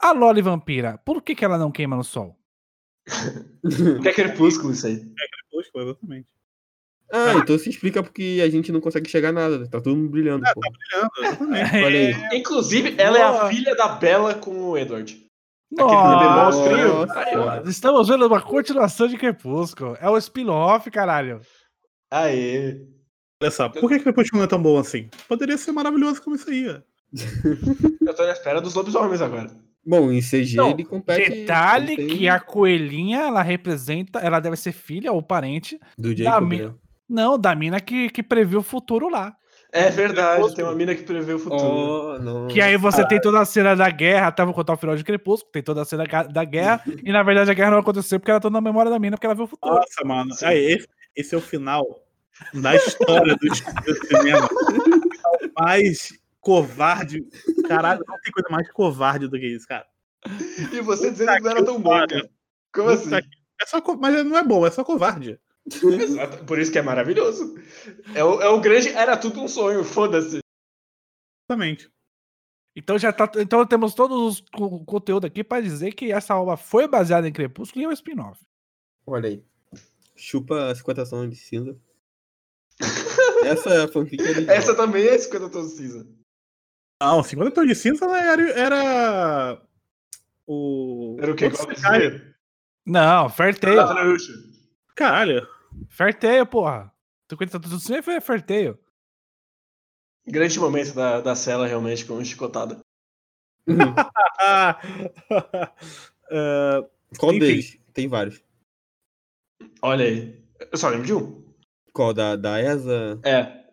A 0.00 0.12
Loli 0.12 0.42
Vampira, 0.42 0.98
por 0.98 1.22
que, 1.22 1.34
que 1.34 1.44
ela 1.44 1.56
não 1.56 1.70
queima 1.70 1.96
no 1.96 2.02
sol? 2.04 2.36
Porque 3.62 4.08
é 4.08 4.12
crepúsculo 4.14 4.72
isso 4.72 4.86
aí. 4.86 5.04
Poxa, 5.50 5.70
exatamente. 5.76 6.28
Ah, 7.14 7.34
então 7.34 7.58
se 7.58 7.68
explica 7.68 8.02
porque 8.02 8.40
a 8.42 8.48
gente 8.48 8.72
não 8.72 8.80
consegue 8.80 9.08
chegar 9.08 9.28
a 9.28 9.32
nada. 9.32 9.68
Tá 9.68 9.82
todo 9.82 9.94
mundo 9.94 10.08
brilhando, 10.08 10.44
pô. 10.54 10.60
Brilhando, 10.60 11.10
exatamente. 11.18 11.76
Olha 11.84 11.98
aí. 11.98 12.38
Inclusive, 12.38 12.94
ela 12.96 13.18
é 13.18 13.22
a 13.22 13.48
filha 13.50 13.76
da 13.76 13.88
Bela 13.88 14.34
com 14.34 14.70
o 14.70 14.78
Edward. 14.78 15.22
Nossa, 15.70 16.44
monstrinho. 16.44 17.06
Nossa. 17.06 17.62
Ó. 17.64 17.68
estamos 17.68 18.08
vendo 18.08 18.26
uma 18.26 18.40
continuação 18.40 19.06
de 19.08 19.18
Crepúsculo. 19.18 19.96
É 20.00 20.08
o 20.08 20.16
spin-off, 20.16 20.90
caralho. 20.90 21.40
Aê. 22.10 22.80
Olha 23.42 23.50
só, 23.50 23.68
por 23.68 23.90
que 23.90 23.98
Crepúsculo 23.98 24.38
não 24.38 24.44
é 24.46 24.48
tão 24.48 24.62
bom 24.62 24.78
assim? 24.78 25.10
Poderia 25.28 25.58
ser 25.58 25.72
maravilhoso 25.72 26.22
como 26.22 26.36
isso 26.36 26.48
aí. 26.48 26.66
ó. 26.68 26.80
Eu 28.06 28.14
tô 28.14 28.24
na 28.24 28.32
espera 28.32 28.60
dos 28.60 28.74
lobisomens 28.74 29.20
agora. 29.20 29.50
Bom, 29.84 30.12
em 30.12 30.20
CG 30.20 30.56
Não, 30.56 30.70
ele 30.70 30.84
compete. 30.84 31.28
Detalhe 31.28 31.96
tem 31.96 32.06
que 32.06 32.28
a 32.28 32.38
coelhinha, 32.38 33.20
ela 33.22 33.42
representa, 33.42 34.20
ela 34.20 34.38
deve 34.38 34.56
ser 34.56 34.72
filha 34.72 35.12
ou 35.12 35.20
parente, 35.20 35.78
Do 35.98 36.14
da 36.14 36.24
Jacob, 36.24 36.52
né? 36.52 36.72
Não, 37.12 37.38
da 37.38 37.54
mina 37.54 37.80
que, 37.80 38.08
que 38.10 38.22
previu 38.22 38.60
o 38.60 38.62
futuro 38.62 39.08
lá. 39.08 39.34
É 39.74 39.88
verdade, 39.88 40.54
tem 40.54 40.64
uma 40.64 40.74
mina 40.74 40.94
que 40.94 41.02
prevê 41.02 41.32
o 41.32 41.38
futuro. 41.38 41.62
Oh, 41.64 42.18
não. 42.18 42.46
Que 42.48 42.60
aí 42.60 42.76
você 42.76 43.06
tem 43.08 43.18
toda 43.18 43.40
a 43.40 43.44
cena 43.44 43.74
da 43.74 43.88
guerra, 43.88 44.26
até 44.26 44.44
vou 44.44 44.52
contar 44.52 44.74
o 44.74 44.76
final 44.76 44.94
de 44.94 45.02
Crepúsculo, 45.02 45.50
tem 45.50 45.62
toda 45.62 45.80
a 45.80 45.84
cena 45.86 46.04
da 46.30 46.44
guerra, 46.44 46.82
e 47.02 47.10
na 47.10 47.22
verdade 47.22 47.50
a 47.50 47.54
guerra 47.54 47.70
não 47.70 47.78
aconteceu 47.78 48.20
porque 48.20 48.30
ela 48.30 48.40
tá 48.40 48.50
na 48.50 48.60
memória 48.60 48.90
da 48.90 48.98
mina, 48.98 49.16
porque 49.16 49.26
ela 49.26 49.34
viu 49.34 49.44
o 49.44 49.48
futuro. 49.48 49.74
Nossa, 49.74 50.04
mano. 50.04 50.30
Aí, 50.42 50.72
esse, 50.74 50.88
esse 51.16 51.34
é 51.34 51.38
o 51.38 51.40
final 51.40 51.86
da 52.52 52.74
história 52.76 53.34
do, 53.34 53.48
do 53.48 54.06
cinema. 54.06 54.46
É 54.46 55.46
o 55.46 55.50
mais 55.64 56.12
covarde. 56.38 57.24
Caralho, 57.66 58.04
não 58.06 58.20
tem 58.20 58.32
coisa 58.32 58.48
mais 58.50 58.70
covarde 58.72 59.26
do 59.26 59.38
que 59.38 59.46
isso, 59.46 59.66
cara. 59.66 59.86
E 60.70 60.80
você 60.82 61.10
dizendo 61.10 61.32
que 61.34 61.40
não 61.40 61.50
era 61.50 61.64
tão 61.64 61.80
bom, 61.80 61.90
cara. 62.06 62.28
Como 62.74 62.90
assim? 62.90 63.08
Que- 63.08 63.28
É 63.62 63.66
só, 63.66 63.82
mas 63.98 64.22
não 64.24 64.36
é 64.36 64.44
bom, 64.44 64.66
é 64.66 64.70
só 64.70 64.84
covarde. 64.84 65.38
Exato, 65.66 66.44
Por 66.44 66.58
isso 66.58 66.72
que 66.72 66.78
é 66.78 66.82
maravilhoso. 66.82 67.54
É 68.14 68.24
o, 68.24 68.40
é 68.40 68.48
o 68.48 68.60
grande. 68.60 68.88
Era 68.88 69.16
tudo 69.16 69.40
um 69.40 69.48
sonho, 69.48 69.84
foda-se. 69.84 70.40
Exatamente. 71.48 71.90
Então 72.74 72.98
já 72.98 73.12
tá, 73.12 73.30
então 73.36 73.66
temos 73.66 73.94
todos 73.94 74.18
os 74.18 74.40
co- 74.52 74.84
conteúdo 74.84 75.26
aqui 75.26 75.44
pra 75.44 75.60
dizer 75.60 75.92
que 75.92 76.10
essa 76.10 76.34
obra 76.36 76.56
foi 76.56 76.88
baseada 76.88 77.28
em 77.28 77.32
Crepúsculo 77.32 77.82
e 77.82 77.84
é 77.84 77.88
um 77.88 77.92
spin-off. 77.92 78.40
Olha 79.06 79.28
aí. 79.28 79.44
Chupa 80.16 80.74
50 80.74 81.06
tons 81.08 81.30
de 81.30 81.36
cinza. 81.36 81.78
Essa 83.44 83.88
fanfic 83.88 84.22
é. 84.22 84.54
Essa 84.56 84.74
também 84.74 85.04
é 85.06 85.18
50 85.18 85.50
tons 85.50 85.70
de 85.72 85.76
cinza. 85.78 86.06
Não, 87.02 87.22
50 87.22 87.50
tons 87.50 87.66
de 87.68 87.74
cinza 87.74 88.06
era, 88.06 88.50
era 88.52 89.62
o. 90.46 91.16
Era 91.20 91.32
o 91.32 91.36
que? 91.36 91.44
Não, 92.86 93.28
Fair 93.28 93.58
Tail. 93.58 93.76
Caralho. 94.94 95.46
Fair 95.88 96.18
Tail, 96.18 96.46
porra. 96.46 96.92
50 97.30 97.60
tudo 97.60 97.76
assim 97.76 98.02
foi 98.02 98.20
Fair 98.20 98.42
Tail. 98.44 98.78
Grande 100.26 100.58
momento 100.60 100.94
da, 100.94 101.20
da 101.20 101.34
cela, 101.34 101.66
realmente, 101.66 102.04
com 102.04 102.22
chicotada. 102.24 102.80
É, 106.34 106.88
Qual 107.18 107.32
Enfim. 107.32 107.40
deles? 107.40 107.78
Tem 107.92 108.08
vários. 108.08 108.42
Olha 109.82 110.06
aí. 110.06 110.42
Eu 110.70 110.78
só 110.78 110.88
lembro 110.88 111.06
de 111.06 111.12
um. 111.12 111.44
Qual? 111.92 112.14
Da, 112.14 112.36
da 112.36 112.58
ESA? 112.58 113.20
É. 113.22 113.66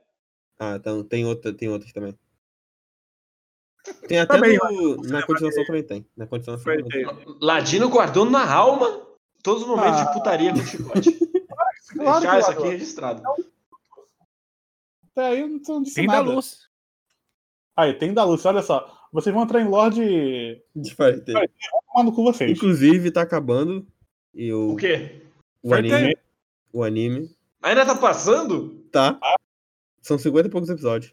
Ah, 0.59 0.75
então 0.75 1.01
tem, 1.03 1.25
outra, 1.25 1.53
tem 1.53 1.69
outros 1.69 1.93
também. 1.93 2.17
Tem 4.09 4.19
até 4.19 4.33
Também, 4.35 4.57
no- 4.57 4.97
na 5.03 5.25
continuação 5.25 5.63
também 5.65 5.83
tem. 5.83 6.05
Na 6.17 6.27
continuação 6.27 6.65
Fair 6.65 6.83
também 6.83 7.15
tem. 7.15 7.37
Ladino 7.41 7.87
guardou 7.89 8.29
na 8.29 8.51
alma 8.53 9.07
todos 9.43 9.63
os 9.63 9.67
momentos 9.69 9.99
Ah. 10.01 10.05
de 10.05 10.13
putaria 10.13 10.53
com 10.53 10.61
chicote. 10.61 11.09
Claro 11.91 12.19
Deixar 12.21 12.35
que 12.35 12.39
isso 12.41 12.51
aqui 12.51 12.67
registrado. 12.69 13.23
Até 15.11 15.25
aí 15.27 15.39
eu 15.39 15.47
não, 15.47 15.81
disse 15.81 15.95
Tem 15.95 16.05
da 16.05 16.13
nada. 16.17 16.29
luz. 16.35 16.69
Aí, 17.75 17.93
tem 17.95 18.13
da 18.13 18.23
Lúcia, 18.23 18.49
olha 18.49 18.61
só. 18.61 19.07
Vocês 19.11 19.33
vão 19.33 19.43
entrar 19.43 19.59
em 19.59 19.67
Lorde. 19.67 20.01
De. 20.75 20.95
Tomar 20.95 22.03
no 22.03 22.13
cu 22.13 22.23
vocês. 22.23 22.51
Inclusive, 22.51 23.09
tá 23.09 23.23
acabando. 23.23 23.87
E 24.35 24.53
o, 24.53 24.73
O 24.73 24.75
quê? 24.75 25.25
o 25.63 25.69
Fair 25.69 25.79
anime. 25.93 26.17
O 26.71 26.83
anime. 26.83 27.35
Ainda 27.63 27.85
tá 27.85 27.95
passando? 27.95 28.83
Tá. 28.91 29.19
São 30.01 30.19
50 30.19 30.47
e 30.47 30.51
poucos 30.51 30.69
episódios. 30.69 31.11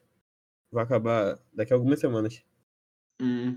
Vai 0.70 0.84
acabar 0.84 1.38
daqui 1.54 1.72
a 1.72 1.76
algumas 1.76 1.98
semanas. 1.98 2.42
Hum. 3.20 3.56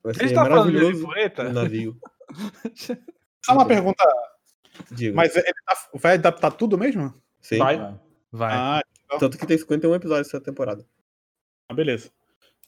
Vai 0.00 0.12
A 0.12 0.14
gente 0.14 0.28
ser 0.28 0.34
tá 0.36 0.46
falando 0.46 0.70
de 0.70 0.78
maravilhoso 0.78 1.08
o 1.08 1.52
navio. 1.52 2.00
Só 3.44 3.52
uma 3.52 3.66
pergunta, 3.66 4.02
Diga. 4.90 5.14
mas 5.14 5.34
ele 5.36 5.44
tá- 5.66 5.88
vai 5.94 6.14
adaptar 6.14 6.50
tudo 6.52 6.78
mesmo? 6.78 7.12
Sim. 7.40 7.58
Vai. 7.58 7.98
Vai. 8.32 8.52
Ah, 8.52 8.82
Tanto 9.18 9.38
que 9.38 9.46
tem 9.46 9.56
51 9.58 9.94
episódios 9.94 10.28
essa 10.28 10.40
temporada. 10.40 10.84
ah, 11.68 11.74
beleza. 11.74 12.10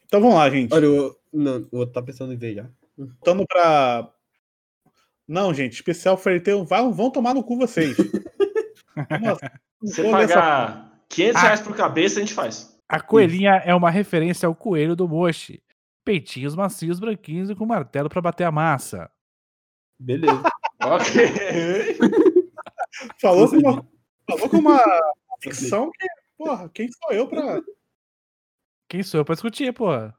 Então 0.05 0.21
vamos 0.21 0.37
lá, 0.37 0.49
gente. 0.49 0.73
Olha, 0.73 0.89
o, 0.89 1.17
não, 1.33 1.67
o 1.73 1.79
outro 1.79 1.95
tá 1.95 2.03
pensando 2.03 2.33
em 2.33 2.37
ver 2.37 2.55
já. 2.55 2.67
Voltando 2.97 3.45
pra. 3.47 4.09
Não, 5.27 5.53
gente, 5.53 5.73
especial 5.75 6.17
Tail, 6.17 6.65
vão, 6.65 6.93
vão 6.93 7.11
tomar 7.11 7.35
no 7.35 7.43
cu 7.43 7.57
vocês. 7.57 7.97
Nossa, 9.21 9.61
Você 9.83 10.09
pagar 10.11 10.93
500 11.09 11.37
Ah. 11.37 11.41
reais 11.45 11.61
por 11.61 11.75
cabeça, 11.77 12.19
a 12.19 12.23
gente 12.23 12.33
faz. 12.35 12.79
A 12.89 13.01
coelhinha 13.01 13.57
é 13.65 13.75
uma 13.75 13.91
referência 13.91 14.47
ao 14.47 14.55
coelho 14.55 14.95
do 14.95 15.09
Moshi. 15.09 15.61
Peitinhos 16.05 16.55
macios, 16.55 17.01
branquinhos 17.01 17.51
e 17.51 17.55
com 17.57 17.67
martelo 17.67 18.09
pra 18.09 18.23
bater 18.23 18.45
a 18.45 18.53
massa. 18.53 19.11
Beleza. 19.99 20.41
Ok. 20.83 21.97
Falou 23.21 23.49
com 23.49 23.57
uma, 23.57 23.87
falou 24.29 24.49
com 24.49 24.57
uma 24.59 24.79
ficção 25.43 25.91
que, 25.91 26.07
porra, 26.39 26.69
quem 26.71 26.89
sou 26.91 27.13
eu 27.13 27.29
pra. 27.29 27.61
Quem 28.89 29.03
sou 29.03 29.21
eu 29.21 29.25
pra 29.25 29.35
discutir, 29.35 29.73
porra? 29.75 30.17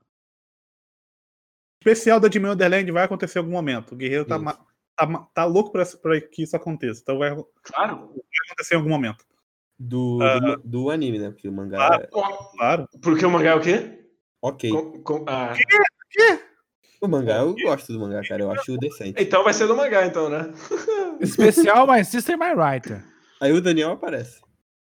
Especial 1.81 2.19
da 2.19 2.29
Jimmy 2.29 2.47
Underland 2.49 2.91
vai 2.91 3.03
acontecer 3.03 3.39
em 3.39 3.41
algum 3.41 3.51
momento. 3.53 3.93
O 3.93 3.95
Guerreiro 3.95 4.25
tá, 4.25 4.37
tá, 4.95 5.27
tá 5.33 5.45
louco 5.45 5.71
pra, 5.71 5.83
pra 5.85 6.19
que 6.21 6.43
isso 6.43 6.55
aconteça. 6.55 7.01
Então 7.01 7.17
vai 7.17 7.31
Claro. 7.63 8.13
acontecer 8.47 8.75
em 8.75 8.77
algum 8.77 8.89
momento. 8.89 9.25
Do, 9.79 10.19
Ah. 10.21 10.39
do, 10.39 10.57
do 10.63 10.89
anime, 10.89 11.17
né? 11.19 11.29
Porque 11.31 11.47
o 11.47 11.51
mangá 11.51 11.87
Ah. 11.93 11.95
é 12.01 12.07
Claro. 12.07 12.87
Porque 13.01 13.25
o 13.25 13.29
mangá 13.31 13.51
é 13.51 13.55
o 13.55 13.61
quê? 13.61 14.05
ok. 14.41 14.69
Com- 14.71 15.03
com- 15.03 15.25
ah, 15.27 15.53
O 16.99 17.07
mangá, 17.07 17.37
eu 17.37 17.53
gosto 17.55 17.93
do 17.93 17.99
mangá, 17.99 18.21
cara. 18.27 18.41
Eu 18.41 18.51
acho 18.51 18.77
decente. 18.77 19.21
Então 19.21 19.43
vai 19.43 19.53
ser 19.53 19.67
do 19.67 19.75
mangá, 19.75 20.05
então, 20.05 20.29
né? 20.29 20.51
Especial 21.21 21.87
My 21.87 22.03
Sister 22.03 22.37
My 22.37 22.53
Writer. 22.53 23.03
Aí 23.39 23.51
o 23.51 23.61
Daniel 23.61 23.91
aparece. 23.91 24.41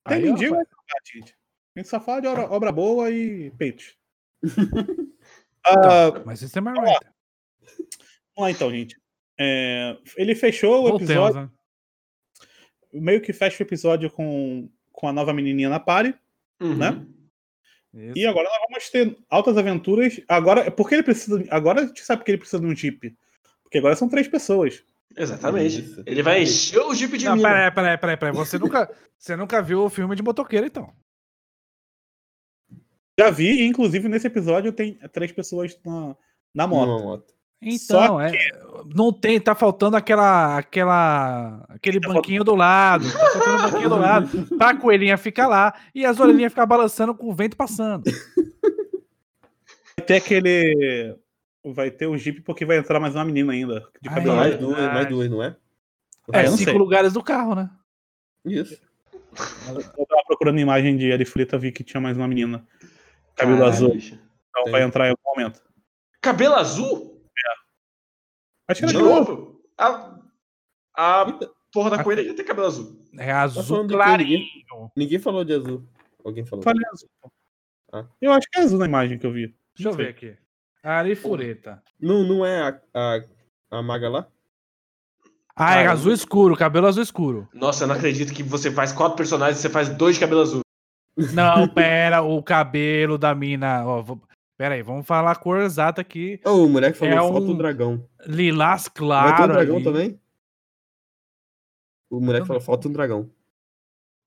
Tem 0.09 0.17
Aí, 0.17 0.23
mendigo, 0.25 0.55
jogar, 0.55 0.67
gente. 1.13 1.35
A 1.77 1.81
gente 1.81 1.89
só 1.89 2.01
fala 2.01 2.21
de 2.21 2.27
obra, 2.27 2.51
obra 2.51 2.73
boa 2.73 3.11
e 3.11 3.51
peitos. 3.53 3.97
Ah, 5.63 6.09
Então, 6.09 6.25
My 6.27 6.35
Sister 6.39 6.63
My 6.63 6.71
Writer. 6.71 7.13
vamos 8.35 8.39
lá 8.39 8.51
então, 8.51 8.71
gente. 8.71 8.97
É, 9.39 9.95
ele 10.17 10.35
fechou 10.35 10.79
o 10.79 10.89
Voltemos, 10.89 11.11
episódio, 11.11 11.41
né? 11.43 11.51
meio 12.95 13.21
que 13.21 13.31
fecha 13.35 13.63
o 13.63 13.67
episódio 13.67 14.11
com, 14.11 14.71
com 14.91 15.07
a 15.07 15.13
nova 15.13 15.35
menininha 15.35 15.69
na 15.69 15.79
party. 15.79 16.15
Uhum. 16.61 16.77
Né? 16.77 17.07
Isso. 17.93 18.19
E 18.19 18.27
agora 18.27 18.49
nós 18.49 18.59
vamos 18.69 18.89
ter 18.89 19.17
altas 19.29 19.57
aventuras. 19.57 20.21
Agora, 20.29 20.71
porque 20.71 20.95
ele 20.95 21.03
precisa. 21.03 21.45
Agora 21.51 21.83
a 21.83 21.87
gente 21.87 22.05
sabe 22.05 22.25
que 22.25 22.31
ele 22.31 22.39
precisa 22.39 22.61
de 22.61 22.67
um 22.67 22.75
jeep. 22.75 23.17
Porque 23.63 23.79
agora 23.79 23.97
são 23.97 24.09
três 24.09 24.29
pessoas. 24.29 24.83
Exatamente. 25.17 25.81
Isso. 25.81 26.03
Ele 26.07 26.23
vai 26.23 26.43
encher 26.43 26.81
o 26.81 26.95
Jeep 26.95 27.19
de 27.19 27.25
Não, 27.25 27.37
mina. 27.37 27.49
peraí, 27.49 27.71
peraí, 27.73 27.99
peraí, 27.99 28.17
peraí. 28.17 28.35
Você 28.35 28.59
nunca, 28.59 28.91
você 29.19 29.37
nunca 29.37 29.61
viu 29.63 29.85
o 29.85 29.91
filme 29.91 30.15
de 30.15 30.23
motoqueiro, 30.23 30.67
então. 30.67 30.93
Já 33.19 33.31
vi, 33.31 33.63
e, 33.63 33.67
inclusive 33.67 34.09
nesse 34.09 34.29
episódio 34.29 34.73
tem 34.73 34.95
três 35.13 35.33
pessoas 35.33 35.79
na, 35.85 36.17
na 36.55 36.67
moto. 36.67 36.89
Numa 36.89 37.03
moto. 37.03 37.35
Então, 37.63 38.19
é, 38.21 38.33
não 38.95 39.13
tem, 39.13 39.39
tá 39.39 39.55
faltando 39.55 39.95
aquela, 39.97 40.57
aquela, 40.57 41.63
aquele 41.69 42.01
Tá 42.01 42.09
banquinho 42.09 42.43
do 42.43 42.55
lado, 42.55 43.05
tá 43.13 43.19
faltando 43.19 43.57
um 43.59 43.71
banquinho 43.71 43.89
do 43.91 43.97
lado, 43.99 44.47
pra 44.57 44.75
coelhinha 44.77 45.19
ficar 45.19 45.47
lá 45.47 45.75
e 45.95 46.07
as 46.07 46.19
orelhinhas 46.19 46.53
ficar 46.53 46.65
balançando 46.65 47.15
com 47.15 47.29
o 47.29 47.35
vento 47.35 47.57
passando. 47.57 48.05
Vai 49.97 50.07
ter 50.07 50.17
aquele. 50.17 51.17
Vai 51.63 51.91
ter 51.91 52.07
o 52.07 52.17
jeep 52.17 52.41
porque 52.41 52.65
vai 52.65 52.79
entrar 52.79 52.99
mais 52.99 53.15
uma 53.15 53.25
menina 53.25 53.53
ainda. 53.53 53.87
De 54.01 54.09
Ah, 54.09 54.15
cabelo 54.15 54.33
é? 54.33 54.37
Mais 54.37 54.59
duas, 54.59 54.79
mais 54.79 55.07
duas, 55.09 55.31
não 55.31 55.43
é? 55.43 55.57
É, 56.33 56.45
não 56.45 56.57
cinco 56.57 56.71
sei. 56.71 56.79
lugares 56.79 57.13
do 57.13 57.23
carro, 57.23 57.55
né? 57.55 57.69
Isso. 58.47 58.81
Eu 59.69 60.07
tava 60.07 60.23
procurando 60.27 60.59
imagem 60.59 60.97
de 60.97 61.13
Arifrita, 61.13 61.59
vi 61.59 61.71
que 61.71 61.85
tinha 61.85 62.01
mais 62.01 62.17
uma 62.17 62.27
menina. 62.27 62.67
Cabelo 63.37 63.59
Caralho, 63.59 63.75
azul. 63.75 63.93
bicho. 63.93 64.19
Então 64.49 64.65
Tem. 64.65 64.73
vai 64.73 64.83
entrar 64.83 65.07
em 65.07 65.11
algum 65.11 65.23
momento. 65.37 65.61
Cabelo 66.23 66.55
azul? 66.55 67.20
Acho 68.71 68.81
que 68.81 68.87
De 68.87 68.97
era 68.97 69.05
de 69.05 69.11
novo. 69.11 69.33
novo? 69.33 69.61
A, 69.79 70.21
a 70.97 71.39
porra 71.73 71.91
da 71.91 72.05
coelha 72.05 72.25
já 72.25 72.35
tem 72.35 72.45
cabelo 72.45 72.67
azul. 72.67 73.01
É 73.19 73.33
azul 73.33 73.87
clarinho. 73.89 74.41
Ninguém 74.97 75.19
falou 75.19 75.45
de 75.45 75.55
azul. 75.55 75.85
Alguém 76.25 76.45
falou. 76.45 76.63
Falei 76.63 76.83
azul. 76.93 77.09
Ah. 77.93 78.07
Eu 78.21 78.33
acho 78.33 78.47
que 78.51 78.61
é 78.61 78.63
azul 78.63 78.79
na 78.79 78.87
imagem 78.87 79.19
que 79.19 79.27
eu 79.27 79.33
vi. 79.33 79.55
Deixa 79.75 79.89
eu 79.89 79.93
ver 79.93 80.09
aqui. 80.09 80.37
Arifureta. 80.83 81.83
Não, 82.01 82.23
não 82.23 82.47
é 82.47 82.63
a, 82.63 82.81
a, 82.95 83.79
a 83.79 83.83
maga 83.83 84.09
lá? 84.09 84.27
Ah, 85.57 85.77
é 85.77 85.87
azul 85.87 86.13
escuro, 86.13 86.57
cabelo 86.57 86.87
azul 86.87 87.03
escuro. 87.03 87.49
Nossa, 87.53 87.85
eu 87.85 87.89
não 87.89 87.95
acredito 87.95 88.33
que 88.33 88.43
você 88.43 88.71
faz 88.71 88.93
quatro 88.93 89.17
personagens 89.17 89.59
e 89.59 89.63
você 89.63 89.69
faz 89.69 89.89
dois 89.91 90.15
de 90.15 90.21
cabelo 90.21 90.41
azul. 90.41 90.61
Não, 91.35 91.69
pera, 91.69 92.23
o 92.23 92.43
cabelo 92.43 93.19
da 93.19 93.35
mina. 93.35 93.85
Ó, 93.85 94.01
vou... 94.01 94.21
Pera 94.61 94.75
aí, 94.75 94.83
vamos 94.83 95.07
falar 95.07 95.31
a 95.31 95.37
cor 95.37 95.59
exata 95.63 96.03
aqui. 96.03 96.39
Oh, 96.45 96.67
o 96.67 96.69
moleque 96.69 96.99
falou 96.99 97.15
É 97.15 97.17
falta 97.17 97.41
um- 97.47 97.51
o 97.51 97.57
dragão. 97.57 98.07
Lilás 98.27 98.83
Vai 98.83 98.91
ter 98.93 98.99
claro. 98.99 99.45
um 99.45 99.49
dragão 99.55 99.77
ali. 99.77 99.85
também? 99.85 100.21
O 102.11 102.21
moleque 102.21 102.41
Não. 102.41 102.47
falou 102.47 102.61
falta 102.61 102.87
um 102.87 102.93
dragão. 102.93 103.31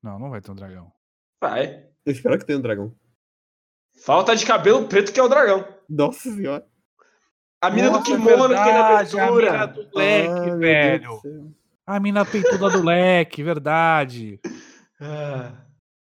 Não, 0.02 0.18
não 0.18 0.32
vai 0.32 0.42
ter 0.42 0.50
um 0.50 0.56
dragão. 0.56 0.92
Vai. 1.40 1.86
Eu 2.04 2.12
espero 2.12 2.40
que 2.40 2.46
tenha 2.46 2.58
um 2.58 2.64
dragão. 2.64 2.96
Falta 4.04 4.36
de 4.36 4.44
cabelo 4.44 4.88
preto 4.88 5.14
que 5.14 5.20
é 5.20 5.24
o 5.24 5.28
dragão. 5.30 5.68
Nossa 5.88 6.32
senhora. 6.32 6.66
A 7.62 7.70
mina 7.70 7.90
do 7.92 7.98
Nossa, 8.00 8.06
kimono 8.12 8.50
que 8.50 8.64
tem 8.64 8.74
na 8.74 8.88
verdade, 8.88 9.20
A 9.20 9.32
mina 9.32 9.64
abertura. 9.64 9.68
do 9.68 9.98
leque, 10.00 10.50
Ah, 10.50 10.56
velho. 10.56 11.22
A 11.86 12.00
mina 12.00 12.26
peituda 12.26 12.70
do 12.72 12.82
leque, 12.84 13.44
verdade. 13.44 14.40
Ah. 15.00 15.52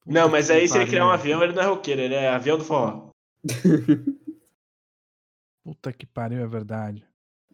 Não, 0.07 0.31
mas 0.31 0.49
aí 0.51 0.67
se 0.67 0.79
ele 0.79 0.87
criar 0.87 1.07
um 1.07 1.11
avião, 1.11 1.43
ele 1.45 1.53
não 1.53 1.63
é 1.63 1.67
roqueiro, 1.67 2.01
ele 2.01 2.15
é 2.15 2.31
avião 2.31 2.57
do 2.57 2.65
forró. 2.65 3.11
Puta 5.65 5.93
que 5.93 6.07
pariu, 6.07 6.43
é 6.43 6.47
verdade. 6.47 7.05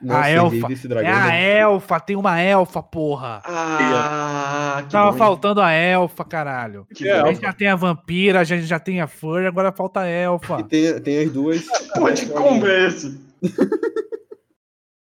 Nossa, 0.03 0.21
a 0.23 0.29
elfa. 0.31 0.69
É 1.03 1.13
a 1.13 1.35
elfa, 1.37 2.01
tem 2.01 2.17
uma 2.17 2.41
elfa, 2.41 2.83
porra. 2.83 3.43
Ah, 3.45 4.83
que 4.87 4.93
Tava 4.93 5.13
bom. 5.13 5.19
faltando 5.19 5.61
a 5.61 5.71
elfa, 5.73 6.25
caralho. 6.25 6.87
Que 6.95 7.07
A 7.11 7.23
bom. 7.23 7.29
gente 7.33 7.43
já 7.43 7.53
tem 7.53 7.69
a 7.69 7.77
vampira, 7.77 8.41
a 8.41 8.45
gente 8.45 8.65
já 8.65 8.81
tem 8.81 9.01
a 9.03 9.07
fur, 9.07 9.45
agora 9.47 9.71
falta 9.73 10.01
a 10.01 10.07
elfa. 10.07 10.61
E 10.61 10.65
tem, 10.65 11.01
tem 11.03 11.19
as 11.27 11.31
duas. 11.31 11.67
Porra 11.95 12.13
de 12.15 12.27
combo 12.27 12.67
é 12.67 12.87
esse? 12.87 13.21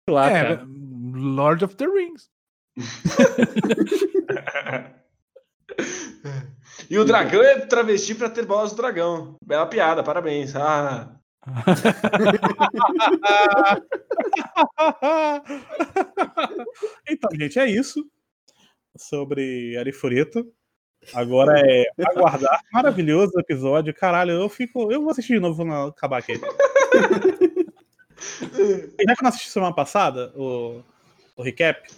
Lá, 0.09 0.31
É, 0.31 0.43
cara. 0.57 0.67
Lord 1.13 1.65
of 1.67 1.77
the 1.77 1.87
Rings. 1.87 2.31
e 6.91 6.99
o 6.99 7.05
dragão 7.05 7.41
é 7.43 7.61
travesti 7.61 8.15
pra 8.15 8.29
ter 8.29 8.45
bolas 8.45 8.73
do 8.73 8.77
dragão. 8.77 9.37
Bela 9.45 9.67
piada, 9.67 10.03
parabéns. 10.03 10.55
Ah. 10.57 11.15
então, 17.09 17.31
gente, 17.33 17.59
é 17.59 17.67
isso 17.67 18.07
sobre 18.97 19.77
Arifureta. 19.79 20.45
Agora 21.15 21.59
é 21.59 21.87
aguardar. 22.05 22.61
Maravilhoso 22.73 23.39
episódio. 23.39 23.95
Caralho, 23.95 24.33
eu 24.33 24.49
fico. 24.49 24.91
Eu 24.93 25.03
vou 25.03 25.11
assistir 25.11 25.35
de 25.35 25.41
novo 25.41 25.57
quando 25.57 25.73
acabar 25.73 26.19
aqui. 26.19 26.35
Já 28.19 29.15
que 29.15 29.21
eu 29.21 29.23
não 29.23 29.29
assisti 29.29 29.49
semana 29.49 29.75
passada, 29.75 30.33
o, 30.37 30.83
o 31.37 31.43
recap. 31.43 31.89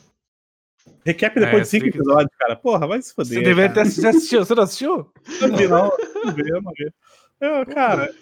Recap 1.04 1.34
depois 1.38 1.60
É, 1.60 1.62
de 1.62 1.68
cinco 1.68 1.84
que- 1.84 1.90
episódios, 1.90 2.30
cara. 2.38 2.56
Porra, 2.56 2.86
vai 2.86 3.00
se 3.02 3.14
foder. 3.14 3.38
Você 3.38 3.40
deveria 3.44 3.72
ter 3.72 3.80
assistido. 3.80 4.06
assistiu. 4.08 4.44
Você 4.44 4.54
não 4.54 4.62
assistiu? 4.62 5.12
Não 5.40 5.56
vi, 5.56 5.68
não. 5.68 5.90
Não 6.24 6.34
vi, 6.34 6.48
eu 6.48 6.62
não 6.62 6.72
vi. 6.76 6.92
Eu, 7.40 7.66
cara, 7.66 8.12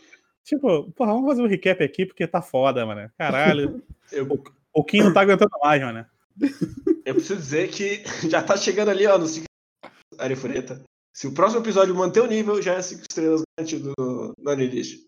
tipo, 0.45 0.91
porra, 0.93 1.13
vamos 1.13 1.29
fazer 1.29 1.43
um 1.43 1.47
recap 1.49 1.83
aqui 1.83 2.07
porque 2.07 2.27
tá 2.27 2.41
foda, 2.41 2.87
mano. 2.87 3.11
Caralho. 3.19 3.83
Eu, 4.13 4.27
O 4.73 4.83
Kim 4.85 5.03
não 5.03 5.13
tá 5.13 5.21
aguentando 5.21 5.51
mais, 5.63 5.83
mano. 5.83 6.07
eu 7.05 7.15
preciso 7.15 7.37
dizer 7.37 7.69
que 7.69 8.03
já 8.31 8.43
tá 8.43 8.57
chegando 8.57 8.91
ali, 8.91 9.07
ó, 9.07 9.19
no 9.19 9.27
5 9.27 9.45
Arifureta. 10.19 10.83
Se 11.13 11.27
o 11.27 11.33
próximo 11.35 11.61
episódio 11.63 11.95
manter 11.95 12.21
o 12.21 12.27
nível, 12.27 12.63
já 12.63 12.75
é 12.75 12.83
5 12.83 13.03
estrelas 13.03 13.43
garantido 13.59 13.93
no, 13.99 14.33
no 14.39 14.51
Anilist. 14.51 15.01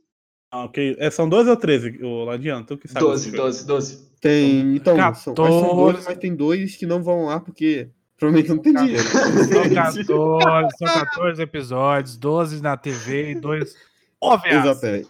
Ah, 0.50 0.64
ok. 0.64 0.96
É, 0.98 1.10
são 1.10 1.28
12 1.28 1.48
ou 1.50 1.56
13, 1.56 2.02
o 2.02 2.24
Ladiano? 2.24 2.64
Tu 2.64 2.76
que 2.76 2.88
sabe. 2.88 3.00
12, 3.04 3.30
dessas 3.30 3.40
coisas. 3.40 3.64
12, 3.64 3.92
12. 3.94 4.10
Tem. 4.20 4.76
Então, 4.76 4.96
são, 4.96 5.04
acho 5.04 5.18
que 5.18 5.24
são 5.24 5.34
14. 5.34 5.74
12, 5.76 6.04
mas 6.06 6.18
tem 6.18 6.34
dois 6.34 6.76
que 6.76 6.86
não 6.86 7.02
vão 7.02 7.26
lá 7.26 7.40
porque 7.40 7.88
provavelmente 8.18 8.50
não 8.50 8.58
tem 8.58 8.74
dinheiro. 8.74 9.02
São 9.02 9.62
14, 9.74 10.04
são 10.06 10.38
14 10.86 11.42
episódios, 11.42 12.16
12 12.16 12.62
na 12.62 12.76
TV 12.76 13.30
e 13.32 13.34
2 13.36 13.74
OVAs. 14.20 14.52
Exatamente. 14.52 15.08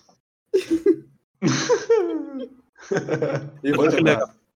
Então 3.62 3.84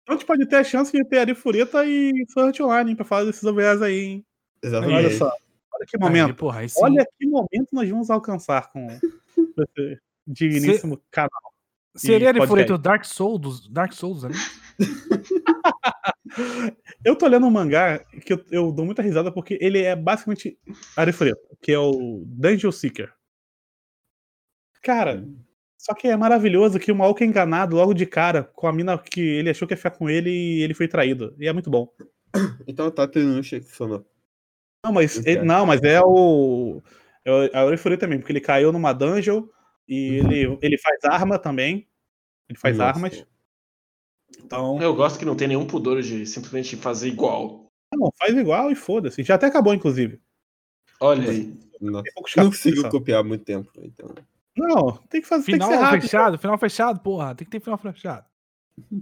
a 0.09 0.13
gente 0.13 0.27
pode 0.27 0.47
ter 0.47 0.57
a 0.57 0.65
chance 0.65 0.93
de 0.93 1.05
ter 1.05 1.19
Arifureta 1.19 1.85
e 1.85 2.13
Sword 2.29 2.63
Online 2.63 2.95
pra 2.97 3.05
falar 3.05 3.25
desses 3.25 3.45
OVAs 3.45 3.83
aí, 3.83 3.99
hein? 4.01 4.27
Exatamente. 4.63 4.97
Olha 4.97 5.11
só. 5.17 5.33
Olha 5.73 5.87
que 5.87 5.97
Aí, 5.97 6.01
momento. 6.03 6.35
porra, 6.35 6.61
aí. 6.61 6.67
Olha 6.79 7.07
que 7.19 7.27
momento 7.27 7.69
nós 7.73 7.89
vamos 7.89 8.11
alcançar 8.11 8.71
com 8.73 8.87
digníssimo 10.33 11.01
canal. 11.11 11.31
Seria 11.97 12.29
ele 12.31 12.39
podcast. 12.39 12.73
o 12.73 12.79
Dark 12.79 13.05
Souls, 13.05 13.69
Dark 13.69 13.93
Souls 13.93 14.25
ali? 14.25 14.35
Eu 17.05 17.17
tô 17.17 17.27
lendo 17.27 17.47
um 17.47 17.51
mangá 17.51 17.99
que 18.25 18.33
eu, 18.33 18.45
eu 18.51 18.73
dou 18.73 18.85
muita 18.85 19.03
risada 19.03 19.33
porque 19.33 19.59
ele 19.61 19.83
é 19.83 19.97
basicamente 19.97 20.59
Arifureta, 20.97 21.41
que 21.61 21.73
é 21.73 21.79
o 21.79 22.23
Dungeon 22.27 22.71
Seeker. 22.71 23.13
Cara, 24.83 25.27
só 25.77 25.93
que 25.95 26.07
é 26.09 26.17
maravilhoso 26.17 26.79
que 26.79 26.93
o 26.93 26.97
maluco 26.97 27.23
é 27.23 27.27
enganado 27.27 27.77
logo 27.77 27.93
de 27.93 28.07
cara 28.07 28.45
com 28.45 28.67
a 28.69 28.73
mina 28.73 28.97
que 28.97 29.21
ele 29.21 29.51
achou 29.51 29.67
que 29.67 29.75
ia 29.75 29.79
ficar 29.79 29.91
com 29.91 30.09
ele 30.09 30.31
e 30.31 30.63
ele 30.63 30.75
foi 30.75 30.87
traído. 30.87 31.35
E 31.39 31.49
é 31.49 31.53
muito 31.53 31.69
bom. 31.71 31.89
Então 32.67 32.91
tá 32.91 33.09
tendo 33.09 33.39
um 33.39 33.43
que 33.43 33.61
funcionou. 33.61 34.07
Não, 34.85 34.93
mas, 34.93 35.25
ele- 35.27 35.43
não, 35.43 35.67
mas 35.67 35.83
é 35.83 36.01
o. 36.01 36.81
É 37.25 37.31
o- 37.33 37.45
é 37.45 37.65
o 37.65 37.69
Arifureta 37.69 38.03
também, 38.07 38.19
porque 38.19 38.33
ele 38.33 38.41
caiu 38.41 38.73
numa 38.73 38.93
dungeon 38.93 39.43
e 39.91 40.21
Uhum. 40.21 40.33
ele, 40.33 40.59
ele 40.63 40.79
faz 40.79 41.05
arma 41.05 41.39
também. 41.39 41.87
Ele 42.49 42.59
faz 42.59 42.79
Nossa. 42.79 42.91
armas. 42.91 43.27
Então, 44.43 44.81
Eu 44.81 44.95
gosto 44.95 45.19
que 45.19 45.25
não 45.25 45.37
tem 45.37 45.49
nenhum 45.49 45.67
pudor 45.67 46.01
de 46.01 46.25
simplesmente 46.27 46.77
fazer 46.77 47.09
igual. 47.09 47.67
não, 47.95 48.11
faz 48.19 48.35
igual 48.37 48.71
e 48.71 48.75
foda-se. 48.77 49.23
Já 49.25 49.35
até 49.35 49.47
acabou, 49.47 49.75
inclusive. 49.75 50.21
Olha 51.01 51.29
aí. 51.31 51.53
Não 51.81 52.03
conseguiu 52.47 52.83
só. 52.83 52.89
copiar 52.91 53.21
há 53.21 53.25
muito 53.25 53.45
tempo. 53.45 53.71
Então. 53.83 54.15
Não, 54.57 54.93
tem 55.09 55.21
que 55.21 55.27
fazer. 55.27 55.47
Tem 55.47 55.59
que 55.59 55.65
Final 55.65 55.79
ser 55.79 55.85
rápido. 55.85 56.03
fechado, 56.03 56.39
final 56.39 56.59
fechado, 56.59 57.01
porra. 57.01 57.35
Tem 57.35 57.45
que 57.45 57.51
ter 57.51 57.61
final 57.61 57.79
fechado. 57.79 58.25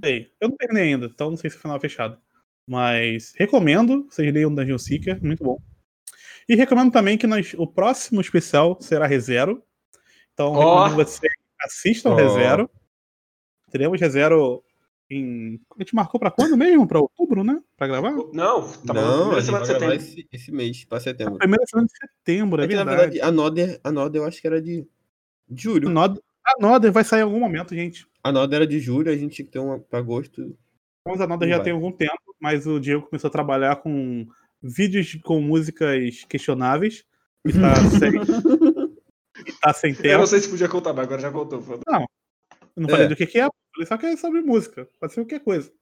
Sei. 0.05 0.33
Eu 0.41 0.49
não 0.49 0.57
terminei 0.57 0.85
ainda, 0.95 1.07
então 1.07 1.31
não 1.31 1.37
sei 1.37 1.51
se 1.51 1.57
é 1.57 1.61
final 1.61 1.79
fechado. 1.81 2.19
Mas 2.67 3.33
recomendo, 3.37 4.07
vocês 4.11 4.33
leiam 4.33 4.55
Dungeon 4.55 4.79
Seeker, 4.79 5.23
muito 5.25 5.43
bom. 5.45 5.59
E 6.49 6.55
recomendo 6.55 6.91
também 6.93 7.19
que 7.19 7.27
nós, 7.27 7.55
o 7.59 7.67
próximo 7.67 8.21
especial 8.21 8.77
será 8.81 9.07
ReZero. 9.07 9.63
Então, 10.45 10.89
que 10.91 10.95
vocês 10.95 11.33
assistam 11.63 12.11
Ó. 12.11 12.15
ReZero. 12.15 12.71
Teremos 13.71 14.01
ReZero 14.01 14.63
em. 15.11 15.61
A 15.77 15.83
gente 15.83 15.95
marcou 15.95 16.21
pra 16.21 16.31
quando 16.31 16.57
mesmo? 16.57 16.87
Pra 16.87 17.01
outubro, 17.01 17.43
né? 17.43 17.61
Pra 17.77 17.87
gravar? 17.89 18.13
Não, 18.13 18.33
tá 18.33 18.95
bom. 18.95 19.01
não, 19.01 19.29
Primeira 19.31 19.37
a 19.37 19.41
gente 19.41 19.45
semana 19.47 19.65
vai 19.65 19.75
de 19.75 19.79
gravar 19.81 19.93
setembro. 19.93 19.95
esse, 19.97 20.29
esse 20.33 20.53
mês, 20.53 20.85
pra 20.85 21.01
setembro. 21.01 21.39
Primeira 21.39 21.67
semana 21.67 21.87
de 21.89 21.93
setembro, 21.99 22.63
é, 22.63 22.65
É 22.65 22.69
que, 22.69 22.75
na 22.77 22.85
verdade. 22.85 23.11
verdade, 23.13 23.29
a 23.29 23.33
Noder, 23.33 23.81
a 23.83 23.91
Noder 23.93 24.23
eu 24.23 24.27
acho 24.27 24.41
que 24.41 24.47
era 24.47 24.63
de 24.63 24.87
de 25.51 25.63
julho. 25.63 25.89
A 25.89 25.91
Nod- 25.91 26.21
A 26.47 26.61
Noder 26.61 26.93
vai 26.93 27.03
sair 27.05 27.21
em 27.21 27.25
algum 27.25 27.41
momento, 27.41 27.75
gente. 27.75 28.07
A 28.23 28.31
Noder 28.31 28.57
era 28.57 28.67
de 28.67 28.79
julho, 28.81 29.11
a 29.11 29.17
gente 29.17 29.35
tinha 29.35 29.47
que 29.47 29.53
ter 29.53 29.59
uma 29.59 29.79
pra 29.81 29.99
agosto. 29.99 30.57
Mas 31.07 31.21
a 31.21 31.27
Noder 31.27 31.49
já 31.49 31.57
vai. 31.57 31.65
tem 31.65 31.73
algum 31.73 31.91
tempo, 31.91 32.35
mas 32.41 32.67
o 32.67 32.79
Diego 32.79 33.07
começou 33.07 33.29
a 33.29 33.33
trabalhar 33.33 33.77
com 33.77 34.27
vídeos 34.63 35.19
com 35.25 35.41
músicas 35.41 36.25
questionáveis. 36.29 37.05
E 37.47 37.53
tá 37.53 37.75
sem, 37.99 38.13
tá 39.61 39.73
sem 39.73 39.91
Eu 39.93 39.97
tempo. 40.03 40.19
não 40.19 40.27
sei 40.27 40.41
se 40.41 40.49
podia 40.49 40.69
contar, 40.69 40.93
mas 40.93 41.05
agora 41.07 41.21
já 41.21 41.31
contou. 41.31 41.61
foda. 41.63 41.83
Eu 41.89 42.83
não 42.83 42.89
falei 42.89 43.07
É. 43.07 43.09
do 43.09 43.17
que, 43.17 43.27
que 43.27 43.39
é, 43.39 43.49
falei 43.75 43.87
só 43.87 43.97
que 43.99 44.07
é 44.07 44.17
sobre 44.17 44.41
música. 44.41 44.89
Pode 45.01 45.13
ser 45.13 45.21
qualquer 45.23 45.41
coisa. 45.41 45.73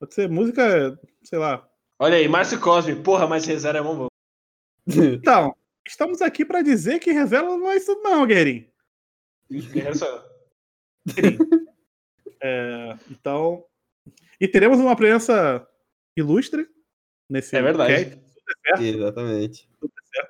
Pode 0.00 0.14
ser 0.14 0.28
música, 0.28 0.98
sei 1.24 1.38
lá. 1.38 1.68
Olha 1.98 2.16
aí, 2.16 2.28
Márcio 2.28 2.60
Cosme. 2.60 2.94
Porra, 3.02 3.26
mas 3.26 3.44
Rezero 3.44 3.78
é 3.78 3.82
bom. 3.82 4.06
Então, 5.20 5.54
estamos 5.86 6.22
aqui 6.22 6.44
pra 6.44 6.62
dizer 6.62 6.98
que 7.00 7.12
Revela 7.12 7.56
não 7.56 7.70
é 7.70 7.76
isso, 7.76 7.94
não, 8.02 8.26
Guerin. 8.26 8.70
Sou 9.94 10.08
eu? 10.08 10.28
É, 12.40 12.96
então. 13.10 13.64
E 14.40 14.46
teremos 14.46 14.78
uma 14.78 14.94
presença 14.94 15.66
ilustre 16.16 16.68
nesse 17.28 17.56
É 17.56 17.62
verdade. 17.62 18.20
cast, 18.64 18.84
Exatamente. 18.84 19.68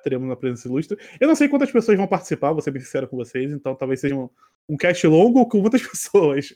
Teremos 0.03 0.27
uma 0.27 0.35
presença 0.37 0.67
ilustre. 0.67 0.97
Eu 1.19 1.27
não 1.27 1.35
sei 1.35 1.47
quantas 1.49 1.71
pessoas 1.71 1.97
vão 1.97 2.07
participar, 2.07 2.51
vou 2.53 2.61
ser 2.61 2.71
bem 2.71 2.81
sincero 2.81 3.07
com 3.07 3.17
vocês, 3.17 3.51
então 3.51 3.75
talvez 3.75 3.99
seja 3.99 4.15
um, 4.15 4.29
um 4.67 4.77
cast 4.77 5.05
longo 5.07 5.45
com 5.47 5.59
muitas 5.59 5.81
pessoas. 5.87 6.53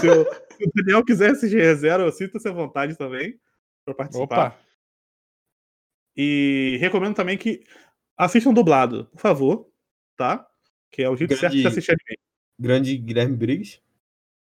Se, 0.00 0.08
o- 0.08 0.24
se 0.24 0.64
o 0.66 0.72
Daniel 0.74 1.04
quiser 1.04 1.30
assistir 1.30 1.74
Zero, 1.76 2.02
eu 2.04 2.12
sinto-se 2.12 2.48
à 2.48 2.52
vontade 2.52 2.96
também 2.96 3.38
para 3.84 3.94
participar. 3.94 4.46
Opa. 4.48 4.58
E 6.16 6.76
recomendo 6.80 7.14
também 7.14 7.38
que 7.38 7.64
assistam 8.16 8.52
dublado, 8.52 9.06
por 9.12 9.20
favor, 9.20 9.68
tá? 10.16 10.46
Que 10.90 11.02
é 11.02 11.08
o 11.08 11.16
jeito 11.16 11.36
certo 11.36 11.52
de 11.52 11.62
Grande- 11.62 11.68
assistir 11.78 11.92
anime. 11.92 12.18
Grande 12.58 12.96
Guilherme 12.96 13.36
Briggs. 13.36 13.80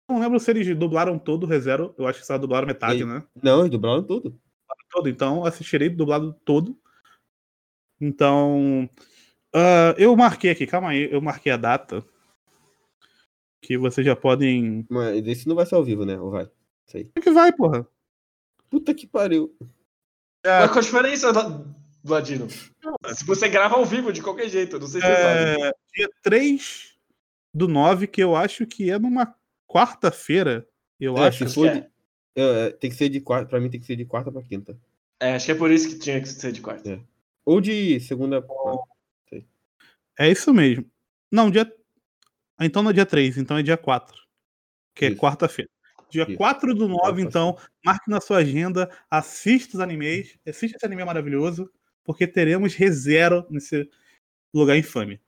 Não 0.10 0.20
lembro 0.20 0.40
se 0.40 0.50
eles 0.52 0.76
dublaram 0.78 1.18
todo 1.20 1.44
o 1.44 1.46
ReZero, 1.48 1.94
eu 1.98 2.08
acho 2.08 2.20
que 2.20 2.26
só 2.26 2.38
dublaram 2.38 2.68
metade, 2.68 3.02
Ei. 3.02 3.06
né? 3.06 3.24
Não, 3.42 3.60
eles 3.60 3.72
dublaram 3.72 4.04
tudo. 4.04 4.38
todo, 4.92 5.08
então 5.08 5.46
assistirei 5.46 5.88
dublado 5.90 6.34
todo. 6.44 6.78
Então, 8.02 8.90
ah, 9.54 9.94
eu 9.98 10.16
marquei 10.16 10.52
aqui, 10.52 10.66
calma 10.66 10.90
aí, 10.90 11.12
eu 11.12 11.22
marquei 11.22 11.52
a 11.52 11.58
data. 11.58 12.04
Que 13.62 13.78
vocês 13.78 14.06
já 14.06 14.16
podem. 14.16 14.86
Mas 14.90 15.26
esse 15.28 15.48
não 15.48 15.56
vai 15.56 15.66
ser 15.66 15.76
ao 15.76 15.84
vivo, 15.84 16.06
né? 16.06 16.20
Ou 16.20 16.32
vai? 16.32 16.50
Sei. 16.88 17.04
Como 17.06 17.14
é 17.18 17.22
que 17.22 17.32
vai, 17.32 17.52
porra? 17.52 17.86
Puta 18.70 18.94
que 18.94 19.06
pariu. 19.06 19.54
Mas 20.46 20.68
qual 20.72 20.80
a 20.80 20.82
diferença, 20.82 21.28
Vladino? 22.04 22.48
Se 22.50 23.26
você 23.26 23.50
grava 23.50 23.76
ao 23.76 23.86
vivo 23.86 24.14
de 24.14 24.22
qualquer 24.22 24.48
jeito, 24.50 24.80
não 24.80 24.88
sei 24.88 25.02
se 25.02 25.08
você 25.08 25.14
sabe. 25.16 25.62
É, 25.64 25.74
dia 25.94 26.10
3 26.24 26.96
do 27.54 27.68
9, 27.68 28.08
que 28.08 28.24
eu 28.24 28.36
acho 28.36 28.66
que 28.66 28.90
é 28.90 28.98
numa 28.98 29.36
quarta-feira. 29.68 30.66
Eu 31.00 31.18
É, 31.18 31.28
acho. 31.28 31.46
que 31.46 31.52
de, 31.52 31.86
é, 32.36 32.70
tem 32.72 32.90
que 32.90 32.96
ser 32.96 33.10
de 33.10 33.20
quarta. 33.20 33.50
Pra 33.50 33.60
mim 33.60 33.70
tem 33.70 33.80
que 33.80 33.86
ser 33.86 33.98
de 33.98 34.06
quarta 34.06 34.32
pra 34.32 34.42
quinta. 34.42 34.78
É, 35.20 35.36
acho 35.36 35.46
que 35.48 35.52
é 35.52 35.56
por 35.56 35.70
isso 35.70 35.90
que 35.90 36.00
tinha 36.00 36.20
que 36.22 36.30
ser 36.30 36.54
de 36.54 36.62
quarta. 36.62 36.90
É. 36.94 37.00
Ou 37.50 37.60
de 37.60 38.00
segunda. 38.02 38.46
É 40.20 40.30
isso 40.30 40.54
mesmo. 40.54 40.86
Não, 41.32 41.50
dia. 41.50 41.66
Ah, 42.56 42.64
Então 42.64 42.84
não 42.84 42.92
é 42.92 42.94
dia 42.94 43.08
3, 43.08 43.40
então 43.40 43.58
é 43.58 43.64
dia 43.64 43.76
4. 43.76 44.22
Que 44.94 45.06
é 45.06 45.16
quarta-feira. 45.16 45.72
Dia 46.12 46.28
Isso. 46.28 46.38
4 46.38 46.76
do 46.76 46.88
9, 46.88 47.00
Quarta-feira. 47.00 47.28
então, 47.28 47.58
marque 47.84 48.08
na 48.08 48.22
sua 48.22 48.38
agenda, 48.38 48.88
assista 49.10 49.78
os 49.78 49.82
animes, 49.82 50.38
assista 50.48 50.78
esse 50.78 50.86
anime 50.86 51.04
maravilhoso, 51.04 51.72
porque 52.04 52.28
teremos 52.28 52.76
ReZero 52.76 53.48
nesse 53.50 53.90
lugar 54.54 54.78
infame. 54.78 55.20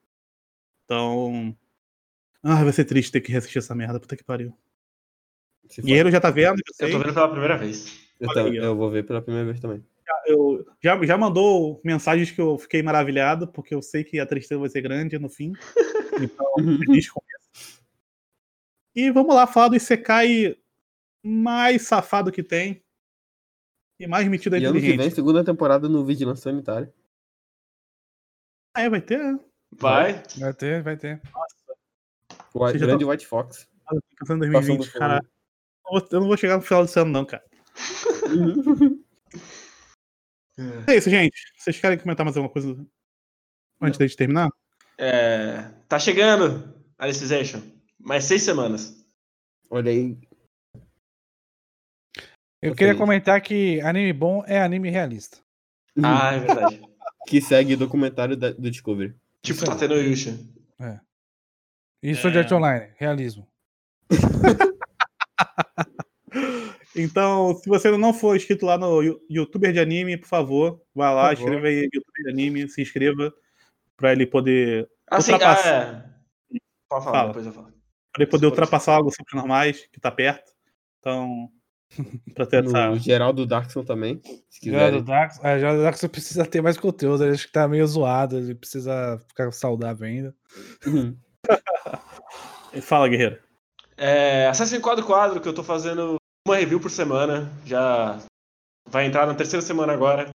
Então. 0.84 1.56
Ah, 2.40 2.62
vai 2.62 2.72
ser 2.72 2.84
triste 2.84 3.10
ter 3.10 3.20
que 3.20 3.32
reassistir 3.32 3.58
essa 3.58 3.74
merda, 3.74 3.98
puta 3.98 4.16
que 4.16 4.22
pariu. 4.22 4.56
Guerreiro 5.80 6.10
já 6.10 6.20
tá 6.20 6.30
vendo, 6.30 6.60
eu. 6.78 6.86
Eu 6.86 6.92
tô 6.92 6.98
vendo 7.00 7.14
pela 7.14 7.28
primeira 7.28 7.56
vez. 7.56 7.98
eu, 8.20 8.28
ó. 8.28 8.48
eu 8.48 8.76
vou 8.76 8.90
ver 8.90 9.04
pela 9.04 9.20
primeira 9.20 9.46
vez 9.46 9.58
também. 9.58 9.84
Eu 10.26 10.64
já, 10.82 11.00
já 11.04 11.16
mandou 11.18 11.80
mensagens 11.84 12.30
que 12.30 12.40
eu 12.40 12.58
fiquei 12.58 12.82
maravilhado, 12.82 13.48
porque 13.48 13.74
eu 13.74 13.82
sei 13.82 14.04
que 14.04 14.18
a 14.18 14.26
tristeza 14.26 14.60
vai 14.60 14.68
ser 14.68 14.80
grande 14.82 15.18
no 15.18 15.28
fim. 15.28 15.52
Então, 16.14 16.46
feliz 16.84 17.08
com 17.08 17.22
isso. 17.26 17.82
E 18.94 19.10
vamos 19.10 19.34
lá 19.34 19.46
falar 19.46 19.68
do 19.68 19.76
Isekai 19.76 20.54
mais 21.24 21.86
safado 21.86 22.30
que 22.30 22.42
tem. 22.42 22.84
E 23.98 24.06
mais 24.06 24.28
metido 24.28 24.58
E 24.58 24.64
ano 24.66 24.78
que 24.78 24.94
vem, 24.94 25.10
segunda 25.10 25.42
temporada 25.42 25.88
no 25.88 26.04
Vigilância 26.04 26.42
Sanitária. 26.50 26.92
Ah, 28.74 28.82
é, 28.82 28.90
vai 28.90 29.00
ter. 29.00 29.18
né? 29.18 29.40
Vai. 29.72 30.22
Vai 30.38 30.52
ter, 30.52 30.82
vai 30.82 30.96
ter. 30.98 31.22
O 32.52 32.58
Você 32.58 32.78
já 32.78 32.86
grande 32.86 33.06
White 33.06 33.26
Fox. 33.26 33.66
Ah, 33.86 33.94
eu 33.94 34.02
tô 34.02 34.08
pensando 34.20 34.44
em 34.44 34.52
Passando 34.52 34.76
2020, 34.76 34.86
fome. 34.88 34.98
cara. 34.98 35.24
Eu 36.10 36.20
não 36.20 36.26
vou 36.28 36.36
chegar 36.36 36.56
no 36.56 36.62
final 36.62 36.84
desse 36.84 37.00
ano, 37.00 37.10
não, 37.10 37.24
cara. 37.24 37.44
É 40.86 40.96
isso, 40.96 41.08
gente. 41.10 41.34
Vocês 41.56 41.80
querem 41.80 41.98
comentar 41.98 42.24
mais 42.24 42.36
alguma 42.36 42.52
coisa 42.52 42.76
antes 43.80 43.98
de 44.10 44.16
terminar? 44.16 44.48
É, 44.98 45.70
tá 45.88 45.98
chegando 45.98 46.74
Alicization. 46.98 47.60
Mais 47.98 48.24
seis 48.24 48.42
semanas. 48.42 49.04
Olha 49.70 49.90
aí. 49.90 50.18
Eu 52.60 52.70
Tô 52.70 52.76
queria 52.76 52.92
feliz. 52.92 52.98
comentar 52.98 53.40
que 53.40 53.80
anime 53.80 54.12
bom 54.12 54.44
é 54.46 54.60
anime 54.62 54.90
realista. 54.90 55.38
Ah, 56.02 56.34
é 56.34 56.38
verdade. 56.40 56.82
Que 57.28 57.40
segue 57.40 57.76
documentário 57.76 58.36
da- 58.36 58.50
do 58.50 58.68
Discovery. 58.68 59.14
tipo, 59.42 59.58
Isso 59.58 59.64
tá 59.64 59.76
tendo 59.76 59.94
Yusha. 59.94 60.36
E 62.02 62.16
Sword 62.16 62.36
É. 62.36 62.40
Art 62.40 62.50
Online, 62.50 62.92
realismo. 62.96 63.46
Então, 66.94 67.54
se 67.56 67.68
você 67.68 67.88
ainda 67.88 67.98
não 67.98 68.12
for 68.12 68.36
inscrito 68.36 68.66
lá 68.66 68.76
no 68.76 69.02
YouTuber 69.30 69.72
de 69.72 69.80
anime, 69.80 70.16
por 70.18 70.28
favor, 70.28 70.82
vá 70.94 71.10
lá, 71.10 71.22
favor. 71.22 71.32
escreva 71.38 71.66
aí 71.68 71.88
YouTuber 71.92 72.24
de 72.24 72.30
anime, 72.30 72.68
se 72.68 72.82
inscreva 72.82 73.32
para 73.96 74.12
ele 74.12 74.26
poder, 74.26 74.88
Assim, 75.10 75.32
Ultrapassa- 75.32 75.68
ah, 75.68 76.08
é. 76.08 76.58
Pode 76.88 77.04
falar, 77.04 77.16
Fala. 77.18 77.28
depois 77.28 77.46
eu 77.46 77.52
falo. 77.52 77.66
pra 78.12 78.22
ele 78.22 78.30
poder 78.30 78.46
for 78.46 78.50
ultrapassar 78.52 78.94
algo 78.96 79.10
super 79.10 79.36
normais 79.36 79.86
que 79.90 79.98
tá 80.00 80.10
perto. 80.10 80.52
Então, 80.98 81.48
para 82.34 82.46
ter 82.46 82.64
essa 82.64 82.90
No 82.90 82.98
Geraldo 82.98 83.46
Darkson 83.46 83.82
também. 83.84 84.20
Se 84.50 84.70
Já 84.70 84.90
do 84.90 84.98
quiserem. 84.98 85.04
Dax, 85.04 85.40
é, 85.42 85.60
Dax 85.82 86.04
precisa 86.08 86.44
ter 86.46 86.60
mais 86.62 86.76
conteúdo, 86.76 87.24
ele 87.24 87.32
acho 87.32 87.46
que 87.46 87.52
tá 87.52 87.66
meio 87.66 87.86
zoado, 87.86 88.36
ele 88.38 88.54
precisa 88.54 89.18
ficar 89.28 89.50
saudável 89.52 90.06
ainda. 90.06 90.34
Uhum. 90.86 91.16
Fala, 92.82 93.08
guerreiro. 93.08 93.38
É, 93.96 94.46
Assassin's 94.48 94.80
Quadro 94.82 95.04
Quadro, 95.06 95.40
que 95.40 95.48
eu 95.48 95.54
tô 95.54 95.62
fazendo 95.62 96.16
uma 96.46 96.56
review 96.56 96.80
por 96.80 96.90
semana. 96.90 97.50
Já 97.64 98.18
vai 98.86 99.06
entrar 99.06 99.26
na 99.26 99.34
terceira 99.34 99.64
semana 99.64 99.92
agora. 99.92 100.30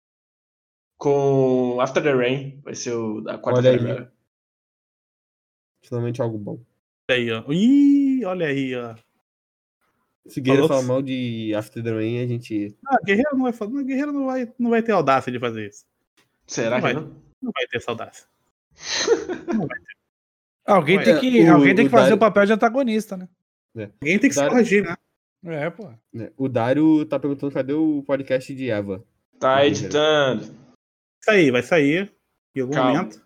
Com 0.98 1.80
After 1.82 2.02
the 2.04 2.14
Rain. 2.14 2.62
Vai 2.64 2.76
ser 2.76 2.94
o 2.94 3.22
da 3.22 3.38
quarta-feira 3.38 3.78
Olha 3.82 3.86
aí. 3.88 3.92
agora. 3.98 4.14
Finalmente 5.84 6.22
algo 6.22 6.38
bom. 6.38 6.60
Olha 7.10 7.18
aí, 7.20 7.32
ó. 7.32 7.44
Ih, 7.52 8.26
olha 8.26 8.48
aí, 8.48 8.76
ó. 8.76 8.96
Se 10.26 10.40
Guerreiro 10.40 10.70
falar 10.70 10.84
mal 10.84 11.02
de 11.02 11.54
After 11.54 11.84
the 11.84 11.92
Rain, 11.92 12.24
a 12.24 12.28
gente. 12.28 12.78
Ah, 12.88 12.98
guerreiro 13.04 13.32
não 13.34 13.44
vai 13.44 13.52
fazer, 13.52 13.74
não, 13.74 13.84
guerreiro 13.84 14.14
não 14.14 14.26
vai, 14.26 14.54
não 14.58 14.70
vai 14.70 14.82
ter 14.82 14.94
audácia 14.94 15.30
de 15.30 15.38
fazer 15.40 15.68
isso. 15.68 15.86
Será 16.48 16.70
Não 16.70 16.76
que 16.78 16.82
vai. 16.82 16.94
não? 16.94 17.22
Não 17.42 17.52
vai 17.54 17.68
ter 17.68 17.78
essa 17.78 17.92
audácia. 17.92 18.26
Alguém 20.66 20.98
Ué, 20.98 21.04
tem 21.04 21.20
que, 21.20 21.44
o- 21.44 21.54
alguém 21.54 21.76
tem 21.76 21.86
que 21.86 21.92
fazer 21.92 22.04
Dario- 22.04 22.16
o 22.16 22.20
papel 22.20 22.46
de 22.46 22.54
antagonista, 22.54 23.18
né? 23.18 23.28
Alguém 23.76 24.18
tem 24.18 24.30
que 24.30 24.32
se 24.32 24.36
Dário- 24.40 24.52
corrigir, 24.54 24.84
né? 24.86 24.96
É, 25.46 25.70
pô. 25.70 25.92
né, 26.14 26.32
O 26.38 26.48
Dário 26.48 27.06
tá 27.06 27.20
perguntando 27.20 27.54
cadê 27.54 27.74
o 27.74 28.04
podcast 28.04 28.54
de 28.54 28.70
Eva. 28.70 29.04
Tá 29.40 29.66
editando. 29.66 30.44
Isso 30.44 31.30
aí, 31.30 31.52
vai 31.52 31.62
sair 31.62 32.14
em 32.56 32.62
algum 32.62 32.74
Calma. 32.74 32.94
momento. 32.94 33.22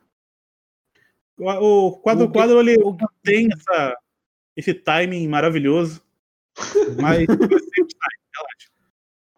O, 1.38 1.88
o 1.88 2.00
quadro 2.00 2.26
O 2.26 2.32
quadro 2.32 2.60
ele 2.60 2.78
tem 3.24 3.48
essa, 3.54 3.98
esse 4.56 4.74
timing 4.74 5.28
maravilhoso, 5.28 6.02
mas 7.00 7.28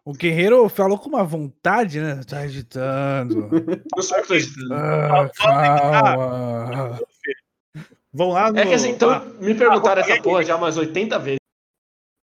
O 0.02 0.12
guerreiro 0.14 0.68
falou 0.68 0.98
com 0.98 1.10
uma 1.10 1.22
vontade, 1.22 2.00
né? 2.00 2.22
Tá 2.26 2.44
editando. 2.44 3.48
Sou 4.00 4.16
eu 4.16 4.22
que 4.22 4.28
tô 4.28 4.34
editando. 4.34 4.74
Ah, 4.74 5.30
calma. 5.36 7.00
vão 8.12 8.30
lá 8.30 8.50
no. 8.50 8.58
É 8.58 8.66
que 8.66 8.74
assim, 8.74 8.90
então, 8.90 9.10
ah, 9.10 9.20
me 9.38 9.54
perguntaram 9.54 10.00
essa 10.00 10.20
porra 10.22 10.42
já 10.42 10.56
umas 10.56 10.78
80 10.78 11.18
vezes. 11.18 11.39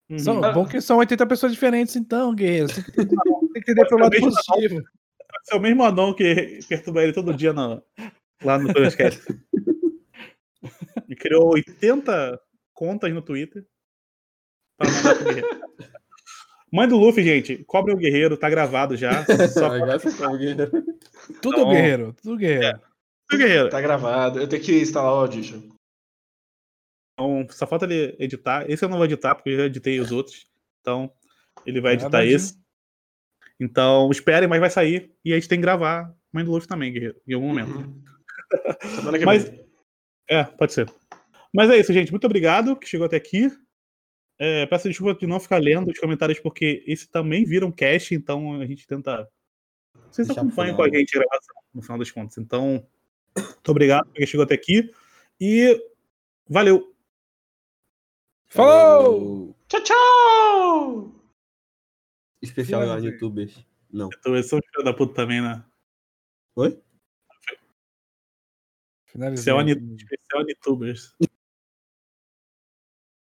Uhum. 0.09 0.19
São, 0.19 0.41
bom 0.53 0.65
que 0.65 0.81
são 0.81 0.97
80 0.97 1.25
pessoas 1.27 1.51
diferentes, 1.51 1.95
então, 1.95 2.33
guerreiro. 2.33 2.67
Tem 2.73 3.07
que 3.53 3.71
entender, 3.71 3.87
pelo 3.87 4.01
lado 4.01 4.19
positivo. 4.19 4.83
É 5.51 5.55
o 5.55 5.59
mesmo 5.59 5.83
anão 5.83 6.13
que 6.13 6.59
perturba 6.67 7.03
ele 7.03 7.13
todo 7.13 7.33
dia 7.33 7.53
no- 7.53 7.81
lá 8.43 8.57
no 8.57 8.71
podcast. 8.73 9.21
Ele 11.07 11.15
criou 11.15 11.53
80 11.53 12.39
contas 12.73 13.13
no 13.13 13.21
Twitter 13.21 13.65
pra 14.77 14.89
mandar 14.91 15.15
pro 15.15 15.25
guerreiro. 15.25 15.59
Mãe 16.71 16.87
do 16.87 16.97
Luffy, 16.97 17.23
gente, 17.23 17.63
cobre 17.65 17.91
o 17.93 17.97
guerreiro, 17.97 18.37
tá 18.37 18.47
gravado 18.49 18.95
já. 18.95 19.25
Só 19.53 19.65
Ah, 19.73 19.79
graças 19.79 20.21
a 20.21 20.27
Deus, 20.27 20.39
Guerreiro. 20.39 20.71
Tudo 21.41 21.57
Então- 21.57 21.69
guerreiro, 21.71 22.15
tudo 22.21 22.37
guerreiro. 22.37 22.79
o 23.33 23.37
guerreiro. 23.37 23.69
Tá 23.69 23.81
gravado. 23.81 24.39
Eu 24.39 24.47
tenho 24.47 24.61
que 24.61 24.79
instalar 24.81 25.11
o 25.13 25.15
Audition. 25.21 25.61
Então, 27.19 27.45
só 27.49 27.67
falta 27.67 27.85
ele 27.85 28.15
editar. 28.17 28.69
Esse 28.69 28.85
eu 28.85 28.89
não 28.89 28.95
vou 28.95 29.05
editar, 29.05 29.35
porque 29.35 29.49
eu 29.49 29.57
já 29.57 29.65
editei 29.65 29.99
os 29.99 30.09
outros. 30.09 30.47
Então, 30.79 31.11
ele 31.65 31.81
vai 31.81 31.91
Ah, 31.91 31.93
editar 31.95 32.09
Badinho. 32.09 32.35
esse. 32.35 32.57
Então, 33.59 34.09
esperem, 34.09 34.47
mas 34.47 34.61
vai 34.61 34.69
sair. 34.69 35.11
E 35.25 35.33
a 35.33 35.35
gente 35.35 35.49
tem 35.49 35.57
que 35.57 35.63
gravar 35.63 36.15
Mãe 36.31 36.45
do 36.45 36.51
Luffy 36.51 36.67
também, 36.67 36.93
guerreiro, 36.93 37.19
em 37.27 37.33
algum 37.33 37.47
momento. 37.49 37.71
Uhum. 37.71 38.01
Mas-. 39.25 39.51
É, 40.29 40.43
pode 40.45 40.71
ser. 40.71 40.89
Mas 41.53 41.69
é 41.69 41.77
isso, 41.77 41.91
gente. 41.91 42.11
Muito 42.11 42.23
obrigado 42.23 42.77
que 42.77 42.87
chegou 42.87 43.05
até 43.05 43.17
aqui. 43.17 43.51
É, 44.37 44.65
peço 44.67 44.87
desculpa 44.87 45.19
de 45.19 45.27
não 45.27 45.39
ficar 45.41 45.57
lendo 45.57 45.91
os 45.91 45.99
comentários, 45.99 46.39
porque 46.39 46.83
esse 46.87 47.09
também 47.09 47.43
vira 47.43 47.65
um 47.65 47.71
cast, 47.71 48.15
então 48.15 48.61
a 48.61 48.65
gente 48.65 48.87
tenta. 48.87 49.27
Vocês 50.09 50.27
Deixar 50.27 50.41
acompanham 50.41 50.75
com 50.77 50.83
a 50.83 50.89
gente 50.89 51.17
a 51.17 51.19
gravação, 51.19 51.55
no 51.73 51.81
final 51.81 51.97
das 51.97 52.11
contas. 52.11 52.37
Então, 52.37 52.87
muito 53.35 53.69
obrigado 53.69 54.05
por 54.05 54.13
quem 54.13 54.25
chegou 54.25 54.45
até 54.45 54.55
aqui. 54.55 54.89
E 55.41 55.77
valeu! 56.47 56.95
Falou! 58.49 59.55
Tchau, 59.67 59.83
tchau! 59.83 61.15
Especial 62.41 62.81
Finalzinho. 62.81 63.11
YouTubers. 63.13 63.65
Não. 63.91 64.09
Eu 64.11 64.21
tô- 64.21 64.43
sou 64.43 64.59
um 64.59 64.61
filho 64.73 64.83
da 64.83 64.93
puta 64.93 65.13
também, 65.13 65.41
né? 65.41 65.63
Oi? 66.55 66.81
Finalizei. 69.05 69.39
Especial, 69.53 69.59
Ani- 69.59 69.95
especial 69.95 70.41
YouTubers. 70.47 71.15